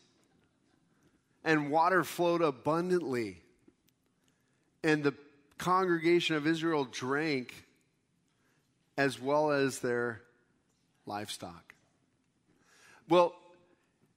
And 1.45 1.71
water 1.71 2.05
flowed 2.05 2.43
abundantly. 2.43 3.41
And 4.85 5.03
the 5.03 5.15
congregation 5.59 6.37
of 6.37 6.47
Israel 6.47 6.85
drank 6.85 7.65
as 8.97 9.21
well 9.21 9.51
as 9.51 9.81
their 9.81 10.23
livestock. 11.07 11.75
Well, 13.09 13.35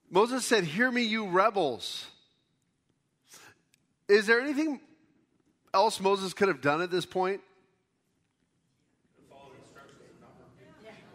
Moses 0.09 0.45
said, 0.45 0.63
Hear 0.63 0.91
me, 0.91 1.03
you 1.03 1.27
rebels. 1.27 2.05
Is 4.07 4.27
there 4.27 4.41
anything 4.41 4.81
else 5.73 5.99
Moses 5.99 6.33
could 6.33 6.49
have 6.49 6.61
done 6.61 6.81
at 6.81 6.91
this 6.91 7.05
point? 7.05 7.41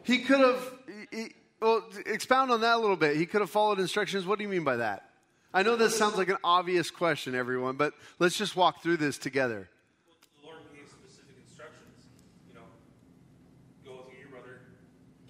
He 0.04 0.18
could 0.18 0.38
have, 0.40 0.72
he- 1.10 1.34
well, 1.60 1.82
expound 2.06 2.50
on 2.52 2.60
that 2.60 2.76
a 2.76 2.78
little 2.78 2.96
bit. 2.96 3.16
He 3.16 3.26
could 3.26 3.40
have 3.40 3.50
followed 3.50 3.80
instructions. 3.80 4.24
What 4.24 4.38
do 4.38 4.44
you 4.44 4.48
mean 4.48 4.62
by 4.64 4.76
that? 4.76 5.10
I 5.52 5.62
know 5.62 5.74
this 5.74 5.96
sounds 5.96 6.16
like 6.16 6.28
an 6.28 6.36
obvious 6.44 6.90
question, 6.90 7.34
everyone, 7.34 7.76
but 7.76 7.94
let's 8.18 8.36
just 8.36 8.54
walk 8.56 8.82
through 8.82 8.98
this 8.98 9.18
together. 9.18 9.68
The 10.40 10.46
Lord 10.46 10.60
gave 10.76 10.86
specific 10.86 11.34
instructions. 11.42 12.06
You 12.46 12.54
know, 12.54 12.68
go 13.88 14.04
with 14.06 14.20
your 14.20 14.28
brother, 14.28 14.60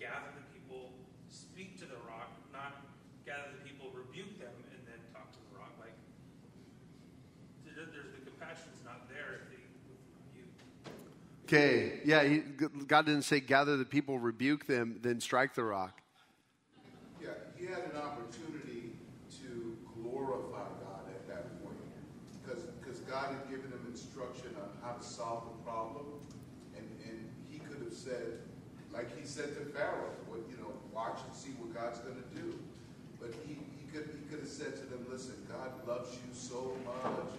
gather 0.02 0.34
the 0.34 0.44
people, 0.52 0.92
speak 1.30 1.78
to 1.78 1.86
the 1.86 1.96
rock, 2.10 2.28
not 2.52 2.84
gather 3.24 3.54
the 3.54 3.62
people, 3.62 3.94
rebuke 3.94 4.34
them, 4.42 4.52
and 4.74 4.82
then 4.84 4.98
talk 5.14 5.30
to 5.30 5.38
the 5.46 5.56
rock. 5.56 5.72
Like, 5.78 5.94
there- 7.64 7.86
there's 7.86 8.10
the 8.12 8.26
compassion's 8.26 8.82
not 8.82 9.06
there 9.08 9.40
if 9.40 9.54
they 9.54 9.62
with 9.88 10.02
rebuke. 10.26 10.58
Okay, 11.46 12.00
yeah, 12.04 12.24
he, 12.24 12.38
God 12.88 13.06
didn't 13.06 13.22
say 13.22 13.38
gather 13.38 13.76
the 13.76 13.84
people, 13.84 14.18
rebuke 14.18 14.66
them, 14.66 14.98
then 15.00 15.20
strike 15.20 15.54
the 15.54 15.62
rock. 15.62 16.02
Yeah, 17.22 17.28
he 17.56 17.66
had 17.66 17.86
an 17.94 18.02
opportunity 18.02 18.98
to 19.38 19.78
glorify 19.94 20.66
God 20.82 21.06
at 21.06 21.22
that 21.28 21.62
point. 21.62 21.78
Because, 22.42 22.98
God 23.06 23.30
had 23.30 23.48
given 23.48 23.70
him 23.70 23.78
instruction 23.88 24.50
on 24.58 24.74
how 24.82 24.98
to 24.98 25.04
solve 25.04 25.44
the 25.46 25.70
problem. 25.70 26.06
And, 26.74 26.84
and 27.06 27.30
he 27.48 27.60
could 27.60 27.78
have 27.78 27.94
said, 27.94 28.42
like 28.92 29.16
he 29.16 29.24
said 29.24 29.54
to 29.54 29.70
Pharaoh, 29.70 30.10
what, 30.26 30.40
you 30.50 30.56
know, 30.58 30.74
watch 30.92 31.20
and 31.24 31.32
see 31.32 31.54
what 31.62 31.70
God's 31.70 32.00
going 32.00 32.18
to 32.18 32.42
do. 32.42 32.58
But 33.20 33.30
he, 33.46 33.54
he, 33.54 33.86
could, 33.94 34.10
he 34.18 34.26
could 34.28 34.40
have 34.40 34.50
said 34.50 34.74
to 34.74 34.84
them, 34.90 35.06
listen, 35.08 35.34
God 35.46 35.70
loves 35.86 36.10
you 36.10 36.34
so 36.34 36.74
much. 36.82 37.38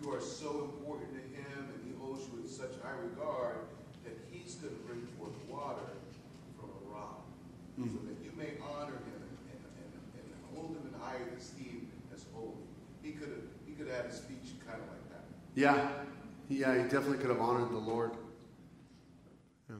You 0.00 0.14
are 0.14 0.20
so 0.20 0.72
important 0.72 1.12
to 1.12 1.20
him 1.20 1.68
and 1.68 1.80
he 1.84 1.92
holds 2.00 2.24
you 2.32 2.40
in 2.40 2.43
such 2.54 2.78
high 2.86 2.94
regard 3.02 3.66
that 4.04 4.14
he's 4.30 4.54
going 4.62 4.72
to 4.72 4.80
bring 4.86 5.02
forth 5.18 5.34
water 5.50 5.90
from 6.54 6.70
a 6.70 6.94
rock 6.94 7.26
hmm. 7.74 7.90
so 7.90 7.98
that 8.06 8.14
you 8.22 8.30
may 8.38 8.54
honor 8.62 8.94
him 8.94 9.18
and, 9.26 9.34
and, 9.50 9.60
and, 9.82 10.22
and 10.22 10.30
hold 10.54 10.78
him 10.78 10.86
in 10.86 10.94
higher 11.00 11.34
esteem 11.36 11.90
as 12.14 12.24
holy. 12.32 12.62
He 13.02 13.10
could 13.10 13.34
have 13.34 13.50
he 13.66 13.74
could 13.74 13.88
have 13.88 14.06
had 14.06 14.06
a 14.06 14.14
speech 14.14 14.54
kind 14.62 14.78
of 14.78 14.86
like 14.86 15.02
that. 15.10 15.24
Yeah, 15.58 15.90
yeah, 16.48 16.78
he 16.78 16.82
definitely 16.84 17.18
could 17.18 17.30
have 17.30 17.40
honored 17.40 17.70
the 17.72 17.82
Lord. 17.82 18.12
Yeah. 19.68 19.76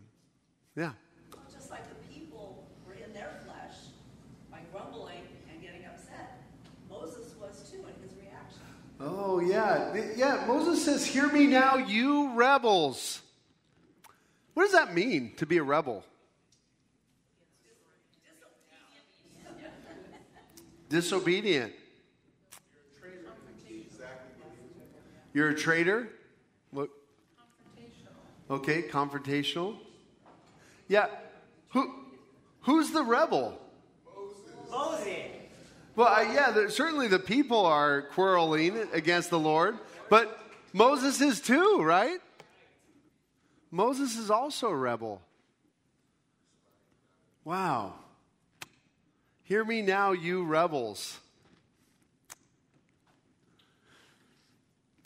yeah. 0.74 0.92
Just 1.54 1.70
like 1.70 1.86
the 1.88 2.00
people 2.12 2.66
were 2.88 2.94
in 2.94 3.14
their 3.14 3.38
flesh 3.46 3.94
by 4.50 4.58
grumbling 4.72 5.22
and 5.48 5.62
getting 5.62 5.84
upset. 5.86 6.42
Moses 6.90 7.34
was 7.40 7.70
too 7.70 7.86
in 7.86 8.02
his 8.02 8.18
reaction. 8.18 8.66
Oh, 9.06 9.38
yeah. 9.38 9.94
Yeah, 10.16 10.44
Moses 10.46 10.82
says, 10.82 11.04
Hear 11.04 11.30
me 11.30 11.46
now, 11.46 11.76
you 11.76 12.34
rebels. 12.34 13.20
What 14.54 14.64
does 14.64 14.72
that 14.72 14.94
mean 14.94 15.34
to 15.36 15.46
be 15.46 15.58
a 15.58 15.62
rebel? 15.62 16.04
Disobedient. 20.88 21.72
You're 25.34 25.50
a 25.50 25.54
traitor? 25.54 26.08
What? 26.70 26.88
Okay, 28.48 28.82
confrontational. 28.82 29.76
Yeah. 30.88 31.08
Who, 31.70 31.92
who's 32.60 32.90
the 32.90 33.02
rebel? 33.02 33.58
Moses. 34.70 35.33
Well, 35.96 36.24
yeah, 36.24 36.68
certainly 36.68 37.06
the 37.06 37.20
people 37.20 37.66
are 37.66 38.02
quarreling 38.02 38.76
against 38.92 39.30
the 39.30 39.38
Lord, 39.38 39.78
but 40.10 40.40
Moses 40.72 41.20
is 41.20 41.40
too, 41.40 41.80
right? 41.82 42.18
Moses 43.70 44.16
is 44.16 44.28
also 44.28 44.68
a 44.68 44.76
rebel. 44.76 45.22
Wow. 47.44 47.94
Hear 49.44 49.64
me 49.64 49.82
now, 49.82 50.12
you 50.12 50.42
rebels. 50.42 51.20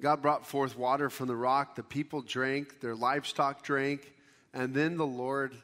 God 0.00 0.22
brought 0.22 0.46
forth 0.46 0.78
water 0.78 1.10
from 1.10 1.26
the 1.26 1.36
rock. 1.36 1.74
The 1.74 1.82
people 1.82 2.22
drank, 2.22 2.80
their 2.80 2.94
livestock 2.94 3.62
drank, 3.62 4.12
and 4.54 4.72
then 4.72 4.96
the 4.96 5.06
Lord 5.06 5.54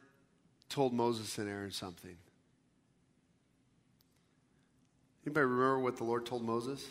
told 0.69 0.93
Moses 0.93 1.39
and 1.39 1.49
Aaron 1.49 1.71
something. 1.71 2.17
Anybody 5.27 5.47
remember 5.47 5.79
what 5.81 5.97
the 5.97 6.05
Lord 6.05 6.27
told 6.27 6.45
Moses? 6.45 6.87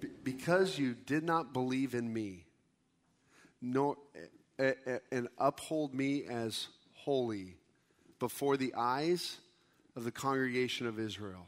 Be- 0.00 0.08
because 0.24 0.78
you 0.78 0.94
did 0.94 1.22
not 1.22 1.52
believe 1.52 1.94
in 1.94 2.12
me, 2.12 2.46
nor, 3.60 3.96
and 4.58 5.28
uphold 5.38 5.94
me 5.94 6.24
as 6.24 6.68
holy 6.94 7.56
before 8.18 8.56
the 8.56 8.74
eyes 8.76 9.38
of 9.94 10.04
the 10.04 10.10
congregation 10.10 10.86
of 10.86 10.98
Israel. 10.98 11.46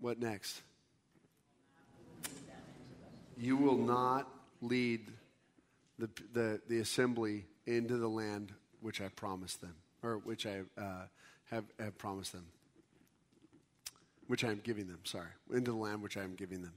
What 0.00 0.18
next? 0.18 0.62
You 3.36 3.56
will 3.56 3.76
not 3.76 4.28
lead 4.60 5.12
the, 5.98 6.08
the, 6.32 6.60
the 6.68 6.78
assembly 6.80 7.44
into 7.66 7.96
the 7.96 8.08
land 8.08 8.52
which 8.80 9.00
I 9.00 9.08
promised 9.08 9.60
them, 9.60 9.74
or 10.02 10.18
which 10.18 10.46
I 10.46 10.60
uh, 10.80 11.06
have, 11.50 11.64
have 11.78 11.98
promised 11.98 12.32
them, 12.32 12.46
which 14.26 14.44
I 14.44 14.48
am 14.50 14.60
giving 14.62 14.86
them, 14.86 15.00
sorry, 15.04 15.30
into 15.52 15.70
the 15.72 15.76
land 15.76 16.02
which 16.02 16.16
I 16.16 16.22
am 16.22 16.34
giving 16.34 16.62
them. 16.62 16.74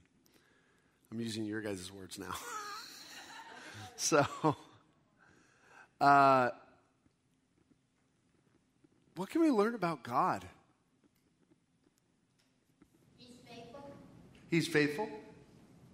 I'm 1.10 1.20
using 1.20 1.44
your 1.44 1.60
guys' 1.60 1.92
words 1.92 2.18
now. 2.18 2.34
so, 3.96 4.26
uh, 6.00 6.50
what 9.14 9.28
can 9.28 9.42
we 9.42 9.50
learn 9.50 9.74
about 9.74 10.02
God? 10.02 10.44
He's 13.18 13.36
faithful. 13.46 13.92
He's 14.50 14.66
faithful. 14.66 15.08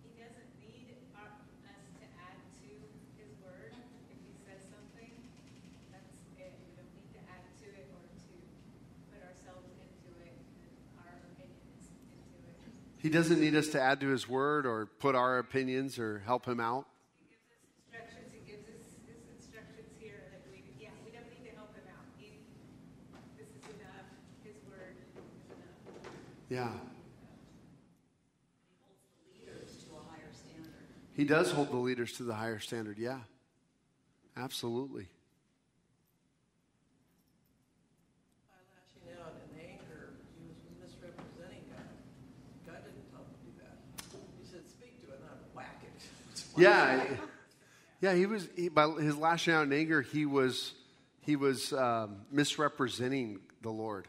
He 0.07 0.14
doesn't 0.14 0.55
need 0.62 0.95
our, 1.18 1.26
us 1.26 1.83
to 1.99 2.07
add 2.14 2.39
to 2.62 2.70
his 3.18 3.35
word. 3.43 3.74
If 4.07 4.22
he 4.22 4.33
says 4.47 4.62
something, 4.70 5.11
that's 5.91 6.14
it. 6.39 6.55
We 6.62 6.79
don't 6.79 6.95
need 6.95 7.11
to 7.18 7.22
add 7.26 7.43
to 7.59 7.66
it 7.66 7.91
or 7.91 8.07
to 8.07 8.31
put 9.11 9.20
ourselves 9.26 9.66
into 9.83 10.14
it 10.22 10.39
and 10.62 10.79
our 11.03 11.26
opinions 11.26 11.91
into 11.91 12.39
it. 12.49 12.57
He 13.09 13.15
doesn't 13.15 13.41
need 13.41 13.55
us 13.55 13.69
to 13.69 13.81
add 13.81 14.01
to 14.01 14.09
his 14.09 14.29
word 14.29 14.67
or 14.67 14.85
put 14.85 15.15
our 15.15 15.39
opinions 15.39 15.99
or 15.99 16.19
help 16.27 16.45
him 16.45 16.61
out. 16.61 16.85
Instructions, 17.91 18.31
he 18.35 18.41
gives 18.41 18.69
us 18.69 18.93
his 19.07 19.17
instructions 19.35 19.89
here 19.99 20.29
that 20.31 20.45
we, 20.53 20.63
yeah, 20.79 20.91
we 21.07 21.13
don't 21.13 21.25
need 21.31 21.49
to 21.49 21.57
help 21.57 21.75
him 21.75 21.89
out. 21.89 22.05
He, 22.19 22.41
this 23.39 23.49
is 23.49 23.65
enough. 23.81 24.13
His 24.45 24.57
word 24.69 25.01
is 25.01 25.09
enough. 25.49 26.05
Yeah. 26.51 26.69
Leaders 29.33 29.73
to 29.89 29.97
a 29.97 30.05
higher 30.13 30.29
standard. 30.31 30.77
He 31.17 31.25
does 31.25 31.51
hold 31.51 31.71
the 31.71 31.79
leaders 31.79 32.13
to 32.19 32.25
the 32.25 32.35
higher 32.35 32.59
standard. 32.59 32.99
Yeah. 32.99 33.21
Absolutely. 34.37 35.09
By 38.53 38.61
lashing 38.77 39.17
out 39.25 39.33
in 39.49 39.61
anger, 39.65 40.13
he 40.37 40.45
was 40.45 40.61
misrepresenting 40.77 41.65
God. 41.73 41.89
God 42.69 42.85
didn't 42.85 43.09
tell 43.09 43.25
him 43.25 43.33
to 43.33 43.41
do 43.49 43.53
that. 43.65 43.81
He 44.39 44.45
said, 44.45 44.69
speak 44.69 45.01
to 45.01 45.13
it, 45.13 45.21
not 45.25 45.41
whack 45.55 45.81
it. 45.81 45.97
Yeah. 46.59 47.05
Yeah, 48.01 48.15
he 48.15 48.27
was, 48.27 48.49
he, 48.55 48.69
by 48.69 48.89
his 48.89 49.17
lashing 49.17 49.55
out 49.55 49.67
in 49.67 49.73
anger, 49.73 50.03
he 50.03 50.27
was, 50.27 50.75
he 51.23 51.37
was 51.37 51.73
um, 51.73 52.19
misrepresenting 52.31 53.41
the 53.63 53.71
Lord. 53.71 54.07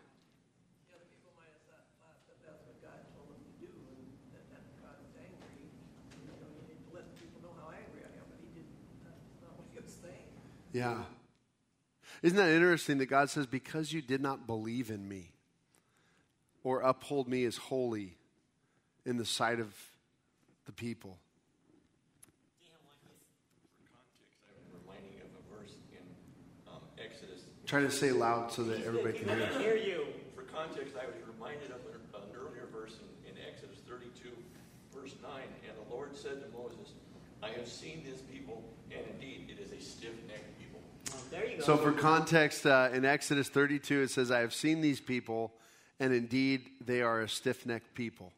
Yeah. 10.71 11.03
Isn't 12.21 12.37
that 12.37 12.49
interesting 12.49 12.99
that 12.99 13.07
God 13.07 13.29
says, 13.29 13.47
Because 13.47 13.91
you 13.91 14.01
did 14.01 14.21
not 14.21 14.45
believe 14.45 14.91
in 14.91 15.07
me 15.07 15.31
or 16.63 16.81
uphold 16.81 17.27
me 17.27 17.43
as 17.45 17.57
holy 17.57 18.13
in 19.05 19.17
the 19.17 19.25
sight 19.25 19.59
of 19.59 19.73
the 20.65 20.71
people? 20.71 21.17
reminding 24.85 25.21
of 25.21 25.31
a 25.33 25.57
verse 25.57 25.73
in 25.91 26.05
um, 26.67 26.81
Exodus. 26.97 27.43
Try 27.69 27.81
to 27.81 27.91
say 27.91 28.11
loud 28.11 28.51
so 28.51 28.63
that 28.63 28.83
everybody 28.83 29.19
can 29.19 29.29
hear. 29.29 29.45
hear 29.59 29.75
you. 29.75 30.07
For 30.35 30.41
context, 30.41 30.95
I 30.99 31.05
was 31.05 31.13
reminded 31.31 31.69
of 31.69 31.77
an, 31.93 32.01
an 32.15 32.21
earlier 32.35 32.65
verse 32.73 32.95
in, 33.27 33.29
in 33.29 33.37
Exodus 33.47 33.77
32, 33.87 34.29
verse 34.91 35.13
9. 35.21 35.31
And 35.67 35.77
the 35.77 35.93
Lord 35.93 36.17
said 36.17 36.41
to 36.41 36.57
Moses, 36.57 36.93
I 37.43 37.49
have 37.49 37.67
seen 37.67 38.03
this 38.03 38.21
people, 38.21 38.63
and 38.89 39.01
indeed 39.13 39.55
it 39.55 39.61
is 39.63 39.71
a 39.71 39.79
stiff-necked 39.79 40.57
people. 40.57 40.81
There 41.29 41.47
you 41.47 41.57
go. 41.57 41.63
So, 41.63 41.77
for 41.77 41.91
context, 41.91 42.65
uh, 42.65 42.89
in 42.91 43.05
Exodus 43.05 43.49
32, 43.49 44.01
it 44.01 44.09
says, 44.09 44.31
I 44.31 44.39
have 44.39 44.55
seen 44.55 44.81
these 44.81 44.99
people, 44.99 45.53
and 45.99 46.11
indeed 46.11 46.71
they 46.83 47.03
are 47.03 47.21
a 47.21 47.29
stiff 47.29 47.67
necked 47.67 47.93
people. 47.93 48.33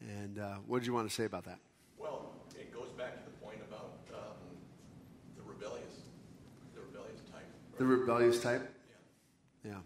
And 0.00 0.40
uh, 0.40 0.56
what 0.66 0.80
did 0.80 0.88
you 0.88 0.94
want 0.94 1.08
to 1.08 1.14
say 1.14 1.26
about 1.26 1.44
that? 1.44 1.60
Well, 1.96 2.32
it 2.58 2.74
goes 2.74 2.88
back 2.98 3.24
to 3.24 3.30
the 3.30 3.36
point 3.46 3.60
about 3.68 3.92
um, 4.12 4.34
the 5.36 5.44
rebellious, 5.44 5.94
the 6.74 6.80
rebellious 6.80 7.20
type. 7.32 7.46
The 7.78 7.84
rebellious 7.84 8.40
type? 8.40 8.68
Yeah. 9.64 9.78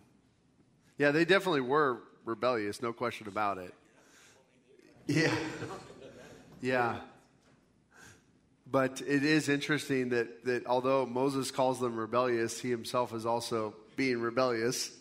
Yeah, 0.99 1.11
they 1.11 1.25
definitely 1.25 1.63
were 1.63 2.01
rebellious, 2.25 2.83
no 2.83 2.93
question 2.93 3.29
about 3.29 3.59
it. 3.59 3.75
Yeah. 5.07 5.35
Yeah. 6.61 7.01
But 8.71 9.01
it 9.01 9.25
is 9.25 9.49
interesting 9.49 10.11
that, 10.11 10.45
that 10.45 10.67
although 10.67 11.05
Moses 11.05 11.51
calls 11.51 11.81
them 11.81 11.97
rebellious, 11.97 12.61
he 12.61 12.71
himself 12.71 13.13
is 13.13 13.27
also 13.27 13.75
being 13.97 14.21
rebellious. 14.21 14.93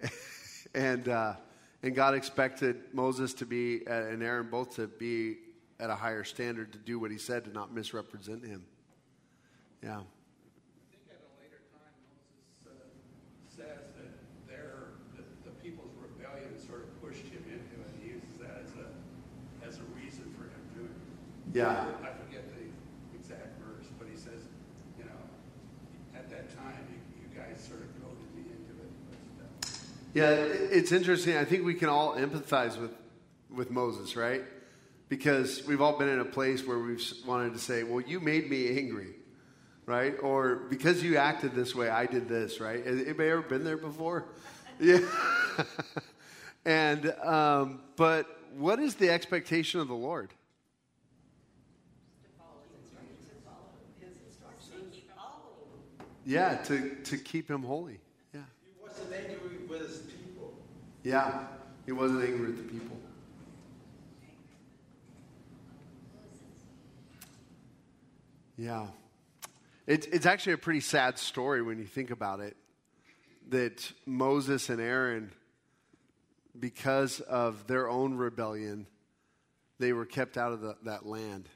and, 0.74 1.06
uh, 1.08 1.34
and 1.82 1.94
God 1.94 2.14
expected 2.14 2.76
Moses 2.94 3.34
to 3.34 3.46
be, 3.46 3.86
uh, 3.86 3.92
and 3.92 4.22
Aaron 4.22 4.48
both 4.50 4.76
to 4.76 4.86
be 4.86 5.36
at 5.78 5.90
a 5.90 5.94
higher 5.94 6.24
standard 6.24 6.72
to 6.72 6.78
do 6.78 6.98
what 6.98 7.10
he 7.10 7.18
said, 7.18 7.44
to 7.44 7.50
not 7.50 7.74
misrepresent 7.74 8.44
him. 8.44 8.64
Yeah. 9.82 9.90
I 9.90 10.02
think 10.88 11.04
at 11.10 11.20
a 11.20 11.28
later 11.42 11.60
time, 11.76 11.92
Moses 12.64 12.72
uh, 12.72 12.80
says 13.52 13.84
that 14.00 14.48
their, 14.48 14.96
the, 15.16 15.22
the 15.44 15.54
people's 15.60 15.92
rebellion 16.00 16.56
sort 16.56 16.88
of 16.88 17.02
pushed 17.02 17.26
him 17.28 17.44
into 17.44 17.76
it. 17.84 17.90
He 18.00 18.16
uses 18.16 18.40
that 18.40 18.64
as 18.64 18.72
a, 18.80 18.88
as 19.68 19.76
a 19.76 19.86
reason 19.92 20.32
for 20.38 20.44
him 20.48 20.64
doing 20.72 20.88
it. 20.88 21.04
Yeah. 21.54 21.86
I 22.02 22.08
forget 22.26 22.42
the 22.52 23.16
exact 23.16 23.60
verse, 23.60 23.86
but 23.96 24.08
he 24.08 24.16
says, 24.16 24.42
you 24.98 25.04
know, 25.04 25.10
at 26.16 26.28
that 26.28 26.54
time, 26.56 26.74
you, 26.90 27.22
you 27.22 27.38
guys 27.38 27.62
sort 27.62 27.80
of 27.80 28.02
goaded 28.02 28.34
me 28.34 28.42
into 28.50 28.82
it. 28.82 28.90
But, 29.38 29.68
uh, 29.68 29.70
Yeah, 30.14 30.30
it's 30.76 30.90
interesting. 30.90 31.36
I 31.36 31.44
think 31.44 31.64
we 31.64 31.74
can 31.74 31.88
all 31.88 32.16
empathize 32.16 32.76
with, 32.76 32.90
with 33.54 33.70
Moses, 33.70 34.16
right? 34.16 34.42
Because 35.08 35.64
we've 35.64 35.80
all 35.80 35.96
been 35.96 36.08
in 36.08 36.18
a 36.18 36.24
place 36.24 36.66
where 36.66 36.78
we've 36.80 37.00
wanted 37.24 37.52
to 37.52 37.60
say, 37.60 37.84
well, 37.84 38.00
you 38.00 38.18
made 38.18 38.50
me 38.50 38.76
angry, 38.76 39.14
right? 39.86 40.16
Or 40.20 40.56
because 40.56 41.04
you 41.04 41.18
acted 41.18 41.54
this 41.54 41.72
way, 41.72 41.88
I 41.88 42.06
did 42.06 42.28
this, 42.28 42.58
right? 42.58 42.84
Has 42.84 43.00
anybody 43.00 43.28
ever 43.28 43.42
been 43.42 43.64
there 43.64 43.78
before? 43.78 44.26
Yeah. 44.80 44.98
and, 46.64 47.08
um, 47.22 47.80
but 47.94 48.26
what 48.56 48.80
is 48.80 48.96
the 48.96 49.08
expectation 49.08 49.78
of 49.78 49.86
the 49.86 49.94
Lord? 49.94 50.30
Yeah, 56.26 56.56
to, 56.64 56.94
to 57.04 57.18
keep 57.18 57.50
him 57.50 57.62
holy. 57.62 58.00
Yeah. 58.32 58.40
He 58.64 58.82
wasn't 58.82 59.12
angry 59.12 59.58
with 59.68 59.88
his 59.88 59.98
people. 59.98 60.54
Yeah, 61.02 61.44
he 61.86 61.92
wasn't 61.92 62.24
angry 62.24 62.46
with 62.46 62.56
the 62.56 62.72
people. 62.72 62.96
Yeah. 68.56 68.86
It, 69.86 70.08
it's 70.12 70.24
actually 70.24 70.54
a 70.54 70.58
pretty 70.58 70.80
sad 70.80 71.18
story 71.18 71.60
when 71.60 71.78
you 71.78 71.84
think 71.84 72.10
about 72.10 72.40
it 72.40 72.56
that 73.50 73.92
Moses 74.06 74.70
and 74.70 74.80
Aaron, 74.80 75.30
because 76.58 77.20
of 77.20 77.66
their 77.66 77.88
own 77.88 78.14
rebellion, 78.14 78.86
they 79.78 79.92
were 79.92 80.06
kept 80.06 80.38
out 80.38 80.52
of 80.52 80.60
the, 80.62 80.76
that 80.84 81.04
land. 81.04 81.48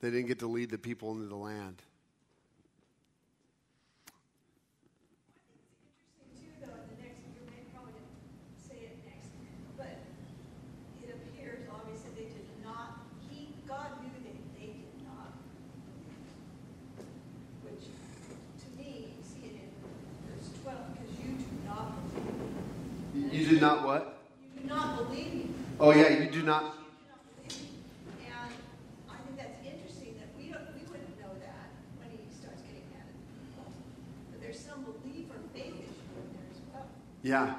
They 0.00 0.10
didn't 0.10 0.26
get 0.26 0.40
to 0.40 0.46
lead 0.46 0.70
the 0.70 0.78
people 0.78 1.12
into 1.12 1.26
the 1.26 1.36
land. 1.36 1.80
Interesting 6.28 6.52
too, 6.60 6.66
though, 6.66 6.72
in 6.72 6.96
the 6.96 7.02
next, 7.02 7.20
you 7.32 7.40
may 7.48 7.64
probably 7.72 8.04
say 8.68 8.76
it 8.84 8.98
next, 9.06 9.30
but 9.76 10.04
it 11.02 11.14
appears 11.14 11.68
obviously 11.72 12.10
they 12.16 12.28
did 12.28 12.48
not, 12.64 13.06
he, 13.30 13.54
God 13.68 14.00
knew 14.02 14.08
that 14.08 14.24
they 14.58 14.66
did 14.66 15.04
not 15.04 15.32
You 23.60 23.66
not 23.66 23.84
what? 23.84 24.22
You 24.56 24.62
do 24.62 24.68
not 24.68 24.96
believe 24.96 25.34
me. 25.34 25.50
Oh, 25.78 25.92
yeah, 25.92 26.08
you 26.08 26.30
do 26.30 26.42
not. 26.42 26.76
And 27.44 28.32
I 29.06 29.16
think 29.18 29.36
that's 29.36 29.58
interesting 29.62 30.14
that 30.18 30.28
we 30.34 30.48
don't, 30.48 30.62
we 30.74 30.80
wouldn't 30.90 31.20
know 31.20 31.28
that 31.40 31.68
when 31.98 32.08
he 32.08 32.24
starts 32.32 32.62
getting 32.62 32.88
mad 32.90 33.04
at 33.04 33.12
people. 33.44 33.70
But 34.32 34.40
there's 34.40 34.58
some 34.58 34.82
belief 34.82 35.26
or 35.28 35.36
faith 35.52 35.74
issue 35.74 35.76
in 35.76 36.32
there 36.32 36.48
as 36.50 36.60
well. 36.72 36.86
Yeah. 37.22 37.56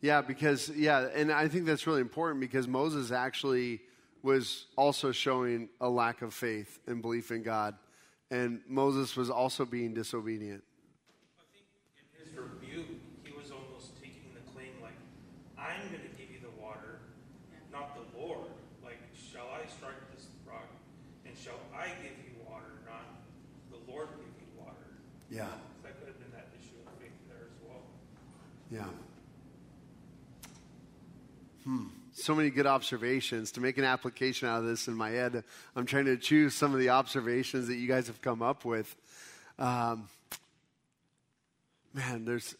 Yeah, 0.00 0.22
because, 0.22 0.70
yeah, 0.70 1.08
and 1.14 1.30
I 1.30 1.48
think 1.48 1.66
that's 1.66 1.86
really 1.86 2.00
important 2.00 2.40
because 2.40 2.66
Moses 2.66 3.12
actually 3.12 3.82
was 4.22 4.68
also 4.74 5.12
showing 5.12 5.68
a 5.82 5.88
lack 5.90 6.22
of 6.22 6.32
faith 6.32 6.78
and 6.86 7.02
belief 7.02 7.30
in 7.30 7.42
God. 7.42 7.74
And 8.30 8.62
Moses 8.66 9.16
was 9.16 9.28
also 9.28 9.66
being 9.66 9.92
disobedient. 9.92 10.64
In 12.18 12.24
his 12.24 12.34
rebuke, 12.38 12.86
he 13.22 13.32
was 13.36 13.50
almost 13.50 14.00
taking 14.00 14.32
the 14.32 14.40
claim 14.52 14.70
like, 14.80 14.94
I'm 15.58 15.80
going 15.90 16.02
to 16.02 16.14
give 16.16 16.30
you 16.30 16.38
the 16.40 16.62
water, 16.62 17.00
not 17.72 17.96
the 17.96 18.18
Lord. 18.18 18.46
Like, 18.84 18.98
shall 19.12 19.48
I 19.50 19.66
strike 19.66 19.98
this 20.14 20.26
rock, 20.46 20.68
and 21.26 21.36
shall 21.36 21.58
I 21.74 21.88
give 22.00 22.14
you 22.22 22.38
water, 22.48 22.78
not 22.86 23.26
the 23.70 23.78
Lord 23.90 24.08
give 24.16 24.30
you 24.38 24.46
water? 24.56 24.86
Yeah. 25.30 25.48
That 25.82 25.98
could 25.98 26.08
have 26.08 26.18
been 26.20 26.30
that 26.32 26.46
issue 26.54 26.78
of 26.86 26.92
faith 27.00 27.10
there 27.28 27.48
as 27.50 27.58
well. 27.66 27.82
Yeah. 28.70 28.86
Hmm. 31.64 31.86
So 32.28 32.34
many 32.34 32.50
good 32.50 32.66
observations. 32.66 33.52
To 33.52 33.62
make 33.62 33.78
an 33.78 33.84
application 33.84 34.48
out 34.48 34.58
of 34.58 34.66
this 34.66 34.86
in 34.86 34.92
my 34.92 35.08
head, 35.08 35.44
I'm 35.74 35.86
trying 35.86 36.04
to 36.04 36.18
choose 36.18 36.54
some 36.54 36.74
of 36.74 36.78
the 36.78 36.90
observations 36.90 37.68
that 37.68 37.76
you 37.76 37.88
guys 37.88 38.06
have 38.08 38.20
come 38.20 38.42
up 38.42 38.66
with. 38.66 38.94
Um, 39.58 40.10
man, 41.94 42.26
there's 42.26 42.54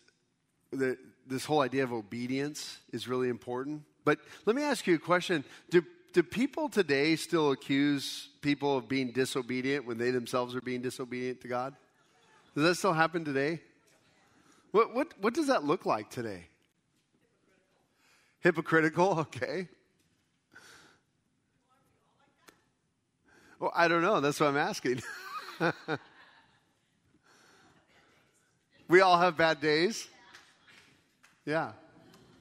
the, 0.70 0.96
this 1.26 1.44
whole 1.44 1.60
idea 1.60 1.84
of 1.84 1.92
obedience 1.92 2.78
is 2.94 3.08
really 3.08 3.28
important. 3.28 3.82
But 4.06 4.20
let 4.46 4.56
me 4.56 4.62
ask 4.62 4.86
you 4.86 4.94
a 4.94 4.98
question: 4.98 5.44
Do 5.68 5.84
do 6.14 6.22
people 6.22 6.70
today 6.70 7.14
still 7.16 7.52
accuse 7.52 8.30
people 8.40 8.78
of 8.78 8.88
being 8.88 9.12
disobedient 9.12 9.84
when 9.84 9.98
they 9.98 10.12
themselves 10.12 10.56
are 10.56 10.62
being 10.62 10.80
disobedient 10.80 11.42
to 11.42 11.48
God? 11.48 11.76
Does 12.54 12.64
that 12.64 12.74
still 12.76 12.94
happen 12.94 13.22
today? 13.22 13.60
What 14.70 14.94
what 14.94 15.12
what 15.20 15.34
does 15.34 15.48
that 15.48 15.62
look 15.62 15.84
like 15.84 16.08
today? 16.08 16.46
Hypocritical, 18.40 19.18
okay. 19.20 19.68
Well, 23.58 23.72
I 23.74 23.88
don't 23.88 24.02
know. 24.02 24.20
That's 24.20 24.38
what 24.38 24.50
I'm 24.50 24.56
asking. 24.56 25.02
we 28.88 29.00
all 29.00 29.18
have 29.18 29.36
bad 29.36 29.60
days. 29.60 30.06
Yeah. 31.44 31.72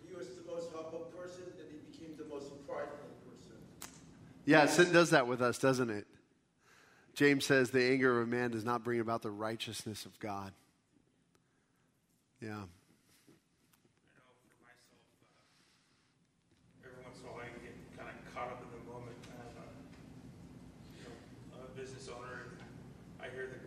He 0.07 0.15
was 0.15 0.27
the 0.27 0.43
most 0.51 0.69
humble 0.75 1.11
person, 1.17 1.41
and 1.57 1.67
he 1.71 1.77
became 1.91 2.15
the 2.17 2.25
most 2.25 2.51
prideful 2.67 2.97
person. 3.25 3.57
Yeah, 4.45 4.67
sin 4.67 4.91
does 4.91 5.09
that 5.09 5.25
with 5.25 5.41
us, 5.41 5.57
doesn't 5.57 5.89
it? 5.89 6.05
James 7.17 7.45
says 7.45 7.71
the 7.71 7.81
anger 7.81 8.21
of 8.21 8.27
a 8.27 8.29
man 8.29 8.51
does 8.51 8.63
not 8.63 8.83
bring 8.83 8.99
about 8.99 9.23
the 9.23 9.31
righteousness 9.31 10.05
of 10.05 10.19
God. 10.19 10.53
Yeah. 12.39 12.69
every 16.85 17.01
once 17.01 17.17
in 17.17 17.25
a 17.25 17.33
while 17.33 17.41
I 17.41 17.49
get 17.57 17.73
kind 17.97 18.13
of 18.13 18.17
caught 18.37 18.53
up 18.53 18.61
in 18.61 18.69
the 18.69 18.85
moment. 18.85 19.17
I 19.33 19.41
have 19.41 19.57
a, 19.57 19.65
you 20.93 21.09
know, 21.09 21.17
I'm 21.57 21.65
a 21.65 21.73
business 21.73 22.05
owner, 22.05 22.53
and 22.53 22.61
I 23.17 23.33
hear 23.33 23.49
the, 23.49 23.59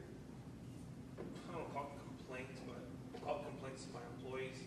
I 1.19 1.59
don't 1.59 1.67
call 1.75 1.91
it 1.91 1.99
complaints, 2.07 2.63
but 2.71 2.87
I'll 3.19 3.23
call 3.27 3.43
it 3.43 3.51
complaints 3.51 3.91
to 3.91 3.91
my 3.91 4.07
employees, 4.15 4.63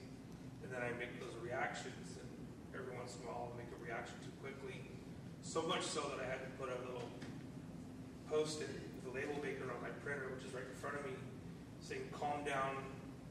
and 0.59 0.67
then 0.67 0.83
I 0.83 0.91
make 0.99 1.23
those 1.23 1.39
reactions, 1.39 2.19
and 2.19 2.27
every 2.75 2.91
once 2.99 3.15
in 3.15 3.23
a 3.23 3.31
while 3.31 3.47
I'll 3.47 3.55
make 3.55 3.71
a 3.71 3.79
reaction 3.79 4.19
too 4.27 4.35
quickly. 4.43 4.83
So 5.53 5.61
much 5.61 5.83
so 5.83 6.01
that 6.01 6.19
I 6.19 6.27
had 6.27 6.39
to 6.39 6.49
put 6.57 6.69
a 6.69 6.79
little 6.83 7.07
post-it, 8.27 8.69
with 8.95 9.03
the 9.03 9.11
label 9.11 9.39
maker 9.43 9.65
on 9.65 9.79
my 9.83 9.89
printer, 10.03 10.31
which 10.35 10.43
is 10.47 10.51
right 10.51 10.63
in 10.67 10.81
front 10.81 10.97
of 10.97 11.05
me, 11.05 11.11
saying, 11.79 12.01
calm 12.11 12.43
down, 12.43 12.77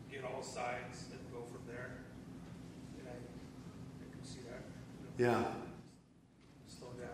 get 0.09 0.23
all 0.23 0.41
sides, 0.41 1.07
and 1.11 1.19
go 1.33 1.43
from 1.51 1.63
there. 1.67 1.99
And 3.01 3.09
I, 3.09 3.11
I 3.11 4.15
can 4.15 4.23
see 4.23 4.39
that. 4.49 4.63
Yeah. 5.21 5.47
Slow 6.69 6.91
down. 6.91 7.09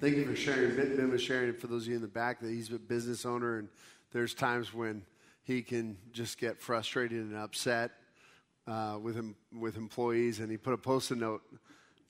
Thank 0.00 0.14
you 0.14 0.26
for 0.26 0.36
sharing. 0.36 0.76
Ben 0.76 0.96
ben 0.96 1.10
was 1.10 1.20
sharing 1.20 1.52
for 1.52 1.66
those 1.66 1.82
of 1.82 1.88
you 1.88 1.96
in 1.96 2.02
the 2.02 2.06
back 2.06 2.38
that 2.38 2.50
he's 2.50 2.70
a 2.70 2.78
business 2.78 3.26
owner, 3.26 3.58
and 3.58 3.68
there's 4.12 4.32
times 4.32 4.72
when 4.72 5.02
he 5.42 5.60
can 5.60 5.96
just 6.12 6.38
get 6.38 6.60
frustrated 6.60 7.18
and 7.18 7.36
upset 7.36 7.90
uh, 8.68 8.96
with 9.02 9.16
him 9.16 9.34
with 9.58 9.76
employees, 9.76 10.38
and 10.38 10.52
he 10.52 10.56
put 10.56 10.72
a 10.72 10.78
post-it 10.78 11.18
note 11.18 11.42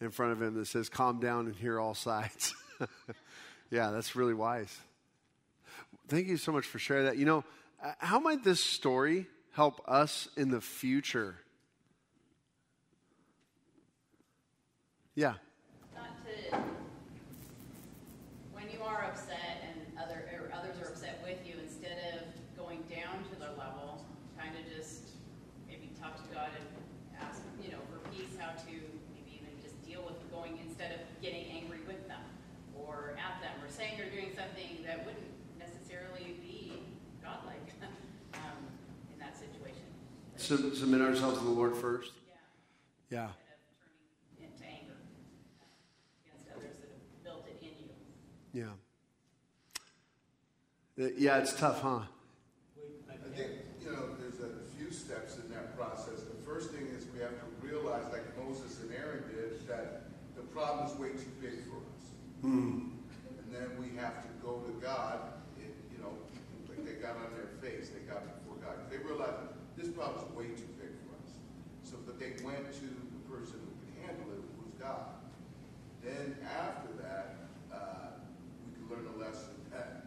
in 0.02 0.10
front 0.10 0.32
of 0.32 0.42
him 0.42 0.54
that 0.54 0.66
says, 0.66 0.88
"Calm 0.88 1.20
down 1.20 1.46
and 1.46 1.56
hear 1.56 1.78
all 1.78 1.94
sides." 1.94 2.54
yeah, 3.70 3.90
that's 3.90 4.16
really 4.16 4.34
wise. 4.34 4.76
Thank 6.08 6.26
you 6.26 6.36
so 6.36 6.52
much 6.52 6.66
for 6.66 6.78
sharing 6.78 7.06
that. 7.06 7.16
You 7.16 7.24
know, 7.24 7.44
how 7.98 8.18
might 8.18 8.44
this 8.44 8.62
story 8.62 9.26
help 9.52 9.80
us 9.88 10.28
in 10.36 10.50
the 10.50 10.60
future? 10.60 11.36
Yeah. 15.14 15.34
Not 15.94 16.08
to, 16.24 16.56
when 18.52 18.64
you 18.72 18.80
are 18.80 19.04
upset 19.04 19.60
and 19.60 19.98
other, 20.00 20.24
others 20.56 20.80
are 20.80 20.88
upset 20.88 21.20
with 21.22 21.36
you, 21.44 21.60
instead 21.62 22.16
of 22.16 22.32
going 22.56 22.80
down 22.88 23.20
to 23.28 23.36
their 23.38 23.52
level, 23.60 24.06
kind 24.40 24.56
of 24.56 24.64
just 24.72 25.12
maybe 25.68 25.92
talk 26.00 26.16
to 26.16 26.34
God 26.34 26.48
and 26.56 26.64
ask, 27.20 27.42
you 27.62 27.72
know, 27.72 27.82
for 27.92 28.00
peace, 28.08 28.32
how 28.40 28.56
to 28.56 28.72
maybe 29.12 29.36
even 29.36 29.52
just 29.60 29.76
deal 29.84 30.00
with 30.00 30.16
going, 30.32 30.56
instead 30.64 30.92
of 30.96 31.00
getting 31.20 31.44
angry 31.52 31.84
with 31.86 32.08
them 32.08 32.24
or 32.72 33.12
at 33.20 33.36
them, 33.44 33.52
or 33.60 33.68
saying 33.68 34.00
or 34.00 34.08
doing 34.08 34.32
something 34.32 34.80
that 34.88 35.04
wouldn't 35.04 35.28
necessarily 35.60 36.40
be 36.40 36.72
godlike 37.20 37.68
um, 38.32 38.64
in 39.12 39.20
that 39.20 39.36
situation. 39.36 39.92
Sub- 40.42 40.74
submit 40.74 41.00
ourselves 41.00 41.38
to 41.38 41.44
the 41.44 41.50
Lord 41.50 41.76
first. 41.76 42.10
Yeah. 43.10 43.28
Into 44.40 44.64
anger 44.66 44.98
against 46.26 46.50
others 46.50 46.74
that 46.82 46.90
have 46.90 47.22
built 47.22 47.46
it 47.46 47.62
in 47.62 47.78
you. 47.78 48.66
Yeah. 48.66 48.74
Uh, 51.04 51.10
Yeah, 51.16 51.38
it's 51.38 51.54
tough, 51.54 51.80
huh? 51.80 52.00
I 53.08 53.14
think, 53.36 53.50
you 53.80 53.92
know, 53.92 54.16
there's 54.18 54.40
a 54.40 54.50
few 54.76 54.90
steps 54.90 55.36
in 55.36 55.48
that 55.54 55.76
process. 55.78 56.22
The 56.26 56.42
first 56.44 56.72
thing 56.72 56.88
is 56.88 57.06
we 57.14 57.20
have 57.20 57.30
to 57.38 57.46
realize, 57.64 58.02
like 58.10 58.26
Moses 58.36 58.80
and 58.82 58.90
Aaron 58.92 59.22
did, 59.30 59.64
that 59.68 60.10
the 60.34 60.42
problem 60.42 60.90
is 60.90 60.98
way 60.98 61.10
too 61.10 61.30
big 61.40 61.62
for 61.70 61.78
us. 61.78 62.04
Hmm. 62.42 62.98
And 63.38 63.54
then 63.54 63.70
we 63.78 63.96
have 63.96 64.22
to 64.22 64.28
go 64.42 64.58
to 64.66 64.72
God, 64.82 65.38
and, 65.56 65.70
you 65.94 66.02
know, 66.02 66.10
like 66.68 66.84
they 66.84 67.00
got 67.00 67.14
on 67.14 67.30
their 67.38 67.46
face, 67.62 67.90
they 67.90 68.00
got 68.10 68.26
before 68.42 68.58
God. 68.58 68.90
They 68.90 68.98
realized 68.98 69.38
this 69.82 69.90
problem 69.90 70.22
is 70.22 70.30
way 70.38 70.46
too 70.54 70.70
big 70.78 70.94
for 71.02 71.18
us. 71.18 71.34
So, 71.82 71.98
but 72.06 72.20
they 72.22 72.38
went 72.46 72.70
to 72.70 72.86
the 72.86 73.22
person 73.26 73.58
who 73.58 73.74
could 73.82 73.94
handle 74.06 74.30
it, 74.30 74.38
who 74.38 74.62
was 74.62 74.74
God. 74.78 75.18
Then 76.04 76.38
after 76.46 76.94
that, 77.02 77.50
uh, 77.74 78.22
we 78.62 78.78
can 78.78 78.86
learn 78.86 79.10
a 79.10 79.18
lesson 79.18 79.58
that 79.74 80.06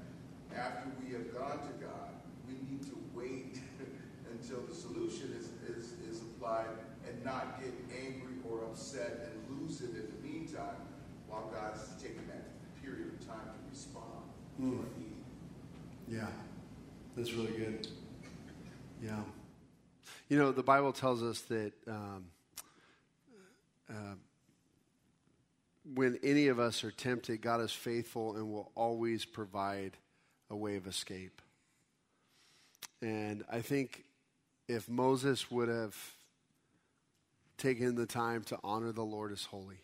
after 0.56 0.88
we 1.04 1.12
have 1.12 1.28
gone 1.36 1.60
to 1.60 1.74
God, 1.84 2.16
we 2.48 2.56
need 2.72 2.88
to 2.88 2.96
wait 3.14 3.60
until 4.32 4.64
the 4.64 4.74
solution 4.74 5.36
is, 5.36 5.52
is, 5.68 6.00
is 6.08 6.22
applied 6.22 6.72
and 7.06 7.26
not 7.26 7.60
get 7.60 7.74
angry 7.92 8.40
or 8.50 8.64
upset 8.64 9.28
and 9.28 9.60
lose 9.60 9.82
it 9.82 9.92
in 9.92 10.08
the 10.08 10.20
meantime 10.24 10.80
while 11.28 11.52
God's 11.54 11.84
taking 12.02 12.26
that 12.28 12.48
period 12.82 13.12
of 13.12 13.28
time 13.28 13.44
to 13.44 13.70
respond 13.70 14.04
Mm. 14.62 14.86
Yeah. 16.08 16.28
That's 17.18 17.34
really 17.34 17.52
good. 17.52 17.90
Yeah. 19.04 19.20
You 20.28 20.40
know, 20.40 20.52
the 20.52 20.64
Bible 20.64 20.92
tells 20.92 21.22
us 21.22 21.42
that 21.42 21.72
um, 21.88 22.26
uh, 23.88 24.16
when 25.94 26.18
any 26.24 26.48
of 26.48 26.60
us 26.60 26.84
are 26.84 26.90
tempted, 26.90 27.42
God 27.42 27.62
is 27.62 27.72
faithful 27.72 28.36
and 28.36 28.52
will 28.52 28.72
always 28.74 29.24
provide 29.24 29.98
a 30.50 30.56
way 30.56 30.78
of 30.78 30.88
escape. 30.88 31.44
And 33.04 33.46
I 33.52 33.62
think 33.62 34.04
if 34.68 34.90
Moses 34.90 35.52
would 35.52 35.70
have 35.70 35.96
taken 37.60 37.94
the 37.94 38.08
time 38.08 38.44
to 38.46 38.58
honor 38.64 38.92
the 38.92 39.06
Lord 39.06 39.32
as 39.32 39.44
holy, 39.44 39.82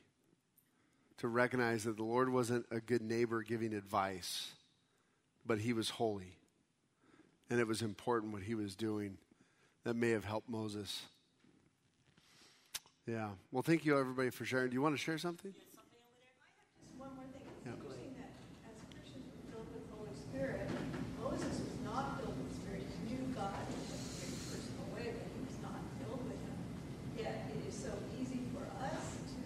to 1.19 1.27
recognize 1.27 1.83
that 1.83 1.97
the 1.97 2.03
Lord 2.03 2.33
wasn't 2.33 2.65
a 2.71 2.79
good 2.79 3.03
neighbor 3.03 3.43
giving 3.43 3.75
advice, 3.75 4.49
but 5.45 5.59
he 5.59 5.71
was 5.71 5.91
holy. 5.91 6.35
And 7.51 7.59
it 7.59 7.67
was 7.67 7.83
important 7.83 8.33
what 8.33 8.41
he 8.41 8.55
was 8.55 8.73
doing 8.73 9.19
that 9.83 9.95
may 9.95 10.09
have 10.11 10.25
helped 10.25 10.49
Moses. 10.49 11.01
Yeah. 13.07 13.29
Well, 13.51 13.63
thank 13.63 13.85
you, 13.85 13.97
everybody, 13.97 14.29
for 14.29 14.45
sharing. 14.45 14.69
Do 14.69 14.75
you 14.75 14.81
want 14.81 14.95
to 14.95 15.01
share 15.01 15.17
something? 15.17 15.51
Just 15.53 15.65
one 16.97 17.09
more 17.15 17.25
thing. 17.33 17.41
It's 17.49 17.65
Yeah. 17.65 17.73
interesting 17.73 18.13
that 18.21 18.31
as 18.69 18.77
Christians 18.93 19.25
we're 19.33 19.51
filled 19.51 19.67
with 19.73 19.83
the 19.89 19.95
Holy 19.97 20.15
Spirit, 20.15 20.69
Moses 21.19 21.59
was 21.65 21.77
not 21.83 22.21
filled 22.21 22.37
with 22.37 22.45
the 22.53 22.55
Spirit. 22.61 22.83
He 22.85 22.99
knew 23.09 23.25
God 23.33 23.57
in 23.57 23.73
a 23.73 23.97
very 24.21 24.37
personal 24.53 24.85
way, 24.93 25.07
but 25.17 25.25
he 25.33 25.39
was 25.41 25.57
not 25.65 25.81
filled 25.97 26.23
with 26.29 26.37
him. 26.45 26.57
Yet 27.17 27.49
be 27.49 27.71
so 27.73 27.89
easy 28.21 28.45
for 28.53 28.63
us 28.85 29.01
to 29.33 29.41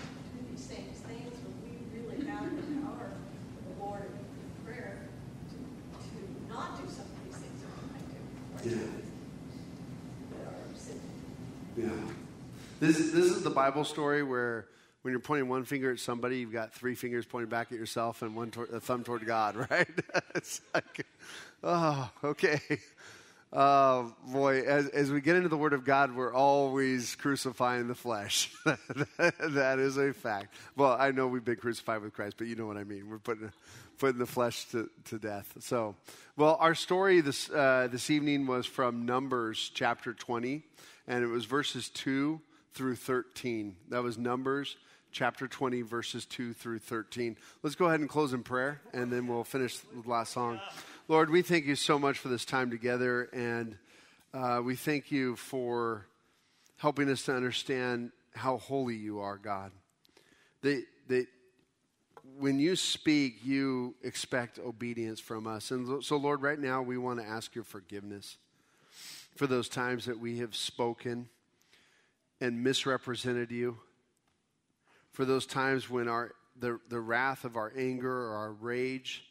do 0.00 0.38
these 0.50 0.64
same 0.64 0.88
things 1.04 1.36
when 1.44 1.54
we 1.68 1.72
really 1.92 2.24
have 2.26 2.48
the 2.48 2.64
power 2.80 3.12
of 3.12 3.60
the 3.68 3.74
Lord 3.76 4.08
in 4.08 4.48
prayer 4.64 5.04
to, 5.52 5.56
to 5.60 6.16
not 6.48 6.80
do 6.80 6.88
some 6.88 7.06
of 7.12 7.16
these 7.28 7.36
things 7.44 7.60
that 7.60 7.70
we 7.76 7.84
might 7.92 8.08
do. 8.08 8.20
or 8.24 8.60
Yeah. 8.64 8.88
do 8.88 9.04
That 10.32 10.48
are 10.48 10.64
sinful. 10.74 11.12
Yeah. 11.76 12.08
This, 12.78 12.98
this 12.98 13.24
is 13.24 13.42
the 13.42 13.48
Bible 13.48 13.84
story 13.84 14.22
where 14.22 14.66
when 15.00 15.12
you're 15.12 15.20
pointing 15.20 15.48
one 15.48 15.64
finger 15.64 15.92
at 15.92 15.98
somebody, 15.98 16.40
you've 16.40 16.52
got 16.52 16.74
three 16.74 16.94
fingers 16.94 17.24
pointing 17.24 17.48
back 17.48 17.72
at 17.72 17.78
yourself 17.78 18.20
and 18.20 18.36
one 18.36 18.52
a 18.70 18.80
thumb 18.80 19.02
toward 19.02 19.24
God, 19.24 19.56
right? 19.70 19.88
it's 20.34 20.60
like, 20.74 21.06
oh, 21.64 22.10
okay. 22.22 22.60
Oh, 23.50 24.14
boy, 24.26 24.60
as, 24.60 24.88
as 24.88 25.10
we 25.10 25.22
get 25.22 25.36
into 25.36 25.48
the 25.48 25.56
Word 25.56 25.72
of 25.72 25.86
God, 25.86 26.14
we're 26.14 26.34
always 26.34 27.14
crucifying 27.14 27.88
the 27.88 27.94
flesh. 27.94 28.52
that 28.66 29.78
is 29.78 29.96
a 29.96 30.12
fact. 30.12 30.52
Well, 30.76 30.98
I 31.00 31.12
know 31.12 31.28
we've 31.28 31.44
been 31.44 31.56
crucified 31.56 32.02
with 32.02 32.12
Christ, 32.12 32.36
but 32.36 32.46
you 32.46 32.56
know 32.56 32.66
what 32.66 32.76
I 32.76 32.84
mean. 32.84 33.08
We're 33.08 33.18
putting, 33.18 33.50
putting 33.96 34.18
the 34.18 34.26
flesh 34.26 34.66
to, 34.72 34.90
to 35.06 35.18
death. 35.18 35.50
So, 35.60 35.94
well, 36.36 36.58
our 36.60 36.74
story 36.74 37.22
this, 37.22 37.48
uh, 37.48 37.88
this 37.90 38.10
evening 38.10 38.46
was 38.46 38.66
from 38.66 39.06
Numbers 39.06 39.70
chapter 39.72 40.12
20, 40.12 40.62
and 41.08 41.24
it 41.24 41.28
was 41.28 41.46
verses 41.46 41.88
2 41.88 42.38
through 42.76 42.94
13. 42.94 43.74
That 43.88 44.02
was 44.02 44.18
Numbers 44.18 44.76
chapter 45.10 45.48
20, 45.48 45.80
verses 45.80 46.26
2 46.26 46.52
through 46.52 46.78
13. 46.78 47.38
Let's 47.62 47.74
go 47.74 47.86
ahead 47.86 48.00
and 48.00 48.08
close 48.08 48.34
in 48.34 48.42
prayer, 48.42 48.82
and 48.92 49.10
then 49.10 49.26
we'll 49.26 49.44
finish 49.44 49.78
the 49.78 50.06
last 50.08 50.34
song. 50.34 50.60
Lord, 51.08 51.30
we 51.30 51.40
thank 51.40 51.64
you 51.64 51.74
so 51.74 51.98
much 51.98 52.18
for 52.18 52.28
this 52.28 52.44
time 52.44 52.70
together, 52.70 53.30
and 53.32 53.78
uh, 54.34 54.60
we 54.62 54.76
thank 54.76 55.10
you 55.10 55.36
for 55.36 56.06
helping 56.76 57.08
us 57.08 57.22
to 57.22 57.34
understand 57.34 58.12
how 58.34 58.58
holy 58.58 58.94
you 58.94 59.20
are, 59.20 59.38
God. 59.38 59.72
That, 60.60 60.84
that 61.08 61.28
when 62.38 62.58
you 62.58 62.76
speak, 62.76 63.38
you 63.42 63.94
expect 64.02 64.58
obedience 64.58 65.18
from 65.18 65.46
us. 65.46 65.70
And 65.70 66.04
so, 66.04 66.18
Lord, 66.18 66.42
right 66.42 66.58
now 66.58 66.82
we 66.82 66.98
want 66.98 67.20
to 67.20 67.26
ask 67.26 67.54
your 67.54 67.64
forgiveness 67.64 68.36
for 69.34 69.46
those 69.46 69.70
times 69.70 70.04
that 70.04 70.20
we 70.20 70.40
have 70.40 70.54
spoken 70.54 71.30
and 72.40 72.62
misrepresented 72.62 73.50
you, 73.50 73.78
for 75.12 75.24
those 75.24 75.46
times 75.46 75.88
when 75.88 76.08
our, 76.08 76.32
the, 76.58 76.78
the 76.88 77.00
wrath 77.00 77.44
of 77.44 77.56
our 77.56 77.72
anger 77.76 78.10
or 78.10 78.34
our 78.34 78.52
rage 78.52 79.24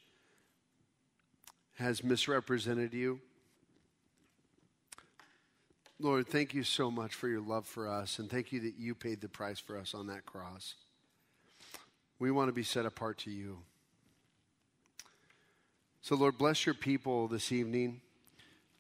has 1.76 2.04
misrepresented 2.04 2.94
you. 2.94 3.20
Lord, 6.00 6.28
thank 6.28 6.54
you 6.54 6.64
so 6.64 6.92
much 6.92 7.14
for 7.14 7.28
your 7.28 7.42
love 7.42 7.66
for 7.66 7.88
us, 7.88 8.20
and 8.20 8.30
thank 8.30 8.52
you 8.52 8.60
that 8.62 8.76
you 8.78 8.96
paid 8.96 9.22
the 9.22 9.30
price 9.30 9.60
for 9.60 9.78
us 9.78 9.94
on 9.94 10.08
that 10.08 10.26
cross. 10.26 10.76
We 12.20 12.32
want 12.32 12.50
to 12.50 12.54
be 12.54 12.64
set 12.64 12.86
apart 12.86 13.20
to 13.20 13.32
you. 13.32 13.60
So, 16.02 16.16
Lord, 16.16 16.38
bless 16.38 16.66
your 16.66 16.76
people 16.76 17.28
this 17.28 17.52
evening. 17.52 18.02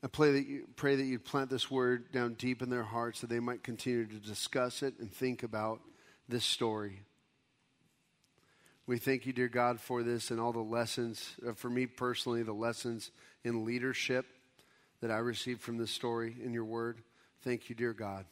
I 0.05 0.07
pray 0.07 0.33
that 0.33 0.45
you 0.45 0.67
pray 0.75 0.95
that 0.95 1.03
you 1.03 1.17
plant 1.17 1.49
this 1.49 1.71
word 1.71 2.11
down 2.11 2.35
deep 2.35 2.61
in 2.61 2.69
their 2.69 2.83
hearts 2.83 3.21
that 3.21 3.29
they 3.31 3.39
might 3.39 3.63
continue 3.63 4.05
to 4.05 4.19
discuss 4.19 4.83
it 4.83 4.93
and 4.99 5.11
think 5.11 5.41
about 5.41 5.81
this 6.29 6.45
story. 6.45 7.01
We 8.85 8.99
thank 8.99 9.25
you, 9.25 9.33
dear 9.33 9.47
God, 9.47 9.79
for 9.79 10.03
this 10.03 10.29
and 10.29 10.39
all 10.39 10.51
the 10.51 10.59
lessons, 10.59 11.31
uh, 11.47 11.53
for 11.53 11.71
me 11.71 11.87
personally, 11.87 12.43
the 12.43 12.53
lessons 12.53 13.09
in 13.43 13.65
leadership 13.65 14.27
that 15.01 15.09
I 15.09 15.17
received 15.17 15.61
from 15.61 15.79
this 15.79 15.89
story 15.89 16.35
in 16.39 16.53
your 16.53 16.65
word. 16.65 17.01
Thank 17.41 17.67
you, 17.67 17.73
dear 17.73 17.93
God. 17.93 18.25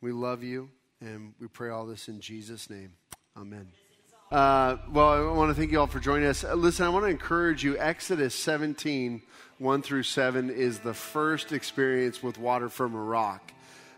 We 0.00 0.10
love 0.10 0.42
you, 0.42 0.70
and 1.00 1.34
we 1.38 1.46
pray 1.46 1.70
all 1.70 1.86
this 1.86 2.08
in 2.08 2.20
Jesus' 2.20 2.68
name. 2.68 2.94
Amen. 3.36 3.68
Uh, 4.30 4.76
well, 4.90 5.30
I 5.30 5.32
want 5.32 5.50
to 5.50 5.54
thank 5.54 5.70
you 5.70 5.78
all 5.78 5.86
for 5.86 6.00
joining 6.00 6.26
us. 6.26 6.42
Uh, 6.42 6.54
listen, 6.54 6.84
I 6.84 6.88
want 6.88 7.04
to 7.04 7.10
encourage 7.10 7.62
you. 7.62 7.78
Exodus 7.78 8.34
17, 8.34 9.22
1 9.58 9.82
through 9.82 10.02
7 10.02 10.50
is 10.50 10.80
the 10.80 10.94
first 10.94 11.52
experience 11.52 12.24
with 12.24 12.36
water 12.36 12.68
from 12.68 12.96
a 12.96 13.00
rock. 13.00 13.52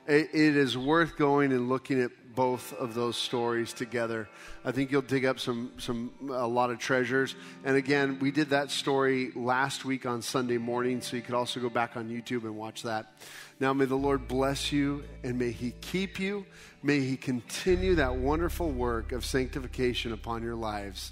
It, 0.06 0.28
it 0.34 0.56
is 0.56 0.76
worth 0.76 1.16
going 1.16 1.50
and 1.50 1.70
looking 1.70 2.02
at 2.02 2.27
both 2.39 2.72
of 2.74 2.95
those 2.95 3.16
stories 3.16 3.72
together. 3.72 4.28
I 4.64 4.70
think 4.70 4.93
you'll 4.93 5.03
dig 5.03 5.24
up 5.24 5.41
some 5.41 5.72
some 5.78 6.12
a 6.30 6.47
lot 6.47 6.70
of 6.70 6.78
treasures. 6.78 7.34
And 7.64 7.76
again, 7.76 8.20
we 8.20 8.30
did 8.30 8.51
that 8.51 8.70
story 8.70 9.32
last 9.34 9.84
week 9.84 10.07
on 10.07 10.22
Sunday 10.22 10.57
morning, 10.57 11.01
so 11.01 11.16
you 11.16 11.22
could 11.22 11.34
also 11.34 11.59
go 11.59 11.68
back 11.68 11.97
on 11.97 12.09
YouTube 12.09 12.45
and 12.45 12.57
watch 12.57 12.84
that. 12.84 13.12
Now 13.59 13.72
may 13.72 13.86
the 13.86 13.97
Lord 13.97 14.28
bless 14.28 14.70
you 14.70 15.03
and 15.24 15.36
may 15.36 15.51
he 15.51 15.72
keep 15.80 16.20
you. 16.20 16.47
May 16.80 17.01
he 17.01 17.16
continue 17.16 17.97
that 17.97 18.14
wonderful 18.14 18.70
work 18.70 19.11
of 19.11 19.24
sanctification 19.24 20.12
upon 20.12 20.45
your 20.45 20.55
lives. 20.55 21.11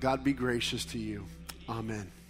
God 0.00 0.24
be 0.24 0.32
gracious 0.32 0.84
to 0.86 0.98
you. 0.98 1.28
Amen. 1.68 2.23